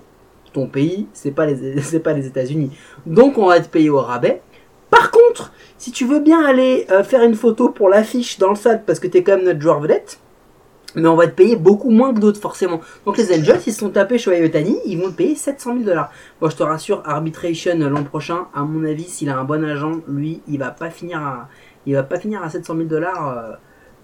Ton 0.54 0.68
pays, 0.68 1.08
c'est 1.14 1.32
pas 1.32 1.46
les, 1.46 1.82
c'est 1.82 2.00
pas 2.00 2.14
les 2.14 2.28
États-Unis. 2.28 2.72
Donc, 3.06 3.38
on 3.38 3.48
va 3.48 3.60
te 3.60 3.68
payer 3.68 3.90
au 3.90 4.00
rabais. 4.00 4.42
Par 4.90 5.12
contre, 5.12 5.52
si 5.78 5.92
tu 5.92 6.06
veux 6.06 6.20
bien 6.20 6.44
aller 6.44 6.88
euh, 6.92 7.04
faire 7.04 7.24
une 7.24 7.36
photo 7.36 7.70
pour 7.70 7.90
l'affiche 7.90 8.40
dans 8.40 8.50
le 8.50 8.56
stade 8.56 8.86
parce 8.86 9.00
que 9.00 9.08
t'es 9.08 9.24
quand 9.24 9.38
même 9.38 9.46
notre 9.46 9.62
joueur 9.62 9.80
vedette, 9.80 10.20
mais 10.96 11.08
on 11.08 11.16
va 11.16 11.28
te 11.28 11.36
payer 11.36 11.56
beaucoup 11.56 11.92
moins 11.92 12.14
que 12.14 12.20
d'autres 12.20 12.42
forcément. 12.42 12.82
Donc 13.06 13.18
les 13.18 13.32
Angels, 13.32 13.62
ils 13.68 13.74
se 13.74 13.80
sont 13.80 13.90
tapés 13.90 14.18
Shohei 14.18 14.44
Otani, 14.44 14.78
ils 14.86 15.00
vont 15.00 15.12
te 15.12 15.16
payer 15.16 15.36
700 15.36 15.74
000 15.74 15.86
dollars. 15.86 16.12
Moi 16.42 16.50
je 16.50 16.56
te 16.56 16.64
rassure, 16.64 17.04
Arbitration 17.06 17.78
l'an 17.78 18.04
prochain, 18.04 18.48
à 18.54 18.64
mon 18.64 18.84
avis, 18.86 19.04
s'il 19.04 19.30
a 19.30 19.38
un 19.38 19.44
bon 19.44 19.64
agent, 19.64 20.02
lui, 20.08 20.42
il 20.48 20.58
va 20.58 20.72
pas 20.72 20.90
finir 20.90 21.20
à, 21.20 21.50
il 21.86 21.94
va 21.94 22.04
pas 22.04 22.20
finir 22.20 22.44
à 22.44 22.50
700 22.50 22.76
000 22.76 22.88
dollars 22.88 23.30
euh, 23.30 23.52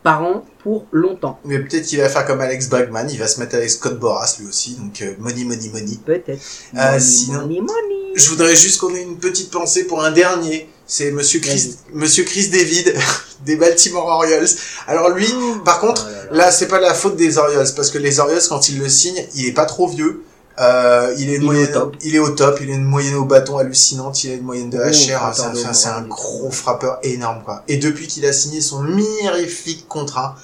par 0.06 0.22
an 0.24 0.45
pour 0.62 0.86
longtemps. 0.91 1.39
Mais 1.45 1.58
peut-être 1.60 1.86
qu'il 1.88 1.99
va 1.99 2.08
faire 2.10 2.26
comme 2.28 2.39
Alex 2.39 2.70
Bregman, 2.70 3.08
il 3.10 3.18
va 3.18 3.28
se 3.28 3.39
mettre 3.39 3.56
avec 3.56 3.70
Scott 3.72 3.99
Boras 3.99 4.36
lui 4.39 4.47
aussi, 4.47 4.76
donc 4.76 5.01
euh, 5.01 5.16
money 5.18 5.43
money 5.43 5.70
money. 5.74 5.97
Peut-être. 6.06 6.30
Euh, 6.76 6.91
Money, 6.91 6.99
sinon- 6.99 7.41
money, 7.41 7.60
money. 7.62 8.14
Je 8.16 8.30
voudrais 8.30 8.56
juste 8.56 8.80
qu'on 8.80 8.93
ait 8.95 9.01
une 9.01 9.18
petite 9.18 9.49
pensée 9.51 9.86
pour 9.86 10.03
un 10.03 10.12
dernier. 10.12 10.70
C'est 10.88 11.10
Monsieur 11.12 11.39
Chris, 11.39 11.76
Monsieur 11.91 12.24
Chris 12.24 12.49
David 12.49 12.93
des 13.45 13.56
Baltimore 13.56 14.06
Orioles. 14.06 14.47
Alors 14.88 15.10
lui, 15.10 15.28
par 15.66 15.80
contre, 15.80 16.06
Oh 16.08 16.12
là 16.12 16.24
là. 16.38 16.45
là 16.45 16.51
c'est 16.51 16.68
pas 16.68 16.80
la 16.80 16.93
faute 16.93 17.16
des 17.16 17.39
Orioles 17.39 17.68
parce 17.76 17.89
que 17.89 17.97
les 17.97 18.20
Orioles 18.20 18.43
quand 18.47 18.70
ils 18.70 18.78
le 18.78 18.88
signent, 18.88 19.26
il 19.34 19.47
est 19.47 19.53
pas 19.53 19.66
trop 19.66 19.88
vieux. 19.88 20.24
Euh, 20.60 21.14
il 21.18 21.30
est, 21.30 21.36
une 21.36 21.41
Il 21.41 21.43
est 21.43 21.43
au 21.43 21.45
moyenne, 21.45 21.72
top. 21.72 21.95
il 22.01 22.16
est 22.16 22.20
au 22.20 22.30
top, 22.30 22.60
il 22.62 22.70
a 22.72 22.74
une 22.74 22.86
moyenne 22.86 23.16
au 23.16 23.26
bâton 23.26 23.58
hallucinante, 23.58 24.24
il 24.24 24.32
a 24.32 24.34
une 24.36 24.43
moyenne 24.43 24.70
de 24.70 24.78
HR, 24.78 24.93
c'est 24.93 25.12
un, 25.14 25.51
enfin, 25.51 25.74
c'est 25.74 25.89
un 25.89 26.03
gros 26.03 26.49
frappeur 26.49 26.99
énorme 27.03 27.41
quoi. 27.43 27.64
Et 27.68 27.78
depuis 27.78 28.08
qu'il 28.08 28.26
a 28.26 28.32
signé 28.32 28.62
son 28.62 28.82
mirifique 28.82 29.86
contrat, 29.89 30.38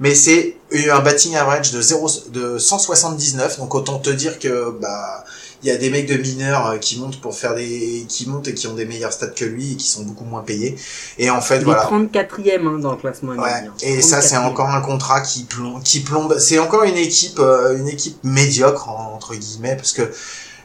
mais 0.00 0.14
c'est 0.14 0.56
un 0.90 1.00
batting 1.00 1.34
average 1.36 1.72
de 1.72 1.80
0 1.80 2.10
de 2.30 2.58
179 2.58 3.58
donc 3.58 3.74
autant 3.74 3.98
te 3.98 4.10
dire 4.10 4.38
que 4.38 4.70
bah 4.80 5.24
il 5.64 5.68
y 5.68 5.70
a 5.70 5.76
des 5.78 5.88
mecs 5.90 6.06
de 6.06 6.16
mineurs 6.16 6.66
euh, 6.66 6.76
qui 6.76 6.98
montent 7.00 7.20
pour 7.20 7.34
faire 7.34 7.54
des 7.54 8.04
qui 8.08 8.28
montent 8.28 8.46
et 8.48 8.54
qui 8.54 8.66
ont 8.66 8.74
des 8.74 8.84
meilleurs 8.84 9.12
stats 9.12 9.28
que 9.28 9.44
lui 9.46 9.72
et 9.72 9.76
qui 9.76 9.88
sont 9.88 10.02
beaucoup 10.04 10.24
moins 10.24 10.42
payés 10.42 10.76
et 11.18 11.30
en 11.30 11.40
fait 11.40 11.58
Il 11.58 11.64
voilà 11.64 11.82
est 11.84 11.86
34ème 11.90 12.66
hein, 12.68 12.78
dans 12.78 12.92
le 12.92 12.98
classement 12.98 13.32
Ouais, 13.32 13.70
et 13.82 14.02
ça 14.02 14.20
c'est 14.20 14.36
34e. 14.36 14.44
encore 14.46 14.68
un 14.70 14.80
contrat 14.82 15.20
qui 15.22 15.44
plombe, 15.44 15.82
qui 15.82 16.00
plombe. 16.00 16.36
C'est 16.38 16.58
encore 16.58 16.84
une 16.84 16.96
équipe, 16.98 17.38
euh, 17.38 17.78
une 17.78 17.88
équipe 17.88 18.18
médiocre 18.22 18.88
en- 18.90 19.14
entre 19.14 19.34
guillemets, 19.34 19.74
parce 19.76 19.92
que 19.92 20.02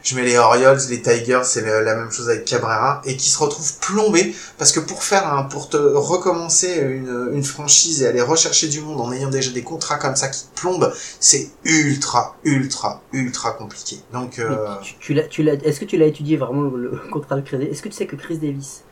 je 0.02 0.16
mets 0.16 0.22
les 0.22 0.36
Orioles, 0.36 0.78
les 0.88 1.02
Tigers, 1.02 1.42
c'est 1.44 1.62
la 1.62 1.94
même 1.94 2.10
chose 2.10 2.28
avec 2.28 2.44
Cabrera, 2.44 3.02
et 3.04 3.16
qui 3.16 3.28
se 3.28 3.38
retrouvent 3.38 3.78
plombés 3.80 4.34
parce 4.58 4.72
que 4.72 4.80
pour 4.80 5.02
faire 5.02 5.32
un, 5.32 5.42
pour 5.44 5.68
te 5.68 5.76
recommencer 5.76 6.80
une, 6.80 7.30
une 7.32 7.44
franchise 7.44 8.02
et 8.02 8.06
aller 8.06 8.22
rechercher 8.22 8.68
du 8.68 8.80
monde 8.80 9.00
en 9.00 9.12
ayant 9.12 9.30
déjà 9.30 9.50
des 9.50 9.62
contrats 9.62 9.96
comme 9.96 10.16
ça 10.16 10.28
qui 10.28 10.44
te 10.44 10.60
plombent, 10.60 10.92
c'est 11.20 11.50
ultra, 11.64 12.36
ultra, 12.44 13.02
ultra 13.12 13.52
compliqué. 13.52 13.96
Donc 14.12 14.38
euh, 14.38 14.66
tu, 14.82 14.94
tu 14.98 15.14
l'as, 15.14 15.24
tu 15.24 15.42
l'as, 15.42 15.54
est-ce 15.54 15.80
que 15.80 15.84
tu 15.84 15.96
l'as 15.96 16.06
étudié 16.06 16.36
vraiment 16.36 16.62
le, 16.62 16.90
le 16.90 16.90
contrat 17.10 17.36
de 17.36 17.42
Chris 17.42 17.58
Davis? 17.58 17.72
Est-ce 17.72 17.82
que 17.82 17.88
tu 17.88 17.94
sais 17.94 18.06
que 18.06 18.16
Chris 18.16 18.38
Davis, 18.38 18.84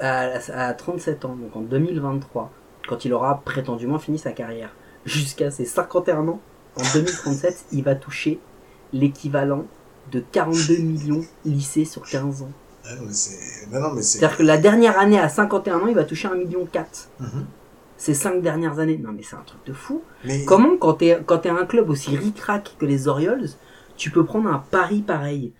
à, 0.00 0.38
à 0.52 0.74
37 0.74 1.24
ans, 1.24 1.36
donc 1.36 1.54
en 1.54 1.60
2023, 1.60 2.50
quand 2.88 3.04
il 3.04 3.12
aura 3.12 3.42
prétendument 3.44 3.98
fini 3.98 4.18
sa 4.18 4.32
carrière, 4.32 4.70
jusqu'à 5.04 5.50
ses 5.50 5.64
51 5.64 6.28
ans, 6.28 6.40
en 6.76 6.82
2037, 6.92 7.66
il 7.72 7.84
va 7.84 7.94
toucher 7.94 8.38
l'équivalent 8.92 9.64
de 10.12 10.20
42 10.32 10.76
millions 10.78 11.24
lissés 11.44 11.84
sur 11.84 12.02
15 12.02 12.42
ans. 12.42 12.50
mais 12.84 13.72
non 13.72 13.80
non 13.88 13.92
mais. 13.94 14.02
C'est-à-dire 14.02 14.36
que 14.36 14.42
la 14.42 14.58
dernière 14.58 14.98
année 14.98 15.18
à 15.18 15.28
51 15.28 15.76
ans, 15.80 15.86
il 15.88 15.94
va 15.94 16.04
toucher 16.04 16.28
1,4 16.28 16.36
million. 16.36 16.68
Mhm. 17.20 17.46
Ces 17.98 18.14
5 18.14 18.42
dernières 18.42 18.78
années. 18.78 18.98
Non 19.02 19.10
mais 19.12 19.22
c'est 19.22 19.36
un 19.36 19.42
truc 19.46 19.60
de 19.66 19.72
fou. 19.72 20.02
Mais 20.24 20.44
Comment, 20.44 20.76
quand 20.76 20.94
t'es 20.94 21.18
quand 21.26 21.38
t'es 21.38 21.48
un 21.48 21.64
club 21.66 21.88
aussi 21.90 22.16
ric-rac 22.16 22.76
que 22.78 22.84
les 22.86 23.08
Orioles, 23.08 23.48
tu 23.96 24.10
peux 24.10 24.24
prendre 24.24 24.48
un 24.50 24.62
pari 24.70 25.00
pareil? 25.02 25.52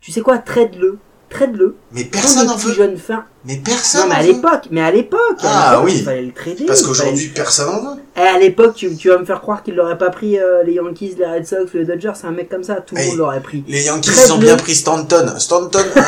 Tu 0.00 0.12
sais 0.12 0.20
quoi? 0.20 0.38
Trade-le. 0.38 0.98
Trade-le. 1.28 1.76
mais 1.92 2.04
personne 2.04 2.46
n'en 2.46 2.56
veut. 2.56 2.74
jeune 2.74 2.98
fin. 2.98 3.24
Mais 3.46 3.56
Non 3.56 3.62
personne. 3.64 4.08
mais 4.10 4.14
en 4.14 4.18
à 4.18 4.22
l'époque, 4.22 4.68
mais 4.70 4.80
à 4.82 4.90
l'époque, 4.90 5.38
Ah, 5.42 5.80
oui. 5.82 5.94
il 5.96 6.04
fallait 6.04 6.22
le 6.26 6.32
trader. 6.32 6.66
Parce 6.66 6.82
qu'aujourd'hui 6.82 7.22
fallait- 7.22 7.34
personne 7.34 7.68
en 7.74 7.94
veut. 7.94 8.01
Eh, 8.14 8.20
à 8.20 8.38
l'époque, 8.38 8.74
tu, 8.74 8.94
tu 8.94 9.08
vas 9.08 9.16
me 9.18 9.24
faire 9.24 9.40
croire 9.40 9.62
qu'il 9.62 9.74
l'aurait 9.74 9.96
pas 9.96 10.10
pris 10.10 10.38
euh, 10.38 10.62
les 10.64 10.74
Yankees, 10.74 11.14
les 11.18 11.24
Red 11.26 11.46
Sox, 11.46 11.72
les 11.72 11.86
Dodgers, 11.86 12.12
c'est 12.14 12.26
un 12.26 12.30
mec 12.32 12.50
comme 12.50 12.62
ça, 12.62 12.74
tout 12.82 12.94
le 12.94 13.06
monde 13.06 13.16
l'aurait 13.16 13.40
pris. 13.40 13.64
Les 13.66 13.84
Yankees, 13.84 14.10
Très 14.10 14.26
ils 14.26 14.32
ont 14.32 14.36
bleu. 14.36 14.48
bien 14.48 14.56
pris 14.56 14.74
Stanton. 14.74 15.34
Stanton, 15.38 15.78
euh, 15.96 16.00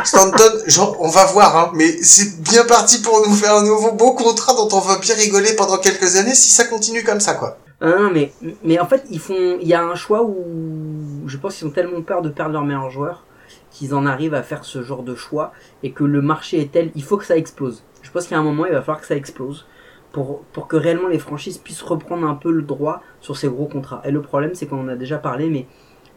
Stanton, 0.04 0.52
genre, 0.66 0.96
on 1.00 1.08
va 1.08 1.26
voir, 1.26 1.54
hein, 1.56 1.72
mais 1.74 1.88
c'est 2.02 2.40
bien 2.42 2.64
parti 2.64 3.02
pour 3.02 3.22
nous 3.28 3.34
faire 3.34 3.54
un 3.54 3.64
nouveau 3.64 3.92
beau 3.92 4.12
contrat 4.14 4.54
dont 4.54 4.68
on 4.72 4.80
va 4.80 4.96
bien 4.98 5.14
rigoler 5.14 5.54
pendant 5.54 5.76
quelques 5.76 6.16
années 6.16 6.34
si 6.34 6.50
ça 6.50 6.64
continue 6.64 7.04
comme 7.04 7.20
ça, 7.20 7.34
quoi. 7.34 7.58
Ah, 7.82 7.96
non, 7.98 8.10
mais, 8.10 8.32
mais 8.64 8.78
en 8.78 8.86
fait, 8.86 9.04
ils 9.10 9.20
font, 9.20 9.58
il 9.60 9.68
y 9.68 9.74
a 9.74 9.82
un 9.82 9.94
choix 9.94 10.22
où 10.22 10.44
je 11.26 11.36
pense 11.36 11.56
qu'ils 11.56 11.66
ont 11.66 11.70
tellement 11.70 12.00
peur 12.00 12.22
de 12.22 12.30
perdre 12.30 12.52
leurs 12.52 12.64
meilleurs 12.64 12.90
joueurs 12.90 13.24
qu'ils 13.70 13.94
en 13.94 14.06
arrivent 14.06 14.34
à 14.34 14.42
faire 14.42 14.64
ce 14.64 14.82
genre 14.82 15.02
de 15.02 15.14
choix 15.14 15.52
et 15.82 15.92
que 15.92 16.04
le 16.04 16.22
marché 16.22 16.60
est 16.60 16.70
tel, 16.72 16.90
il 16.94 17.02
faut 17.02 17.16
que 17.16 17.24
ça 17.24 17.36
explose. 17.36 17.82
Je 18.02 18.10
pense 18.10 18.26
qu'à 18.26 18.38
un 18.38 18.42
moment, 18.42 18.66
il 18.66 18.72
va 18.72 18.80
falloir 18.80 19.00
que 19.00 19.06
ça 19.06 19.16
explose 19.16 19.66
pour, 20.12 20.44
que 20.68 20.76
réellement 20.76 21.08
les 21.08 21.18
franchises 21.18 21.58
puissent 21.58 21.82
reprendre 21.82 22.26
un 22.26 22.34
peu 22.34 22.50
le 22.50 22.62
droit 22.62 23.02
sur 23.20 23.36
ces 23.36 23.48
gros 23.48 23.66
contrats. 23.66 24.02
Et 24.04 24.10
le 24.10 24.20
problème, 24.22 24.54
c'est 24.54 24.66
qu'on 24.66 24.80
en 24.80 24.88
a 24.88 24.96
déjà 24.96 25.18
parlé, 25.18 25.48
mais 25.48 25.66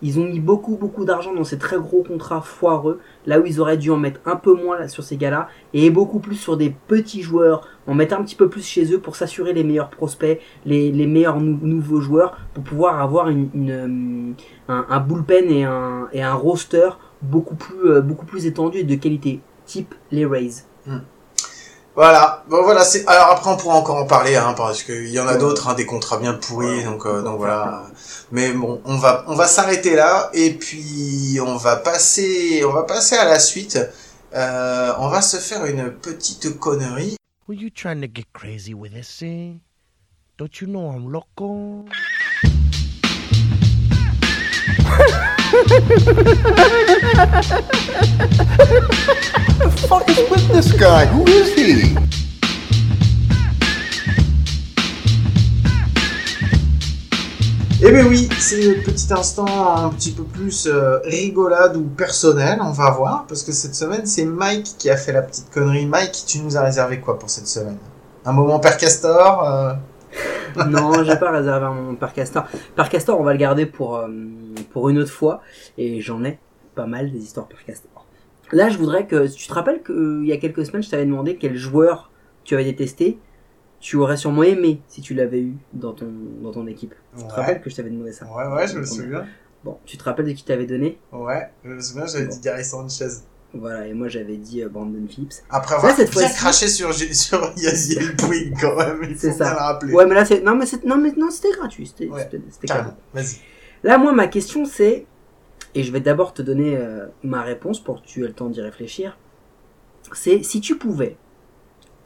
ils 0.01 0.19
ont 0.19 0.25
mis 0.25 0.41
beaucoup, 0.41 0.75
beaucoup 0.75 1.05
d'argent 1.05 1.33
dans 1.33 1.45
ces 1.45 1.57
très 1.57 1.77
gros 1.77 2.03
contrats 2.03 2.41
foireux, 2.41 2.99
là 3.25 3.39
où 3.39 3.45
ils 3.45 3.61
auraient 3.61 3.77
dû 3.77 3.91
en 3.91 3.97
mettre 3.97 4.19
un 4.25 4.35
peu 4.35 4.53
moins 4.53 4.87
sur 4.89 5.03
ces 5.03 5.15
gars-là, 5.15 5.47
et 5.73 5.89
beaucoup 5.89 6.19
plus 6.19 6.35
sur 6.35 6.57
des 6.57 6.75
petits 6.87 7.21
joueurs, 7.21 7.67
en 7.87 7.93
mettre 7.95 8.15
un 8.15 8.23
petit 8.23 8.35
peu 8.35 8.49
plus 8.49 8.65
chez 8.65 8.93
eux 8.93 8.99
pour 8.99 9.15
s'assurer 9.15 9.53
les 9.53 9.63
meilleurs 9.63 9.89
prospects, 9.89 10.41
les, 10.65 10.91
meilleurs 11.07 11.39
nou- 11.39 11.59
nouveaux 11.61 12.01
joueurs, 12.01 12.37
pour 12.53 12.63
pouvoir 12.63 13.01
avoir 13.01 13.29
une, 13.29 13.49
euh, 13.69 14.33
un, 14.67 14.99
bullpen 14.99 15.49
et 15.49 15.63
un, 15.63 16.09
et 16.11 16.21
un 16.21 16.33
roster 16.33 16.89
beaucoup 17.21 17.55
plus, 17.55 17.89
euh, 17.89 18.01
beaucoup 18.01 18.25
plus 18.25 18.45
étendu 18.45 18.79
et 18.79 18.83
de 18.83 18.95
qualité, 18.95 19.39
type 19.65 19.95
les 20.11 20.25
Rays. 20.25 20.65
Voilà. 21.95 22.43
Bon, 22.49 22.61
voilà, 22.63 22.83
c'est, 22.83 23.07
alors 23.07 23.29
après, 23.29 23.49
on 23.49 23.55
pourra 23.55 23.75
encore 23.75 23.95
en 23.95 24.05
parler, 24.05 24.35
hein, 24.35 24.53
parce 24.55 24.83
qu'il 24.83 25.07
y 25.07 25.19
en 25.19 25.27
a 25.27 25.35
d'autres, 25.35 25.69
hein, 25.69 25.75
des 25.75 25.85
contrats 25.85 26.17
bien 26.17 26.33
pourris, 26.33 26.83
donc, 26.83 27.05
euh, 27.05 27.21
donc 27.21 27.37
voilà. 27.37 27.83
Mais 28.31 28.51
bon, 28.51 28.81
on 28.83 28.97
va, 28.97 29.23
on 29.27 29.35
va 29.35 29.47
s'arrêter 29.47 29.95
là, 29.95 30.29
et 30.33 30.53
puis, 30.53 31.39
on 31.41 31.55
va 31.55 31.77
passer, 31.77 32.63
on 32.65 32.73
va 32.73 32.83
passer 32.83 33.15
à 33.15 33.25
la 33.25 33.39
suite. 33.39 33.79
Euh, 34.33 34.93
on 34.99 35.07
va 35.07 35.21
se 35.21 35.37
faire 35.37 35.65
une 35.65 35.89
petite 35.91 36.59
connerie. 36.59 37.15
Were 37.47 37.55
you 37.55 37.69
trying 37.69 38.01
to 38.01 38.07
get 38.07 38.25
crazy 38.33 38.73
with 38.73 38.91
this 38.91 39.19
thing? 39.19 39.61
Don't 40.37 40.59
you 40.59 40.67
know 40.67 40.91
I'm 40.91 41.09
loco? 41.09 41.85
Eh 57.81 57.91
bien 57.91 58.05
oui, 58.07 58.27
c'est 58.39 58.61
le 58.61 58.81
petit 58.81 59.13
instant 59.13 59.45
un 59.47 59.89
petit 59.89 60.11
peu 60.11 60.23
plus 60.23 60.65
euh, 60.65 60.97
rigolade 61.03 61.75
ou 61.77 61.83
personnel, 61.83 62.59
on 62.61 62.71
va 62.71 62.89
voir, 62.89 63.25
parce 63.27 63.43
que 63.43 63.51
cette 63.51 63.75
semaine 63.75 64.05
c'est 64.05 64.25
Mike 64.25 64.75
qui 64.77 64.89
a 64.89 64.97
fait 64.97 65.11
la 65.11 65.21
petite 65.21 65.51
connerie. 65.51 65.85
Mike, 65.85 66.23
tu 66.25 66.39
nous 66.39 66.57
as 66.57 66.61
réservé 66.61 66.99
quoi 66.99 67.19
pour 67.19 67.29
cette 67.29 67.47
semaine? 67.47 67.77
Un 68.25 68.31
moment 68.31 68.59
Père 68.59 68.77
Castor 68.77 69.43
euh, 69.47 69.73
non, 70.67 71.03
j'ai 71.03 71.17
pas 71.17 71.31
réservé 71.31 71.65
un 71.65 71.73
moment 71.73 71.95
par 71.95 72.13
Castor. 72.13 72.45
Par 72.75 72.89
Castor, 72.89 73.19
on 73.19 73.23
va 73.23 73.33
le 73.33 73.39
garder 73.39 73.65
pour, 73.65 73.97
euh, 73.97 74.07
pour 74.71 74.89
une 74.89 74.97
autre 74.97 75.11
fois. 75.11 75.41
Et 75.77 76.01
j'en 76.01 76.23
ai 76.23 76.39
pas 76.75 76.85
mal 76.85 77.11
des 77.11 77.19
histoires 77.19 77.47
par 77.47 77.63
Castor. 77.63 78.05
Là, 78.51 78.69
je 78.69 78.77
voudrais 78.77 79.07
que, 79.07 79.27
tu 79.27 79.47
te 79.47 79.53
rappelles 79.53 79.81
qu'il 79.83 80.25
y 80.25 80.31
a 80.31 80.37
quelques 80.37 80.65
semaines, 80.65 80.83
je 80.83 80.89
t'avais 80.89 81.05
demandé 81.05 81.37
quel 81.37 81.55
joueur 81.55 82.11
tu 82.43 82.53
avais 82.53 82.65
détesté? 82.65 83.19
tu 83.85 83.97
aurais 83.97 84.17
sûrement 84.17 84.41
aimé 84.41 84.81
si 84.87 85.01
tu 85.01 85.13
l'avais 85.13 85.41
eu 85.41 85.57
dans 85.73 85.93
ton, 85.93 86.11
dans 86.41 86.51
ton 86.51 86.65
équipe. 86.65 86.95
Tu 87.15 87.23
te 87.23 87.33
rappelles 87.33 87.61
que 87.61 87.69
je 87.69 87.75
t'avais 87.75 87.91
demandé 87.91 88.11
ça? 88.11 88.25
Ouais, 88.25 88.47
ouais, 88.47 88.67
je 88.67 88.79
me 88.79 88.83
souviens. 88.83 89.27
Bon, 89.63 89.77
tu 89.85 89.95
te 89.95 90.03
rappelles 90.03 90.25
de 90.25 90.31
qui 90.31 90.43
t'avais 90.43 90.65
donné? 90.65 90.99
Ouais, 91.11 91.51
je 91.63 91.69
me 91.69 91.79
souviens, 91.79 92.07
j'avais 92.07 92.25
dit 92.27 92.39
Gary 92.39 92.65
Sanchez. 92.65 93.09
Voilà, 93.57 93.87
et 93.87 93.93
moi 93.93 94.09
j'avais 94.09 94.35
dit 94.37 94.61
euh, 94.63 94.69
Brandon 94.69 95.05
Phillips. 95.07 95.33
Après 95.49 95.75
avoir 95.75 95.95
cette 95.95 96.11
bien 96.11 96.27
craché 96.29 96.67
sur, 96.67 96.93
sur 96.93 97.53
Yaziel 97.55 98.15
Puig 98.17 98.53
quand 98.59 98.75
même, 98.75 99.15
C'est 99.17 99.31
ça. 99.31 99.53
rappeler. 99.53 99.93
Ouais, 99.93 100.05
mais 100.05 100.13
là, 100.15 100.25
c'est. 100.25 100.41
Non, 100.43 100.55
mais, 100.55 100.65
c'est- 100.65 100.83
non, 100.83 100.97
mais 100.97 101.13
non, 101.15 101.29
c'était 101.31 101.51
gratuit. 101.57 101.87
C'était 101.87 102.07
Ouais, 102.09 102.29
carrément. 102.67 102.97
Vas-y. 103.13 103.37
Là, 103.83 103.97
moi, 103.97 104.11
ma 104.11 104.27
question, 104.27 104.65
c'est. 104.65 105.05
Et 105.73 105.83
je 105.83 105.91
vais 105.91 105.99
d'abord 106.01 106.33
te 106.33 106.41
donner 106.41 106.75
euh, 106.77 107.05
ma 107.23 107.41
réponse 107.43 107.79
pour 107.79 108.01
que 108.01 108.07
tu 108.07 108.23
aies 108.23 108.27
le 108.27 108.33
temps 108.33 108.49
d'y 108.49 108.61
réfléchir. 108.61 109.17
C'est 110.13 110.43
si 110.43 110.59
tu 110.61 110.77
pouvais 110.77 111.17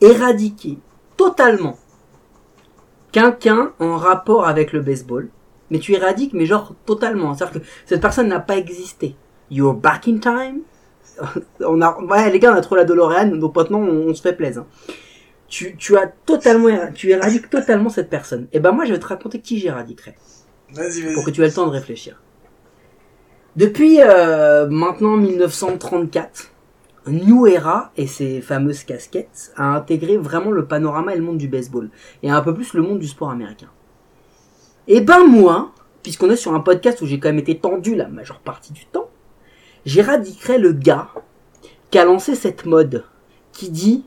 éradiquer 0.02 0.78
totalement 1.18 1.78
quelqu'un 3.12 3.74
en 3.80 3.98
rapport 3.98 4.48
avec 4.48 4.72
le 4.74 4.82
baseball, 4.82 5.30
mais 5.70 5.80
tu 5.80 5.94
éradiques, 5.94 6.34
mais 6.34 6.46
genre 6.46 6.74
totalement. 6.86 7.34
C'est-à-dire 7.34 7.62
que 7.62 7.68
cette 7.86 8.02
personne 8.02 8.28
n'a 8.28 8.40
pas 8.40 8.58
existé. 8.58 9.16
You're 9.52 9.74
back 9.74 10.08
in 10.08 10.18
time. 10.20 10.62
On 11.62 11.82
a, 11.82 12.00
ouais, 12.02 12.32
les 12.32 12.40
gars, 12.40 12.52
on 12.54 12.56
a 12.56 12.62
trop 12.62 12.76
la 12.76 12.86
DeLorean, 12.86 13.28
donc 13.38 13.56
maintenant 13.56 13.80
on, 13.80 14.10
on 14.10 14.14
se 14.14 14.22
fait 14.22 14.34
plaisir. 14.34 14.66
Tu, 15.48 15.76
tu 15.78 15.98
as 15.98 16.08
totalement, 16.08 16.70
tu 16.94 17.10
éradiques 17.10 17.50
totalement 17.50 17.90
cette 17.90 18.10
personne. 18.10 18.48
Et 18.54 18.60
ben 18.60 18.72
moi, 18.72 18.86
je 18.86 18.94
vais 18.94 19.00
te 19.00 19.08
raconter 19.08 19.40
qui 19.42 19.60
j'éradiquerais 19.60 20.16
Vas-y, 20.74 21.02
pour 21.14 21.24
que 21.26 21.32
vas-y. 21.32 21.34
tu 21.34 21.42
aies 21.42 21.48
le 21.48 21.54
temps 21.54 21.66
de 21.66 21.72
réfléchir. 21.72 22.22
Depuis 23.56 24.00
euh, 24.02 24.68
maintenant 24.70 25.18
1934, 25.18 26.52
New 27.08 27.48
Era 27.48 27.92
et 27.98 28.06
ses 28.06 28.42
fameuses 28.42 28.84
casquettes 28.84 29.52
a 29.56 29.76
intégré 29.76 30.18
vraiment 30.18 30.52
le 30.52 30.66
panorama 30.66 31.14
et 31.14 31.18
le 31.18 31.24
monde 31.24 31.38
du 31.40 31.48
baseball 31.48 31.90
et 32.22 32.30
un 32.30 32.42
peu 32.42 32.54
plus 32.54 32.74
le 32.74 32.84
monde 32.84 33.00
du 33.00 33.08
sport 33.08 33.32
américain. 33.32 33.70
Et 34.88 35.02
ben 35.02 35.26
moi, 35.26 35.72
puisqu'on 36.04 36.30
est 36.30 36.36
sur 36.36 36.54
un 36.54 36.60
podcast 36.60 37.02
où 37.02 37.08
j'ai 37.08 37.20
quand 37.20 37.30
même 37.30 37.40
été 37.40 37.58
tendu 37.58 37.96
la 37.96 38.08
majeure 38.08 38.40
partie 38.40 38.74
du 38.74 38.86
temps, 38.86 39.09
j'éradiquerais 39.90 40.60
le 40.60 40.72
gars 40.72 41.10
qui 41.90 41.98
a 41.98 42.06
lancé 42.06 42.36
cette 42.36 42.66
mode 42.66 43.06
qui 43.52 43.70
dit 43.70 44.06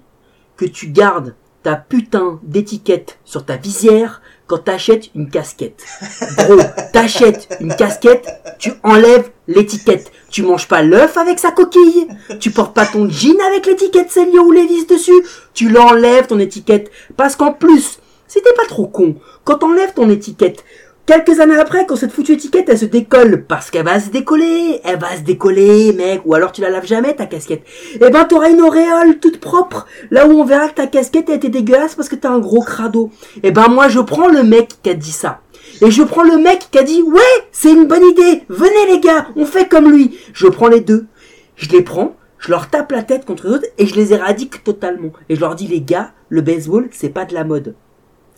que 0.56 0.64
tu 0.64 0.86
gardes 0.88 1.34
ta 1.64 1.74
putain 1.74 2.40
d'étiquette 2.44 3.18
sur 3.24 3.44
ta 3.44 3.56
visière 3.56 4.22
quand 4.46 4.58
t'achètes 4.58 5.10
une 5.14 5.28
casquette. 5.28 5.82
Gros, 6.38 6.60
t'achètes 6.92 7.48
une 7.60 7.74
casquette, 7.74 8.28
tu 8.58 8.72
enlèves 8.82 9.30
l'étiquette. 9.48 10.12
Tu 10.30 10.42
manges 10.42 10.68
pas 10.68 10.82
l'œuf 10.82 11.16
avec 11.16 11.38
sa 11.38 11.50
coquille. 11.50 12.08
Tu 12.40 12.50
portes 12.50 12.74
pas 12.74 12.86
ton 12.86 13.08
jean 13.08 13.40
avec 13.48 13.66
l'étiquette 13.66 14.10
Célio 14.10 14.42
ou 14.42 14.52
Levis 14.52 14.86
dessus. 14.86 15.22
Tu 15.54 15.68
l'enlèves 15.68 16.26
ton 16.26 16.38
étiquette. 16.38 16.90
Parce 17.16 17.36
qu'en 17.36 17.52
plus, 17.52 17.98
t'es 18.40 18.54
pas 18.56 18.66
trop 18.66 18.86
con, 18.86 19.16
quand 19.44 19.58
t'enlèves 19.58 19.94
ton 19.94 20.08
étiquette, 20.08 20.64
quelques 21.06 21.40
années 21.40 21.56
après, 21.56 21.86
quand 21.86 21.96
cette 21.96 22.12
foutue 22.12 22.32
étiquette, 22.32 22.68
elle 22.68 22.78
se 22.78 22.84
décolle, 22.84 23.44
parce 23.46 23.70
qu'elle 23.70 23.84
va 23.84 24.00
se 24.00 24.10
décoller, 24.10 24.80
elle 24.84 24.98
va 24.98 25.16
se 25.16 25.22
décoller, 25.22 25.92
mec, 25.92 26.22
ou 26.24 26.34
alors 26.34 26.52
tu 26.52 26.60
la 26.60 26.70
laves 26.70 26.86
jamais, 26.86 27.14
ta 27.14 27.26
casquette, 27.26 27.62
eh 27.94 27.98
ben 28.10 28.24
t'auras 28.24 28.50
une 28.50 28.60
auréole 28.60 29.18
toute 29.18 29.40
propre, 29.40 29.86
là 30.10 30.26
où 30.26 30.32
on 30.32 30.44
verra 30.44 30.68
que 30.68 30.74
ta 30.74 30.86
casquette 30.86 31.30
a 31.30 31.34
été 31.34 31.48
dégueulasse 31.48 31.94
parce 31.94 32.08
que 32.08 32.16
t'as 32.16 32.30
un 32.30 32.38
gros 32.38 32.62
crado. 32.62 33.10
Eh 33.42 33.50
ben 33.50 33.68
moi, 33.68 33.88
je 33.88 34.00
prends 34.00 34.28
le 34.28 34.42
mec 34.42 34.76
qui 34.82 34.90
a 34.90 34.94
dit 34.94 35.12
ça. 35.12 35.40
Et 35.80 35.90
je 35.90 36.02
prends 36.02 36.22
le 36.22 36.38
mec 36.38 36.68
qui 36.70 36.78
a 36.78 36.82
dit, 36.82 37.02
ouais, 37.02 37.20
c'est 37.50 37.72
une 37.72 37.86
bonne 37.86 38.04
idée, 38.04 38.44
venez 38.48 38.92
les 38.92 39.00
gars, 39.00 39.28
on 39.36 39.46
fait 39.46 39.68
comme 39.68 39.90
lui. 39.90 40.18
Je 40.32 40.46
prends 40.46 40.68
les 40.68 40.80
deux. 40.80 41.06
Je 41.56 41.68
les 41.68 41.82
prends, 41.82 42.16
je 42.38 42.50
leur 42.50 42.70
tape 42.70 42.92
la 42.92 43.02
tête 43.02 43.24
contre 43.24 43.46
les 43.46 43.54
autres 43.54 43.66
et 43.78 43.86
je 43.86 43.94
les 43.94 44.12
éradique 44.12 44.64
totalement. 44.64 45.12
Et 45.28 45.36
je 45.36 45.40
leur 45.40 45.54
dis, 45.54 45.66
les 45.66 45.80
gars, 45.80 46.12
le 46.28 46.40
baseball, 46.40 46.88
c'est 46.92 47.08
pas 47.08 47.24
de 47.24 47.34
la 47.34 47.44
mode. 47.44 47.74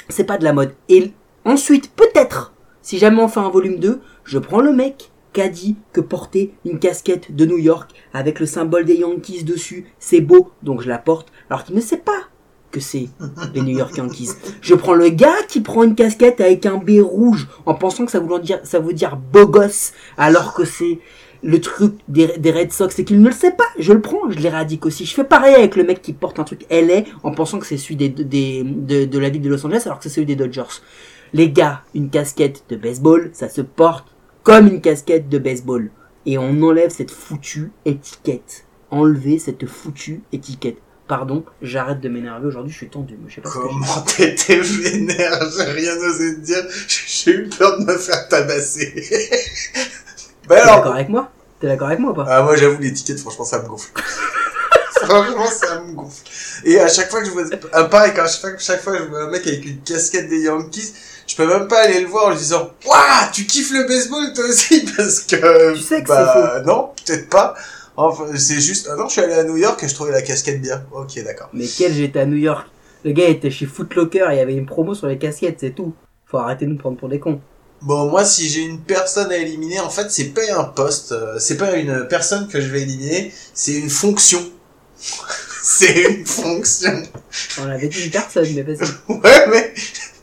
C'est 0.08 0.24
pas 0.24 0.38
de 0.38 0.44
la 0.44 0.52
mode. 0.52 0.74
Et 0.88 1.12
ensuite, 1.44 1.90
peut-être, 1.92 2.53
si 2.84 2.98
jamais 2.98 3.22
on 3.22 3.28
fait 3.28 3.40
un 3.40 3.48
volume 3.48 3.78
2, 3.78 4.00
je 4.24 4.38
prends 4.38 4.60
le 4.60 4.70
mec 4.70 5.10
qui 5.32 5.40
a 5.40 5.48
dit 5.48 5.76
que 5.92 6.02
porter 6.02 6.52
une 6.66 6.78
casquette 6.78 7.34
de 7.34 7.46
New 7.46 7.56
York 7.56 7.90
avec 8.12 8.38
le 8.38 8.46
symbole 8.46 8.84
des 8.84 8.96
Yankees 8.96 9.42
dessus, 9.42 9.86
c'est 9.98 10.20
beau, 10.20 10.50
donc 10.62 10.82
je 10.82 10.88
la 10.88 10.98
porte, 10.98 11.32
alors 11.48 11.64
qu'il 11.64 11.74
ne 11.74 11.80
sait 11.80 11.96
pas 11.96 12.28
que 12.70 12.80
c'est 12.80 13.08
les 13.54 13.62
New 13.62 13.78
York 13.78 13.96
Yankees. 13.96 14.32
Je 14.60 14.74
prends 14.74 14.92
le 14.92 15.08
gars 15.08 15.42
qui 15.48 15.62
prend 15.62 15.82
une 15.82 15.94
casquette 15.94 16.42
avec 16.42 16.66
un 16.66 16.76
B 16.76 17.00
rouge 17.00 17.48
en 17.64 17.74
pensant 17.74 18.04
que 18.04 18.12
ça 18.12 18.20
veut 18.20 18.38
dire, 18.40 18.60
ça 18.64 18.80
veut 18.80 18.92
dire 18.92 19.16
beau 19.16 19.46
gosse, 19.46 19.94
alors 20.18 20.52
que 20.52 20.66
c'est 20.66 20.98
le 21.42 21.60
truc 21.60 21.94
des, 22.08 22.26
Red 22.26 22.72
Sox 22.72 22.98
et 22.98 23.04
qu'il 23.04 23.20
ne 23.20 23.28
le 23.28 23.34
sait 23.34 23.52
pas. 23.52 23.64
Je 23.78 23.94
le 23.94 24.02
prends, 24.02 24.30
je 24.30 24.38
l'éradique 24.38 24.84
aussi. 24.84 25.06
Je 25.06 25.14
fais 25.14 25.24
pareil 25.24 25.54
avec 25.54 25.76
le 25.76 25.84
mec 25.84 26.02
qui 26.02 26.12
porte 26.12 26.38
un 26.38 26.44
truc 26.44 26.66
LA 26.70 27.04
en 27.22 27.30
pensant 27.30 27.58
que 27.58 27.66
c'est 27.66 27.78
celui 27.78 27.96
de, 27.96 29.04
de 29.04 29.18
la 29.18 29.28
ville 29.30 29.42
de 29.42 29.48
Los 29.48 29.64
Angeles 29.64 29.82
alors 29.86 29.98
que 29.98 30.04
c'est 30.04 30.10
celui 30.10 30.26
des 30.26 30.36
Dodgers. 30.36 30.80
Les 31.34 31.50
gars, 31.50 31.82
une 31.96 32.10
casquette 32.10 32.62
de 32.68 32.76
baseball, 32.76 33.30
ça 33.32 33.48
se 33.48 33.60
porte 33.60 34.06
comme 34.44 34.68
une 34.68 34.80
casquette 34.80 35.28
de 35.28 35.38
baseball. 35.38 35.90
Et 36.26 36.38
on 36.38 36.62
enlève 36.62 36.90
cette 36.90 37.10
foutue 37.10 37.72
étiquette. 37.84 38.66
Enlevez 38.92 39.40
cette 39.40 39.66
foutue 39.66 40.22
étiquette. 40.32 40.76
Pardon, 41.08 41.44
j'arrête 41.60 42.00
de 42.00 42.08
m'énerver 42.08 42.46
aujourd'hui, 42.46 42.72
je 42.72 42.76
suis 42.76 42.88
tendu. 42.88 43.18
Je 43.26 43.34
sais 43.34 43.40
pas. 43.40 43.50
Comment 43.50 44.02
t'étais 44.02 44.60
vénère? 44.60 45.40
J'ai 45.58 45.64
rien 45.64 45.96
osé 45.96 46.36
te 46.36 46.40
dire. 46.40 46.64
J'ai 46.86 47.32
eu 47.32 47.48
peur 47.48 47.80
de 47.80 47.84
me 47.84 47.98
faire 47.98 48.28
tabasser. 48.28 48.94
bah 50.48 50.60
T'es 50.60 50.66
d'accord 50.66 50.94
avec 50.94 51.08
moi? 51.08 51.32
T'es 51.58 51.66
d'accord 51.66 51.88
avec 51.88 51.98
moi 51.98 52.12
ou 52.12 52.14
pas? 52.14 52.26
Ah, 52.28 52.44
moi, 52.44 52.54
j'avoue, 52.54 52.80
l'étiquette, 52.80 53.18
franchement, 53.18 53.44
ça 53.44 53.60
me 53.60 53.66
gonfle. 53.66 53.90
Franchement, 55.04 55.46
ça 55.46 55.80
me 55.80 55.92
gonfle. 55.92 56.22
Et 56.64 56.78
à 56.78 56.88
chaque 56.88 57.10
fois 57.10 57.20
que 57.20 57.26
je 57.26 57.30
vois, 57.30 57.44
un 57.72 57.84
pareil, 57.84 58.12
quand 58.14 58.26
chaque 58.26 58.40
fois, 58.40 58.50
chaque 58.58 58.82
fois 58.82 58.92
que 58.96 59.04
je 59.04 59.08
vois 59.08 59.24
un 59.24 59.30
mec 59.30 59.46
avec 59.46 59.64
une 59.64 59.80
casquette 59.80 60.28
des 60.28 60.40
Yankees, 60.40 60.92
je 61.26 61.36
peux 61.36 61.46
même 61.46 61.68
pas 61.68 61.80
aller 61.80 62.00
le 62.00 62.06
voir 62.06 62.26
en 62.26 62.30
lui 62.30 62.38
disant, 62.38 62.70
Waouh, 62.86 63.30
tu 63.32 63.46
kiffes 63.46 63.72
le 63.72 63.84
baseball, 63.84 64.32
toi 64.34 64.44
aussi, 64.44 64.84
parce 64.96 65.20
que, 65.20 65.74
Tu 65.74 65.82
sais 65.82 66.02
que 66.02 66.08
bah, 66.08 66.62
non, 66.64 66.90
peut-être 67.04 67.28
pas. 67.28 67.54
Enfin, 67.96 68.24
c'est 68.36 68.60
juste, 68.60 68.88
ah 68.90 68.96
non, 68.96 69.06
je 69.06 69.12
suis 69.12 69.20
allé 69.20 69.34
à 69.34 69.44
New 69.44 69.56
York 69.56 69.82
et 69.82 69.88
je 69.88 69.94
trouvais 69.94 70.12
la 70.12 70.22
casquette 70.22 70.60
bien. 70.60 70.82
Ok, 70.92 71.22
d'accord. 71.24 71.48
Mais 71.52 71.66
quel 71.66 71.92
j'étais 71.92 72.20
à 72.20 72.26
New 72.26 72.36
York 72.36 72.66
Le 73.04 73.12
gars 73.12 73.28
était 73.28 73.50
chez 73.50 73.66
Footlocker 73.66 74.26
et 74.30 74.34
il 74.34 74.36
y 74.38 74.40
avait 74.40 74.54
une 74.54 74.66
promo 74.66 74.94
sur 74.94 75.06
les 75.06 75.18
casquettes, 75.18 75.58
c'est 75.60 75.74
tout. 75.74 75.94
Faut 76.26 76.38
arrêter 76.38 76.66
de 76.66 76.72
nous 76.72 76.78
prendre 76.78 76.96
pour 76.96 77.08
des 77.08 77.20
cons. 77.20 77.40
Bon, 77.82 78.08
moi, 78.08 78.24
si 78.24 78.48
j'ai 78.48 78.62
une 78.62 78.80
personne 78.80 79.30
à 79.30 79.36
éliminer, 79.36 79.78
en 79.80 79.90
fait, 79.90 80.10
c'est 80.10 80.30
pas 80.30 80.40
un 80.58 80.64
poste, 80.64 81.12
euh, 81.12 81.38
c'est 81.38 81.56
pas 81.56 81.76
une 81.76 82.08
personne 82.08 82.48
que 82.48 82.60
je 82.60 82.68
vais 82.68 82.82
éliminer, 82.82 83.32
c'est 83.52 83.74
une 83.74 83.90
fonction. 83.90 84.40
c'est 85.62 86.02
une 86.02 86.26
fonction. 86.26 87.02
On 87.60 87.68
avait 87.68 87.88
dit 87.88 88.04
une 88.04 88.10
personne, 88.10 88.46
mais 88.54 88.62
vas-y. 88.62 88.88
Ouais, 89.08 89.46
mais 89.50 89.74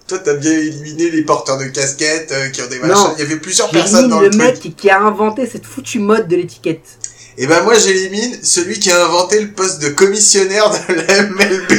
toi, 0.08 0.20
t'as 0.20 0.34
bien 0.34 0.52
éliminé 0.52 1.10
les 1.10 1.24
porteurs 1.24 1.58
de 1.58 1.66
casquettes 1.66 2.32
euh, 2.32 2.50
qui 2.50 2.62
ont 2.62 2.68
des 2.68 2.80
machins. 2.80 2.96
Non. 2.96 3.14
Il 3.18 3.22
y 3.22 3.26
avait 3.26 3.38
plusieurs 3.40 3.70
personnes 3.70 4.10
dans 4.10 4.20
le 4.20 4.30
le, 4.30 4.38
mec 4.38 4.60
truc. 4.60 4.62
qui, 4.62 4.74
qui 4.74 4.90
a 4.90 5.00
inventé 5.00 5.46
cette 5.46 5.66
foutue 5.66 6.00
mode 6.00 6.28
de 6.28 6.36
l'étiquette. 6.36 6.84
Et 7.38 7.48
ben 7.48 7.64
moi, 7.64 7.78
j'élimine 7.78 8.38
celui 8.44 8.80
qui 8.80 8.92
a 8.92 9.06
inventé 9.06 9.40
le 9.40 9.52
poste 9.52 9.82
de 9.82 9.90
commissionnaire 9.90 10.70
de 10.70 10.94
la 10.94 11.24
MLB. 11.24 11.72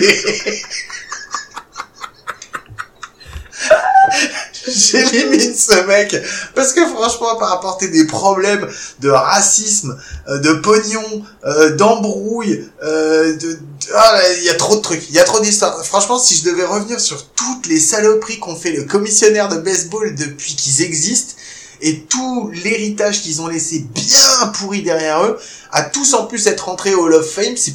J'élimine 4.76 5.54
ce 5.54 5.86
mec 5.86 6.16
parce 6.54 6.72
que 6.72 6.86
franchement, 6.86 7.36
par 7.36 7.52
apporter 7.52 7.88
des 7.88 8.06
problèmes 8.06 8.68
de 9.00 9.10
racisme, 9.10 9.98
euh, 10.28 10.38
de 10.38 10.54
pognon, 10.54 11.22
euh, 11.44 11.76
d'embrouille, 11.76 12.68
euh, 12.82 13.36
de, 13.36 13.58
ah 13.94 14.20
il 14.38 14.44
y 14.44 14.50
a 14.50 14.54
trop 14.54 14.76
de 14.76 14.80
trucs, 14.80 15.08
il 15.10 15.14
y 15.14 15.18
a 15.18 15.24
trop 15.24 15.40
d'histoires. 15.40 15.84
Franchement, 15.84 16.18
si 16.18 16.36
je 16.36 16.44
devais 16.44 16.64
revenir 16.64 17.00
sur 17.00 17.26
toutes 17.34 17.66
les 17.66 17.80
saloperies 17.80 18.38
qu'ont 18.38 18.56
fait 18.56 18.72
le 18.72 18.84
commissionnaire 18.84 19.48
de 19.48 19.58
baseball 19.58 20.14
depuis 20.14 20.54
qu'ils 20.54 20.82
existent 20.82 21.34
et 21.80 22.02
tout 22.02 22.50
l'héritage 22.64 23.22
qu'ils 23.22 23.42
ont 23.42 23.48
laissé 23.48 23.84
bien 23.94 24.46
pourri 24.54 24.82
derrière 24.82 25.22
eux, 25.24 25.38
à 25.72 25.82
tous 25.82 26.14
en 26.14 26.26
plus 26.26 26.46
être 26.46 26.66
rentrés 26.66 26.94
au 26.94 27.04
Hall 27.04 27.14
of 27.14 27.28
Fame, 27.28 27.56
c'est 27.56 27.74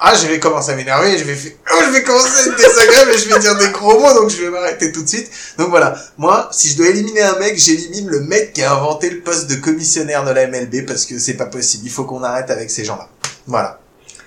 ah, 0.00 0.14
je 0.14 0.26
vais 0.26 0.38
commencer 0.38 0.72
à 0.72 0.76
m'énerver, 0.76 1.18
je 1.18 1.24
vais 1.24 1.34
faire... 1.34 1.52
je 1.86 1.90
vais 1.90 2.02
commencer 2.02 2.48
à 2.48 2.52
être 2.52 2.56
désagréable 2.56 3.10
et 3.12 3.18
je 3.18 3.28
vais 3.28 3.38
dire 3.38 3.56
des 3.56 3.68
gros 3.68 3.98
mots, 3.98 4.14
donc 4.14 4.30
je 4.30 4.42
vais 4.42 4.50
m'arrêter 4.50 4.92
tout 4.92 5.02
de 5.02 5.08
suite. 5.08 5.30
Donc 5.58 5.70
voilà, 5.70 5.96
moi, 6.18 6.48
si 6.52 6.68
je 6.68 6.76
dois 6.76 6.88
éliminer 6.88 7.22
un 7.22 7.38
mec, 7.38 7.58
j'élimine 7.58 8.08
le 8.08 8.20
mec 8.20 8.52
qui 8.52 8.62
a 8.62 8.72
inventé 8.72 9.10
le 9.10 9.20
poste 9.20 9.48
de 9.48 9.56
commissionnaire 9.56 10.24
de 10.24 10.30
la 10.30 10.46
MLB 10.46 10.86
parce 10.86 11.06
que 11.06 11.18
c'est 11.18 11.34
pas 11.34 11.46
possible. 11.46 11.84
Il 11.86 11.90
faut 11.90 12.04
qu'on 12.04 12.22
arrête 12.22 12.50
avec 12.50 12.70
ces 12.70 12.84
gens-là. 12.84 13.08
Voilà. 13.46 13.80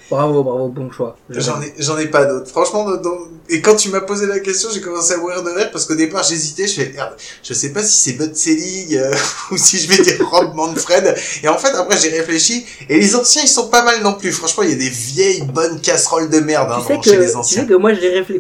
Bravo, 0.10 0.44
bravo, 0.44 0.68
bon 0.70 0.90
choix. 0.92 1.16
Je 1.30 1.40
J'en 1.40 1.62
ai, 1.62 1.74
j'en 1.78 1.98
ai 1.98 2.08
pas 2.08 2.26
d'autres. 2.26 2.50
Franchement, 2.50 2.84
dans- 2.98 3.28
et 3.48 3.62
quand 3.62 3.76
tu 3.76 3.90
m'as 3.90 4.02
posé 4.02 4.26
la 4.26 4.40
question, 4.40 4.70
j'ai 4.74 4.82
commencé 4.82 5.14
à 5.14 5.18
mourir 5.18 5.44
de 5.44 5.50
rire 5.52 5.70
parce 5.72 5.86
qu'au 5.86 5.96
départ, 5.96 6.24
j'hésitais. 6.24 6.68
Je 6.68 6.82
fais, 6.82 6.92
merde, 6.96 7.16
je 7.44 7.54
sais 7.54 7.72
pas 7.72 7.84
si 7.84 7.98
c'est 8.12 8.18
Bud 8.18 8.36
Selig 8.36 8.96
euh, 8.96 9.14
ou 9.52 9.58
si 9.58 9.78
je 9.78 9.88
vais 9.88 10.02
dire 10.04 10.28
Rob 10.30 10.54
Manfred. 10.56 11.16
Et 11.44 11.48
en 11.48 11.58
fait, 11.58 11.70
après, 11.76 11.98
j'ai 11.98 12.10
réfléchi. 12.10 12.66
Et 12.90 13.00
les 13.00 13.16
anciens, 13.16 13.44
ils 13.44 13.48
sont 13.48 13.68
pas 13.70 13.84
mal 13.84 14.02
non 14.02 14.14
plus. 14.14 14.32
Franchement, 14.32 14.64
il 14.64 14.70
y 14.72 14.74
a 14.74 14.78
des 14.78 14.90
vieilles 14.90 15.44
bonnes 15.44 15.80
casseroles 15.80 16.30
de 16.30 16.40
merde 16.40 16.70
hein, 16.72 16.80
Tu 16.82 16.88
sais, 16.88 16.96
dans- 16.96 17.02
chez 17.04 17.18
les 17.18 17.26
que, 17.28 17.32
tu 17.32 17.38
anciens. 17.38 17.62
sais 17.62 17.68
que 17.68 17.74
moi, 17.76 17.92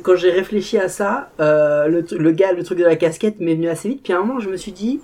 quand 0.04 0.16
j'ai 0.16 0.32
réfléchi 0.32 0.78
à 0.80 0.90
ça, 0.90 1.30
euh, 1.40 1.88
le, 1.88 2.04
le 2.18 2.32
gars, 2.32 2.52
le 2.52 2.64
truc 2.64 2.80
de 2.80 2.84
la 2.86 2.96
casquette 2.96 3.40
m'est 3.40 3.54
venu 3.56 3.70
assez 3.70 3.90
vite. 3.90 4.02
Puis 4.04 4.14
à 4.14 4.18
un 4.18 4.22
moment, 4.24 4.40
je 4.40 4.50
me 4.50 4.58
suis 4.58 4.72
dit, 4.72 5.00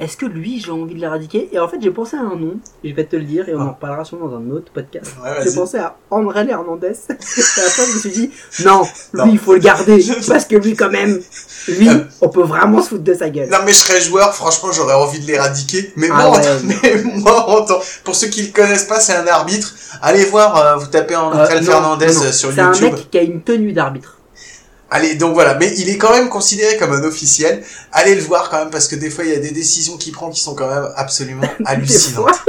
est-ce 0.00 0.16
que 0.16 0.26
lui, 0.26 0.58
j'ai 0.60 0.70
envie 0.72 0.94
de 0.94 1.00
l'éradiquer 1.00 1.48
Et 1.52 1.58
en 1.60 1.68
fait, 1.68 1.76
j'ai 1.80 1.90
pensé 1.90 2.16
à 2.16 2.20
un 2.20 2.34
nom, 2.36 2.54
je 2.82 2.92
vais 2.92 3.04
te 3.04 3.14
le 3.16 3.22
dire, 3.24 3.48
et 3.48 3.54
on 3.54 3.60
Ah. 3.60 3.64
en 3.64 3.72
reparlera 3.72 4.04
sûrement 4.04 4.28
dans 4.28 4.36
un 4.38 4.50
autre 4.50 4.72
podcast. 4.72 5.12
Ouais, 5.22 5.30
j'ai 5.44 5.54
pensé 5.54 5.78
à 5.78 5.96
André 6.10 6.46
Hernandez. 6.48 6.88
et 7.08 7.12
après, 7.12 7.86
je 7.86 7.94
me 7.94 7.98
suis 8.00 8.10
dit, 8.10 8.30
non, 8.64 8.82
lui, 9.14 9.32
il 9.32 9.38
faut 9.38 9.52
le 9.54 9.60
garder, 9.60 10.04
parce 10.28 10.44
que 10.46 10.56
lui, 10.56 10.74
quand 10.74 10.90
même, 10.90 11.20
lui, 11.68 11.88
Euh. 11.88 12.04
on 12.20 12.28
peut 12.28 12.42
vraiment 12.42 12.82
se 12.82 12.88
foutre 12.90 13.04
de 13.04 13.14
sa 13.14 13.30
gueule. 13.30 13.48
Non 13.48 13.58
mais 13.64 13.72
je 13.72 13.76
serais 13.78 14.00
joueur, 14.00 14.34
franchement 14.34 14.72
j'aurais 14.72 14.94
envie 14.94 15.20
de 15.20 15.26
l'éradiquer. 15.26 15.92
Mais, 15.96 16.08
Ah 16.12 16.28
moi, 16.28 16.38
ouais, 16.38 16.46
mais 16.64 17.02
moi, 17.16 17.48
en 17.48 17.64
tant- 17.64 17.78
pour 18.02 18.16
ceux 18.16 18.26
qui 18.28 18.42
le 18.46 18.52
connaissent 18.52 18.84
pas, 18.86 18.98
c'est 18.98 19.14
un 19.14 19.26
arbitre. 19.28 19.72
Allez 20.00 20.24
voir, 20.24 20.56
euh, 20.56 20.76
vous 20.76 20.86
tapez 20.86 21.14
André 21.14 21.40
Euh, 21.58 21.62
Fernandez 21.62 22.06
non, 22.06 22.12
non. 22.14 22.22
euh, 22.24 22.32
sur 22.32 22.52
C'est 22.52 22.60
un 22.60 22.72
YouTube. 22.72 22.92
mec 22.94 23.10
qui 23.10 23.18
a 23.18 23.22
une 23.22 23.42
tenue 23.42 23.72
d'arbitre. 23.72 24.18
Allez, 24.94 25.14
donc 25.14 25.32
voilà, 25.32 25.54
mais 25.54 25.72
il 25.78 25.88
est 25.88 25.96
quand 25.96 26.12
même 26.12 26.28
considéré 26.28 26.76
comme 26.76 26.92
un 26.92 27.02
officiel. 27.02 27.62
Allez 27.92 28.14
le 28.14 28.20
voir 28.20 28.50
quand 28.50 28.58
même 28.58 28.68
parce 28.68 28.88
que 28.88 28.94
des 28.94 29.08
fois 29.08 29.24
il 29.24 29.30
y 29.30 29.34
a 29.34 29.38
des 29.38 29.50
décisions 29.50 29.96
qu'il 29.96 30.12
prend 30.12 30.28
qui 30.28 30.38
sont 30.38 30.54
quand 30.54 30.68
même 30.68 30.86
absolument 30.96 31.48
hallucinantes. 31.64 32.42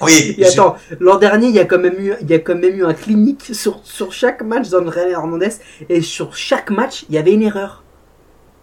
Oui. 0.00 0.34
Et 0.38 0.46
attends, 0.46 0.76
l'an 0.98 1.18
dernier, 1.18 1.48
il 1.48 1.54
y 1.54 1.58
a 1.58 1.66
quand 1.66 1.78
même 1.78 1.96
eu, 1.98 2.14
il 2.22 2.30
y 2.30 2.32
a 2.32 2.38
quand 2.38 2.54
même 2.54 2.74
eu 2.74 2.86
un 2.86 2.94
clinique 2.94 3.54
sur, 3.54 3.80
sur 3.84 4.12
chaque 4.14 4.42
match 4.42 4.70
d'André 4.70 5.10
Hernandez, 5.10 5.50
et 5.90 6.00
sur 6.00 6.34
chaque 6.34 6.70
match, 6.70 7.04
il 7.10 7.16
y 7.16 7.18
avait 7.18 7.32
une 7.32 7.42
erreur. 7.42 7.84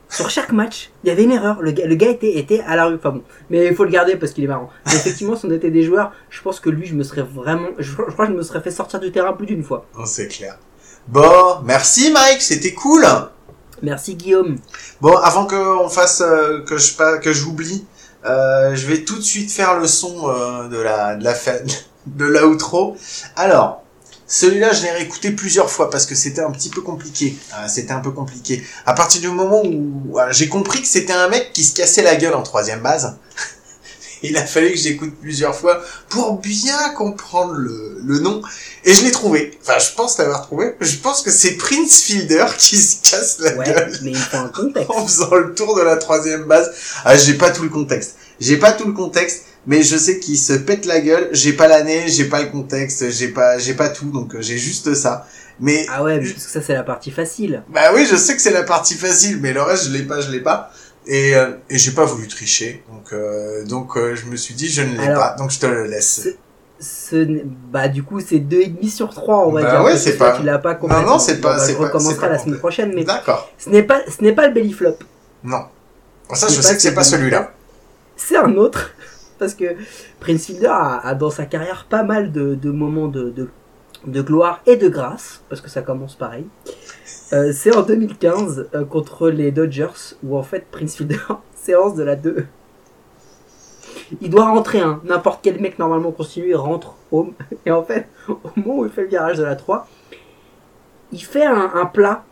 Sur 0.10 0.32
chaque 0.32 0.52
match, 0.52 0.92
il 1.04 1.10
y 1.10 1.12
avait 1.12 1.24
une 1.24 1.32
erreur. 1.32 1.62
Le 1.62 1.72
gars, 1.74 1.86
le 1.86 1.96
gars 1.96 2.10
était, 2.10 2.40
était 2.40 2.62
à 2.62 2.76
la 2.76 2.88
rue. 2.88 2.96
Enfin 2.96 3.12
bon. 3.12 3.22
Mais 3.52 3.68
il 3.68 3.76
faut 3.76 3.86
le 3.86 3.92
garder 3.92 4.16
parce 4.16 4.34
qu'il 4.34 4.44
est 4.44 4.48
marrant. 4.48 4.70
Mais 4.88 4.96
effectivement, 4.96 5.36
si 5.36 5.46
on 5.46 5.52
était 5.52 5.70
des 5.70 5.84
joueurs, 5.84 6.12
je 6.32 6.42
pense 6.42 6.60
que 6.60 6.72
lui, 6.72 6.88
je 6.88 6.96
me 6.96 7.04
serais 7.04 7.22
vraiment, 7.22 7.70
je, 7.78 7.92
je 7.92 8.12
crois 8.12 8.26
que 8.26 8.34
je 8.34 8.38
me 8.38 8.44
serais 8.44 8.62
fait 8.62 8.72
sortir 8.72 9.00
du 9.00 9.12
terrain 9.12 9.32
plus 9.32 9.46
d'une 9.46 9.64
fois. 9.64 9.86
C'est 10.06 10.28
clair. 10.28 10.58
Bon, 11.08 11.62
merci 11.64 12.12
Mike, 12.12 12.42
c'était 12.42 12.74
cool. 12.74 13.06
Merci 13.82 14.16
Guillaume. 14.16 14.58
Bon, 15.02 15.16
avant 15.18 15.46
que 15.46 15.56
on 15.56 15.90
fasse 15.90 16.22
euh, 16.22 16.64
que 16.64 16.78
je 16.78 16.94
que 17.20 17.34
j'oublie, 17.34 17.86
euh, 18.26 18.76
je 18.76 18.86
vais 18.86 19.04
tout 19.04 19.16
de 19.16 19.24
suite 19.24 19.52
faire 19.52 19.80
le 19.80 19.88
son 19.88 20.30
euh, 20.30 20.68
de 20.68 20.78
la 20.78 21.16
de 21.16 21.24
la 21.24 21.34
de 22.06 22.26
l'outro. 22.26 22.96
Alors, 23.36 23.82
celui-là, 24.32 24.72
je 24.72 24.84
l'ai 24.84 24.92
réécouté 24.92 25.32
plusieurs 25.32 25.70
fois 25.70 25.90
parce 25.90 26.06
que 26.06 26.16
c'était 26.16 26.40
un 26.40 26.52
petit 26.52 26.70
peu 26.70 26.80
compliqué. 26.80 27.36
Euh, 27.54 27.68
c'était 27.68 27.92
un 27.92 28.00
peu 28.00 28.12
compliqué. 28.12 28.64
À 28.86 28.94
partir 28.94 29.20
du 29.20 29.28
moment 29.28 29.62
où 29.62 30.18
euh, 30.18 30.28
j'ai 30.32 30.48
compris 30.48 30.80
que 30.82 30.88
c'était 30.88 31.12
un 31.12 31.28
mec 31.28 31.52
qui 31.52 31.66
se 31.66 31.76
cassait 31.76 32.02
la 32.02 32.16
gueule 32.16 32.34
en 32.34 32.42
troisième 32.42 32.80
base, 32.80 33.18
il 34.24 34.38
a 34.38 34.46
fallu 34.46 34.72
que 34.72 34.78
j'écoute 34.78 35.14
plusieurs 35.20 35.56
fois 35.56 35.82
pour 36.10 36.40
bien 36.40 36.90
comprendre 36.96 37.54
le, 37.54 38.00
le 38.04 38.20
nom. 38.20 38.42
Et 38.86 38.94
je 38.94 39.04
l'ai 39.04 39.12
trouvé. 39.12 39.58
Enfin, 39.62 39.80
je 39.80 39.94
pense 39.96 40.18
l'avoir 40.18 40.42
trouvé. 40.44 40.76
Je 40.80 40.96
pense 40.98 41.22
que 41.22 41.32
c'est 41.32 41.52
Prince 41.58 42.02
Fielder 42.04 42.46
qui 42.58 42.78
se 42.78 43.10
casse 43.10 43.38
la 43.40 43.54
Ouais, 43.56 43.66
gueule 43.66 44.00
mais 44.04 44.12
il 44.12 44.16
faut 44.18 44.38
un 44.38 44.48
contexte. 44.50 44.90
en 44.96 45.06
faisant 45.06 45.36
le 45.36 45.54
tour 45.54 45.76
de 45.76 45.82
la 45.82 45.98
troisième 45.98 46.44
base. 46.46 46.72
Ah, 47.06 47.18
j'ai 47.18 47.34
pas 47.36 47.52
tout 47.52 47.64
le 47.64 47.70
contexte. 47.70 48.16
J'ai 48.40 48.58
pas 48.58 48.72
tout 48.72 48.88
le 48.88 48.94
contexte, 48.94 49.44
mais 49.68 49.84
je 49.84 49.96
sais 49.98 50.20
qu'il 50.20 50.38
se 50.38 50.54
pète 50.54 50.86
la 50.86 51.00
gueule. 51.00 51.30
J'ai 51.32 51.54
pas 51.54 51.68
l'année, 51.68 52.06
j'ai 52.08 52.26
pas 52.26 52.42
le 52.42 52.50
contexte, 52.50 53.12
j'ai 53.12 53.28
pas, 53.28 53.60
j'ai 53.60 53.76
pas 53.76 53.90
tout, 53.90 54.10
donc 54.10 54.34
euh, 54.36 54.42
j'ai 54.42 54.58
juste 54.58 54.96
ça. 54.96 55.28
Mais 55.60 55.86
Ah 55.90 56.02
ouais, 56.04 56.20
mais 56.20 56.28
parce 56.32 56.46
que 56.46 56.50
ça, 56.52 56.62
c'est 56.66 56.74
la 56.74 56.82
partie 56.82 57.12
facile. 57.12 57.62
bah 57.70 57.92
oui, 57.94 58.08
je 58.10 58.16
sais 58.16 58.36
que 58.36 58.42
c'est 58.42 58.50
la 58.52 58.64
partie 58.64 58.96
facile, 58.96 59.38
mais 59.42 59.54
le 59.54 59.62
reste 59.62 59.86
je 59.86 59.92
l'ai 59.92 60.02
pas, 60.02 60.20
je 60.22 60.32
l'ai 60.32 60.40
pas. 60.40 60.72
Et, 61.08 61.36
euh, 61.36 61.52
et 61.70 61.78
j'ai 61.80 61.92
pas 61.92 62.06
voulu 62.06 62.28
tricher, 62.28 62.84
donc 62.92 63.12
euh, 63.12 63.66
donc 63.66 63.98
euh, 63.98 64.16
je 64.16 64.28
me 64.28 64.36
suis 64.36 64.54
dit 64.54 64.68
je 64.70 64.84
ne 64.84 64.92
l'ai 65.00 65.08
pas, 65.14 65.36
donc 65.38 65.50
je 65.50 65.60
te 65.60 65.66
le 65.66 65.86
laisse. 65.88 66.28
Ce 66.80 67.28
bah 67.72 67.88
du 67.88 68.04
coup 68.04 68.20
c'est 68.20 68.40
deux 68.40 68.62
et 68.62 68.68
demi 68.68 68.90
sur 68.90 69.10
3 69.14 69.48
on 69.48 69.52
va 69.52 69.62
Bah 69.64 69.72
dire. 69.72 69.84
ouais, 69.84 69.98
c'est 69.98 70.18
pas- 70.18 70.38
Tu 70.38 70.44
l'as 70.44 70.60
pas 70.60 70.74
Non, 70.74 70.80
complètement. 70.80 71.06
non, 71.14 71.20
c'est 71.20 71.42
pas- 71.42 71.54
Bon, 71.54 71.58
bah, 71.58 71.64
c'est 71.66 71.76
pas- 71.78 72.00
c'est 72.00 72.20
pas 72.20 72.30
la 72.30 72.38
semaine 72.40 72.60
prochaine, 72.60 72.92
mais 72.96 73.04
D'accord. 73.04 73.50
ce 73.58 73.70
n'est 73.70 73.84
pas, 73.84 74.02
ce 74.08 74.24
n'est 74.24 74.34
pas 74.34 74.48
le 74.48 74.54
belly 74.54 74.74
flop. 74.74 74.96
Non. 75.44 75.64
Ça, 76.34 76.48
je 76.48 76.62
sais 76.62 76.76
que 76.76 76.82
c'est 76.82 76.94
pas 76.94 77.04
celui-là. 77.04 77.38
celui-là. 77.38 77.52
C'est 78.16 78.38
un 78.38 78.56
autre. 78.56 78.92
Parce 79.40 79.56
que 79.56 79.66
Prince 80.20 80.46
Fielder 80.46 80.68
a, 80.68 81.00
a 81.04 81.16
dans 81.16 81.32
sa 81.32 81.46
carrière 81.46 81.88
pas 81.90 82.04
mal 82.04 82.32
de, 82.32 82.54
de 82.54 82.70
moments 82.72 83.08
de, 83.08 83.32
de, 83.32 83.50
de 84.06 84.22
gloire 84.22 84.62
et 84.68 84.76
de 84.76 84.88
grâce, 84.88 85.42
parce 85.50 85.62
que 85.62 85.70
ça 85.70 85.82
commence 85.82 86.14
pareil. 86.16 86.46
Euh, 87.34 87.52
c'est 87.54 87.76
en 87.76 87.82
2015 87.82 88.70
euh, 88.74 88.86
contre 88.86 89.30
les 89.30 89.52
Dodgers, 89.52 90.16
où 90.24 90.38
en 90.38 90.44
fait 90.44 90.66
Prince 90.70 90.96
Fielder, 90.98 91.18
séance 91.56 91.96
de 91.96 92.04
la 92.04 92.16
2. 92.16 92.46
Il 94.20 94.30
doit 94.30 94.46
rentrer, 94.46 94.80
hein. 94.80 95.00
N'importe 95.06 95.40
quel 95.42 95.60
mec 95.62 95.80
normalement 95.80 96.12
continue, 96.12 96.54
rentre 96.56 96.96
home. 97.12 97.34
Et 97.66 97.72
en 97.72 97.84
fait, 97.84 98.08
au 98.28 98.38
moment 98.58 98.80
où 98.80 98.86
il 98.86 98.92
fait 98.92 99.04
le 99.04 99.08
virage 99.08 99.38
de 99.38 99.44
la 99.44 99.56
3, 99.56 99.88
il 101.12 101.24
fait 101.24 101.46
un, 101.46 101.72
un 101.74 101.86
plat. 101.86 102.26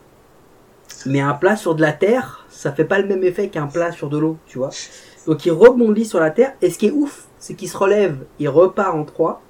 Mais 1.06 1.22
un 1.22 1.34
plat 1.34 1.56
sur 1.56 1.76
de 1.76 1.82
la 1.82 1.94
terre, 1.94 2.46
ça 2.50 2.74
fait 2.74 2.84
pas 2.84 3.00
le 3.00 3.08
même 3.08 3.24
effet 3.24 3.48
qu'un 3.48 3.68
plat 3.68 3.92
sur 3.92 4.10
de 4.10 4.18
l'eau, 4.18 4.38
tu 4.48 4.58
vois. 4.58 4.72
Donc 5.28 5.46
il 5.46 5.52
rebondit 5.52 6.06
sur 6.06 6.20
la 6.20 6.32
terre. 6.32 6.54
Et 6.62 6.70
ce 6.70 6.78
qui 6.78 6.88
est 6.88 6.92
ouf, 6.92 7.28
c'est 7.38 7.54
qu'il 7.54 7.70
se 7.70 7.78
relève, 7.78 8.18
il 8.40 8.50
repart 8.50 8.96
en 8.96 9.06
3. 9.06 9.42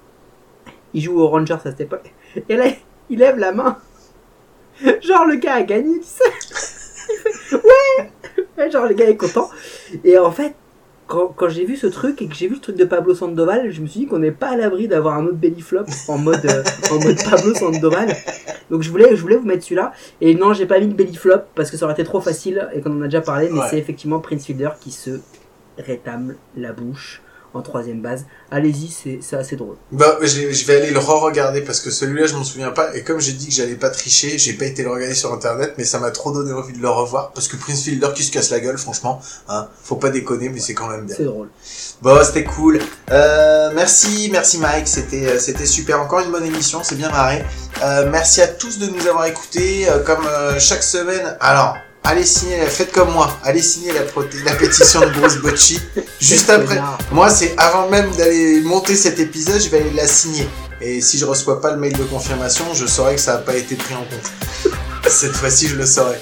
Il 0.94 1.02
joue 1.02 1.20
aux 1.20 1.28
Rangers 1.28 1.54
à 1.54 1.58
cette 1.58 1.80
époque. 1.80 2.12
Et 2.48 2.56
là, 2.56 2.66
il 3.08 3.18
lève 3.18 3.38
la 3.38 3.52
main. 3.52 3.78
Genre 5.02 5.26
le 5.26 5.36
gars 5.36 5.54
a 5.54 5.62
gagné, 5.62 5.98
tu 6.00 6.06
sais. 6.06 6.24
Ouais. 7.52 8.10
Ouais, 8.56 8.70
Genre 8.70 8.86
le 8.86 8.94
gars 8.94 9.08
est 9.08 9.16
content. 9.16 9.50
Et 10.04 10.16
en 10.18 10.30
fait, 10.30 10.54
quand, 11.08 11.28
quand 11.36 11.48
j'ai 11.48 11.64
vu 11.64 11.76
ce 11.76 11.88
truc 11.88 12.22
et 12.22 12.28
que 12.28 12.34
j'ai 12.34 12.46
vu 12.46 12.54
le 12.54 12.60
truc 12.60 12.76
de 12.76 12.84
Pablo 12.84 13.14
Sandoval, 13.14 13.70
je 13.72 13.80
me 13.80 13.86
suis 13.88 14.00
dit 14.00 14.06
qu'on 14.06 14.20
n'est 14.20 14.30
pas 14.30 14.50
à 14.50 14.56
l'abri 14.56 14.86
d'avoir 14.86 15.16
un 15.16 15.24
autre 15.26 15.36
belly 15.36 15.60
flop 15.60 15.84
en 16.08 16.18
mode, 16.18 16.44
euh, 16.46 16.62
en 16.92 17.00
mode 17.02 17.16
Pablo 17.28 17.52
Sandoval. 17.54 18.14
Donc 18.70 18.82
je 18.82 18.90
voulais, 18.90 19.16
je 19.16 19.20
voulais 19.20 19.36
vous 19.36 19.46
mettre 19.46 19.64
celui-là. 19.64 19.92
Et 20.20 20.34
non, 20.36 20.52
j'ai 20.52 20.66
pas 20.66 20.78
mis 20.78 20.86
de 20.86 20.94
belly 20.94 21.16
flop 21.16 21.40
parce 21.56 21.70
que 21.70 21.76
ça 21.76 21.84
aurait 21.86 21.94
été 21.94 22.04
trop 22.04 22.20
facile 22.20 22.68
et 22.72 22.80
qu'on 22.80 22.92
en 22.92 23.02
a 23.02 23.04
déjà 23.06 23.20
parlé. 23.20 23.48
Mais 23.50 23.58
Ouais. 23.60 23.66
c'est 23.68 23.78
effectivement 23.78 24.20
Prince 24.20 24.44
Fielder 24.46 24.70
qui 24.80 24.92
se 24.92 25.18
rétame 25.78 26.36
la 26.56 26.72
bouche 26.72 27.22
en 27.54 27.62
troisième 27.62 28.00
base. 28.00 28.24
Allez-y, 28.50 28.88
c'est 28.88 29.18
c'est 29.22 29.36
assez 29.36 29.56
drôle. 29.56 29.76
Bah, 29.92 30.18
je, 30.22 30.50
je 30.52 30.66
vais 30.66 30.76
aller 30.76 30.90
le 30.90 30.98
re-regarder 30.98 31.62
parce 31.62 31.80
que 31.80 31.90
celui-là, 31.90 32.26
je 32.26 32.34
m'en 32.34 32.44
souviens 32.44 32.70
pas. 32.70 32.94
Et 32.96 33.02
comme 33.02 33.20
j'ai 33.20 33.32
dit 33.32 33.48
que 33.48 33.52
j'allais 33.52 33.74
pas 33.74 33.90
tricher, 33.90 34.38
j'ai 34.38 34.52
pas 34.54 34.66
été 34.66 34.82
le 34.82 34.90
regarder 34.90 35.14
sur 35.14 35.32
internet, 35.32 35.74
mais 35.78 35.84
ça 35.84 35.98
m'a 35.98 36.10
trop 36.10 36.32
donné 36.32 36.52
envie 36.52 36.72
de 36.72 36.82
le 36.82 36.88
revoir 36.88 37.32
parce 37.32 37.48
que 37.48 37.56
Prince 37.56 37.82
Fielder 37.82 38.08
qui 38.14 38.24
se 38.24 38.30
casse 38.30 38.50
la 38.50 38.60
gueule, 38.60 38.78
franchement, 38.78 39.20
hein, 39.48 39.68
faut 39.82 39.96
pas 39.96 40.10
déconner, 40.10 40.48
mais 40.48 40.60
c'est 40.60 40.74
quand 40.74 40.88
même 40.88 41.06
bien. 41.06 41.16
C'est 41.16 41.24
drôle. 41.24 41.48
Bon, 42.02 42.18
c'était 42.24 42.44
cool. 42.44 42.80
Euh, 43.10 43.70
merci, 43.74 44.28
merci 44.32 44.58
Mike, 44.58 44.88
c'était 44.88 45.26
euh, 45.26 45.38
c'était 45.38 45.66
super. 45.66 46.00
Encore 46.00 46.20
une 46.20 46.30
bonne 46.30 46.46
émission, 46.46 46.80
c'est 46.82 46.96
bien 46.96 47.10
marré. 47.10 47.44
Euh, 47.82 48.08
merci 48.10 48.40
à 48.40 48.48
tous 48.48 48.78
de 48.78 48.86
nous 48.86 49.06
avoir 49.06 49.26
écoutés. 49.26 49.88
Euh, 49.88 50.02
comme 50.04 50.26
euh, 50.26 50.58
chaque 50.58 50.82
semaine, 50.82 51.36
alors 51.40 51.76
allez 52.04 52.24
signer, 52.24 52.56
faites 52.66 52.92
comme 52.92 53.10
moi, 53.12 53.38
allez 53.44 53.62
signer 53.62 53.92
la, 53.92 54.02
proté- 54.02 54.42
la 54.44 54.52
pétition 54.54 55.00
de 55.00 55.06
Bruce 55.18 55.36
Bocci. 55.36 55.80
Juste 56.20 56.50
après, 56.50 56.80
moi 57.12 57.30
c'est 57.30 57.54
avant 57.58 57.88
même 57.88 58.10
d'aller 58.16 58.60
monter 58.62 58.96
cet 58.96 59.18
épisode, 59.18 59.60
je 59.60 59.68
vais 59.68 59.80
aller 59.80 59.92
la 59.94 60.06
signer. 60.06 60.48
Et 60.80 61.00
si 61.02 61.18
je 61.18 61.26
reçois 61.26 61.60
pas 61.60 61.72
le 61.72 61.76
mail 61.76 61.92
de 61.92 62.04
confirmation, 62.04 62.64
je 62.74 62.86
saurai 62.86 63.14
que 63.16 63.20
ça 63.20 63.34
n'a 63.34 63.38
pas 63.40 63.54
été 63.54 63.74
pris 63.76 63.94
en 63.94 63.98
compte. 64.04 64.72
Cette 65.10 65.32
fois-ci, 65.36 65.68
je 65.68 65.76
le 65.76 65.84
saurai. 65.84 66.18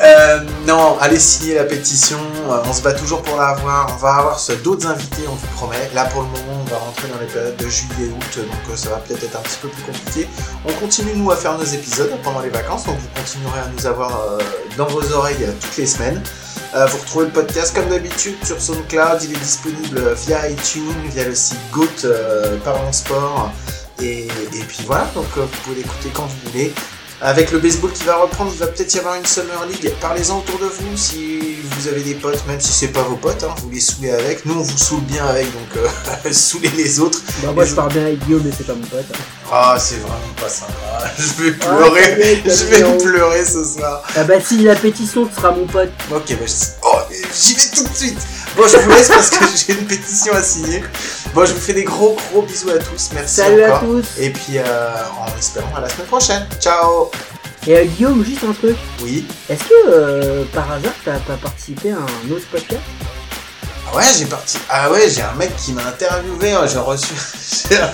Euh, 0.00 0.40
non, 0.66 0.96
allez 1.00 1.18
signer 1.18 1.54
la 1.54 1.64
pétition. 1.64 2.18
euh, 2.50 2.62
on 2.64 2.72
se 2.72 2.82
bat 2.82 2.92
toujours 2.92 3.22
pour 3.22 3.36
l'avoir. 3.36 3.88
On 3.92 3.96
va 3.96 4.14
avoir 4.14 4.40
d'autres 4.62 4.86
invités, 4.86 5.22
on 5.28 5.34
vous 5.34 5.46
promet. 5.56 5.90
Là, 5.94 6.04
pour 6.06 6.22
le 6.22 6.28
moment, 6.28 6.60
on 6.60 6.70
va 6.70 6.76
rentrer 6.78 7.08
dans 7.08 7.18
les 7.20 7.26
périodes 7.26 7.56
de 7.56 7.68
juillet 7.68 8.08
août, 8.08 8.38
donc 8.38 8.70
euh, 8.70 8.76
ça 8.76 8.90
va 8.90 8.96
peut-être 8.96 9.24
être 9.24 9.36
un 9.36 9.42
petit 9.42 9.58
peu 9.60 9.68
plus 9.68 9.82
compliqué. 9.82 10.28
On 10.66 10.72
continue 10.74 11.14
nous 11.16 11.30
à 11.30 11.36
faire 11.36 11.58
nos 11.58 11.64
épisodes 11.64 12.10
pendant 12.22 12.40
les 12.40 12.50
vacances, 12.50 12.84
donc 12.84 12.96
vous 12.98 13.20
continuerez 13.20 13.58
à 13.58 13.68
nous 13.76 13.86
avoir 13.86 14.20
euh, 14.20 14.38
dans 14.76 14.86
vos 14.86 15.12
oreilles 15.12 15.42
euh, 15.42 15.52
toutes 15.60 15.76
les 15.76 15.86
semaines. 15.86 16.22
Euh, 16.74 16.86
vous 16.86 16.98
retrouvez 16.98 17.26
le 17.26 17.32
podcast 17.32 17.74
comme 17.74 17.88
d'habitude 17.88 18.36
sur 18.44 18.60
SoundCloud. 18.60 19.22
Il 19.24 19.32
est 19.32 19.40
disponible 19.40 19.98
euh, 19.98 20.14
via 20.14 20.48
iTunes, 20.48 20.94
via 21.12 21.24
le 21.24 21.34
site 21.34 21.58
Goat 21.72 21.86
euh, 22.04 22.58
Parlons 22.64 22.92
Sport. 22.92 23.50
Et, 24.00 24.28
puis 24.68 24.84
voilà, 24.86 25.10
donc 25.14 25.26
euh, 25.36 25.40
vous 25.40 25.58
pouvez 25.64 25.76
l'écouter 25.76 26.10
quand 26.14 26.24
vous 26.24 26.50
voulez. 26.50 26.72
Avec 27.20 27.50
le 27.50 27.58
baseball 27.58 27.90
qui 27.92 28.04
va 28.04 28.14
reprendre, 28.16 28.52
il 28.54 28.58
va 28.60 28.68
peut-être 28.68 28.94
y 28.94 28.98
avoir 29.00 29.16
une 29.16 29.26
Summer 29.26 29.66
League. 29.66 29.92
Parlez-en 30.00 30.38
autour 30.38 30.58
de 30.60 30.66
vous 30.66 30.96
si 30.96 31.56
vous 31.64 31.88
avez 31.88 32.02
des 32.02 32.14
potes, 32.14 32.46
même 32.46 32.60
si 32.60 32.72
c'est 32.72 32.88
pas 32.92 33.02
vos 33.02 33.16
potes, 33.16 33.42
hein, 33.42 33.52
vous 33.60 33.70
les 33.70 33.80
saoulez 33.80 34.10
avec. 34.12 34.46
Nous 34.46 34.54
on 34.54 34.62
vous 34.62 34.78
saoule 34.78 35.00
bien 35.00 35.26
avec, 35.26 35.46
donc 35.52 35.76
euh, 35.78 36.30
saoulez 36.32 36.70
les 36.76 37.00
autres. 37.00 37.20
Bah, 37.42 37.50
moi 37.52 37.64
je 37.64 37.74
pars 37.74 37.88
bien 37.88 38.02
avec 38.02 38.24
Guillaume, 38.24 38.42
mais 38.44 38.52
c'est 38.56 38.66
pas 38.68 38.74
mon 38.74 38.86
pote. 38.86 39.04
Ah, 39.50 39.76
c'est 39.80 39.96
vraiment 39.96 40.14
pas 40.40 40.48
sympa. 40.48 40.72
Je 41.18 41.42
vais 41.42 41.56
Ah, 41.62 41.74
pleurer, 41.74 42.02
est, 42.20 42.42
je 42.44 42.64
vais 42.66 42.98
pleurer 42.98 43.44
ce 43.44 43.64
soir. 43.64 44.02
Ah 44.14 44.22
bah 44.24 44.34
si 44.44 44.58
la 44.62 44.76
pétition 44.76 45.26
tu 45.26 45.34
seras 45.34 45.50
mon 45.52 45.66
pote. 45.66 45.88
Ok, 46.14 46.36
bah, 46.38 46.46
je- 46.46 46.52
oh, 46.84 46.98
j'y 47.34 47.54
vais 47.54 47.62
tout 47.74 47.82
de 47.82 47.94
suite. 47.96 48.18
Bon, 48.56 48.66
je 48.66 48.76
vous 48.78 48.90
laisse 48.90 49.08
parce 49.08 49.30
que 49.30 49.44
j'ai 49.56 49.78
une 49.78 49.86
pétition 49.86 50.32
à 50.34 50.42
signer. 50.42 50.82
Bon, 51.34 51.44
je 51.44 51.52
vous 51.52 51.60
fais 51.60 51.74
des 51.74 51.84
gros 51.84 52.16
gros 52.30 52.42
bisous 52.42 52.70
à 52.70 52.78
tous. 52.78 53.10
Merci 53.14 53.36
Salut 53.36 53.62
à 53.62 53.76
encore. 53.76 53.80
tous. 53.88 54.06
Et 54.18 54.30
puis, 54.30 54.58
euh, 54.58 54.64
en 55.20 55.38
espérant 55.38 55.76
à 55.76 55.80
la 55.82 55.88
semaine 55.88 56.06
prochaine. 56.06 56.46
Ciao. 56.60 57.10
Et 57.66 57.76
euh, 57.76 57.84
Guillaume, 57.84 58.24
juste 58.24 58.42
un 58.48 58.52
truc. 58.52 58.76
Oui. 59.02 59.26
Est-ce 59.48 59.64
que 59.64 59.88
euh, 59.88 60.44
par 60.54 60.70
hasard 60.72 60.92
t'as 61.04 61.18
pas 61.18 61.36
participé 61.36 61.90
à 61.92 61.96
un 61.96 62.30
autre 62.32 62.46
podcast? 62.50 62.80
Ouais, 63.94 64.04
j'ai 64.16 64.26
parti. 64.26 64.58
Ah 64.68 64.90
ouais, 64.90 65.08
j'ai 65.08 65.22
un 65.22 65.32
mec 65.34 65.54
qui 65.56 65.72
m'a 65.72 65.84
interviewé. 65.86 66.52
hein, 66.52 66.66
J'ai 66.66 66.78
reçu. 66.78 67.08
J'ai 67.70 67.76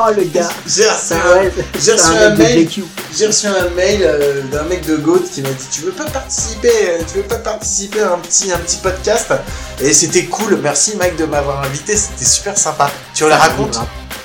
Oh 0.00 0.10
le 0.16 0.22
gars 0.24 0.48
j'ai 0.64 0.84
reçu 0.88 0.96
Ça, 1.06 1.16
un- 1.16 1.34
ouais, 1.40 1.52
j'ai 1.74 1.80
c'est 1.80 1.92
reçu 1.92 2.06
un 2.06 2.26
un 2.26 2.28
mec 2.30 2.38
de 2.38 2.42
mail. 2.54 2.70
J'ai 3.16 3.26
reçu 3.26 3.46
un 3.48 3.68
mail 3.70 4.00
euh, 4.04 4.42
d'un 4.42 4.62
mec 4.62 4.86
de 4.86 4.94
Goat 4.96 5.24
qui 5.34 5.42
m'a 5.42 5.48
dit 5.50 5.66
tu 5.72 5.80
veux 5.80 5.90
pas 5.90 6.04
participer 6.04 6.70
euh, 6.70 6.98
tu 7.10 7.16
veux 7.18 7.24
pas 7.24 7.38
participer 7.38 8.02
à 8.02 8.12
un 8.12 8.18
petit 8.18 8.52
un 8.52 8.58
petit 8.58 8.76
podcast? 8.76 9.32
Et 9.80 9.92
c'était 9.92 10.26
cool 10.26 10.56
merci 10.62 10.94
Mike 10.96 11.16
de 11.16 11.24
m'avoir 11.24 11.64
invité 11.64 11.96
c'était 11.96 12.24
super 12.24 12.56
sympa 12.56 12.88
tu 13.12 13.24
le 13.24 13.30
Ça 13.30 13.36
racontes 13.38 13.80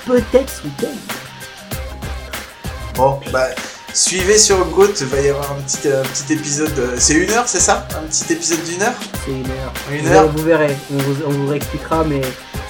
Peut-être 0.06 0.52
ce 0.62 0.64
week-end. 0.68 0.96
bon 2.94 3.20
bah 3.32 3.48
suivez 3.94 4.38
sur 4.38 4.58
Goat 4.66 4.88
il 5.02 5.08
va 5.08 5.20
y 5.20 5.30
avoir 5.30 5.52
un 5.52 5.62
petit 5.62 5.88
un 5.88 6.02
petit 6.02 6.34
épisode 6.34 6.78
euh, 6.80 6.96
c'est 6.98 7.14
une 7.14 7.30
heure 7.32 7.48
c'est 7.48 7.60
ça? 7.60 7.88
Un 7.96 8.04
petit 8.08 8.34
épisode 8.34 8.64
d'une 8.64 8.82
heure? 8.82 8.94
C'est 9.26 9.32
une 9.32 9.46
heure. 9.46 9.74
Une 9.92 10.06
Vous- 10.08 10.14
heure? 10.14 10.28
Vous 10.30 10.44
verrez, 10.44 10.76
on 10.92 10.98
vous, 10.98 11.16
on 11.28 11.30
vous 11.30 11.48
réexpliquera, 11.50 12.04
mais 12.04 12.22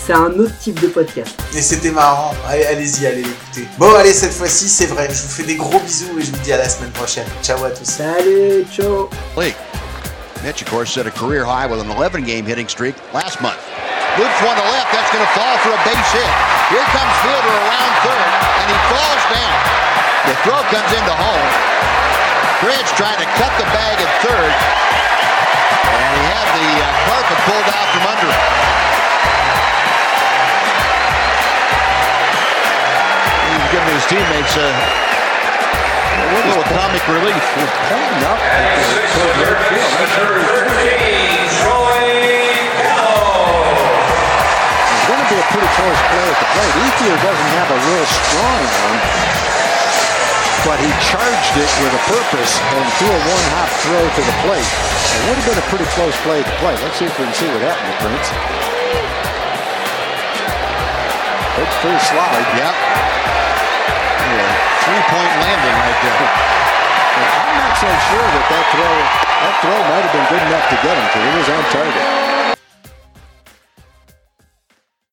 c'est 0.05 0.13
un 0.13 0.31
autre 0.37 0.57
type 0.59 0.79
de 0.81 0.87
podcast. 0.87 1.31
et 1.55 1.61
c'était 1.61 1.91
marrant 1.91 2.33
allez 2.49 2.65
allez-y 2.65 3.07
allez 3.07 3.23
l'écouter 3.23 3.67
bon 3.77 3.93
allez 3.95 4.13
cette 4.13 4.33
fois-ci 4.33 4.67
c'est 4.67 4.87
vrai 4.87 5.07
je 5.09 5.13
vous 5.21 5.29
fais 5.29 5.43
des 5.43 5.55
gros 5.55 5.79
bisous 5.79 6.19
et 6.19 6.21
je 6.23 6.31
vous 6.31 6.37
dis 6.43 6.51
à 6.51 6.57
la 6.57 6.67
semaine 6.67 6.91
prochaine 6.91 7.25
ciao 7.41 7.63
à 7.63 7.69
tous 7.69 7.85
Salut, 7.85 8.65
ciao 8.71 9.09
League. 9.37 9.55
Mitch, 10.43 10.61
of 10.61 10.69
course, 10.69 10.91
set 10.91 11.07
a 11.07 11.11
career 11.11 11.45
high 11.45 11.65
with 11.71 11.79
an 11.79 11.89
11 11.89 12.25
game 12.25 12.45
hitting 12.45 12.67
streak 12.67 12.95
last 13.13 13.39
month. 13.39 13.55
Loops 14.19 14.41
one 14.43 14.57
to 14.59 14.65
left. 14.75 14.91
That's 14.91 15.07
going 15.09 15.23
to 15.23 15.31
fall 15.31 15.55
for 15.63 15.71
a 15.71 15.79
base 15.87 16.11
hit. 16.11 16.27
Here 16.67 16.83
comes 16.91 17.15
Fielder 17.23 17.55
around 17.63 17.93
third, 18.03 18.27
and 18.59 18.67
he 18.67 18.77
falls 18.91 19.23
down. 19.31 19.55
The 20.23 20.35
throw 20.47 20.55
comes 20.71 20.91
into 20.95 21.11
home. 21.11 21.49
Bridge 22.63 22.87
trying 22.95 23.19
to 23.19 23.27
cut 23.35 23.51
the 23.59 23.67
bag 23.75 23.99
at 23.99 24.11
third, 24.23 24.53
and 25.83 26.09
he 26.15 26.23
had 26.31 26.47
the 26.55 26.69
uh, 26.79 26.87
carpet 27.11 27.39
pulled 27.43 27.67
out 27.67 27.87
from 27.91 28.03
under 28.07 28.31
him. 28.31 28.39
He's 33.51 33.67
giving 33.75 33.91
his 33.99 34.07
teammates 34.07 34.55
a, 34.55 34.71
a 34.71 36.39
little 36.47 36.63
comic 36.71 37.03
relief. 37.11 37.43
He's 37.59 37.67
Pointing 37.91 38.23
up 38.23 38.39
toward 38.39 39.35
right 39.43 39.59
field. 39.67 39.91
That's 39.91 40.15
how 40.23 40.39
It's 44.87 45.03
going 45.03 45.19
to 45.19 45.27
be 45.27 45.35
a 45.35 45.47
pretty 45.51 45.67
close 45.75 45.99
play 46.15 46.27
at 46.31 46.37
the 46.39 46.47
plate. 46.47 46.75
Ethier 46.79 47.17
doesn't 47.27 47.51
have 47.59 47.69
a 47.75 47.79
real 47.91 48.05
strong 48.07 48.63
arm, 48.87 48.97
but 50.63 50.79
he 50.79 50.87
charged 51.03 51.55
it 51.59 51.71
with 51.83 51.91
a 51.91 52.03
purpose 52.07 52.53
and 52.55 52.83
threw 52.95 53.11
a 53.11 53.21
one-hop 53.27 53.69
throw 53.83 53.99
to 53.99 54.21
the 54.23 54.35
plate. 54.47 54.63
It 54.63 55.21
would 55.27 55.37
have 55.43 55.47
been 55.51 55.59
a 55.59 55.67
pretty 55.67 55.87
close 55.91 56.15
play 56.23 56.39
to 56.39 56.53
play. 56.63 56.75
Let's 56.79 56.95
see 56.95 57.07
if 57.07 57.15
we 57.19 57.27
can 57.27 57.35
see 57.35 57.51
what 57.51 57.59
happened 57.67 57.91
to 57.91 57.97
Prince. 57.99 58.27
It's 61.67 61.75
pretty 61.83 61.99
slide. 62.07 62.47
Yep. 62.55 62.75
Yeah, 64.23 64.51
three-point 64.87 65.33
landing 65.43 65.75
right 65.83 65.99
there. 65.99 66.23
I'm 67.43 67.55
not 67.59 67.73
so 67.77 67.89
sure 67.91 68.27
that 68.31 68.45
that 68.47 68.65
throw 68.71 68.95
that 69.43 69.55
throw 69.59 69.79
might 69.91 70.03
have 70.07 70.13
been 70.15 70.27
good 70.31 70.43
enough 70.47 70.65
to 70.71 70.77
get 70.79 70.95
him 70.95 71.05
because 71.11 71.23
it 71.27 71.33
was 71.43 71.49
on 71.51 71.63
target. 71.75 72.22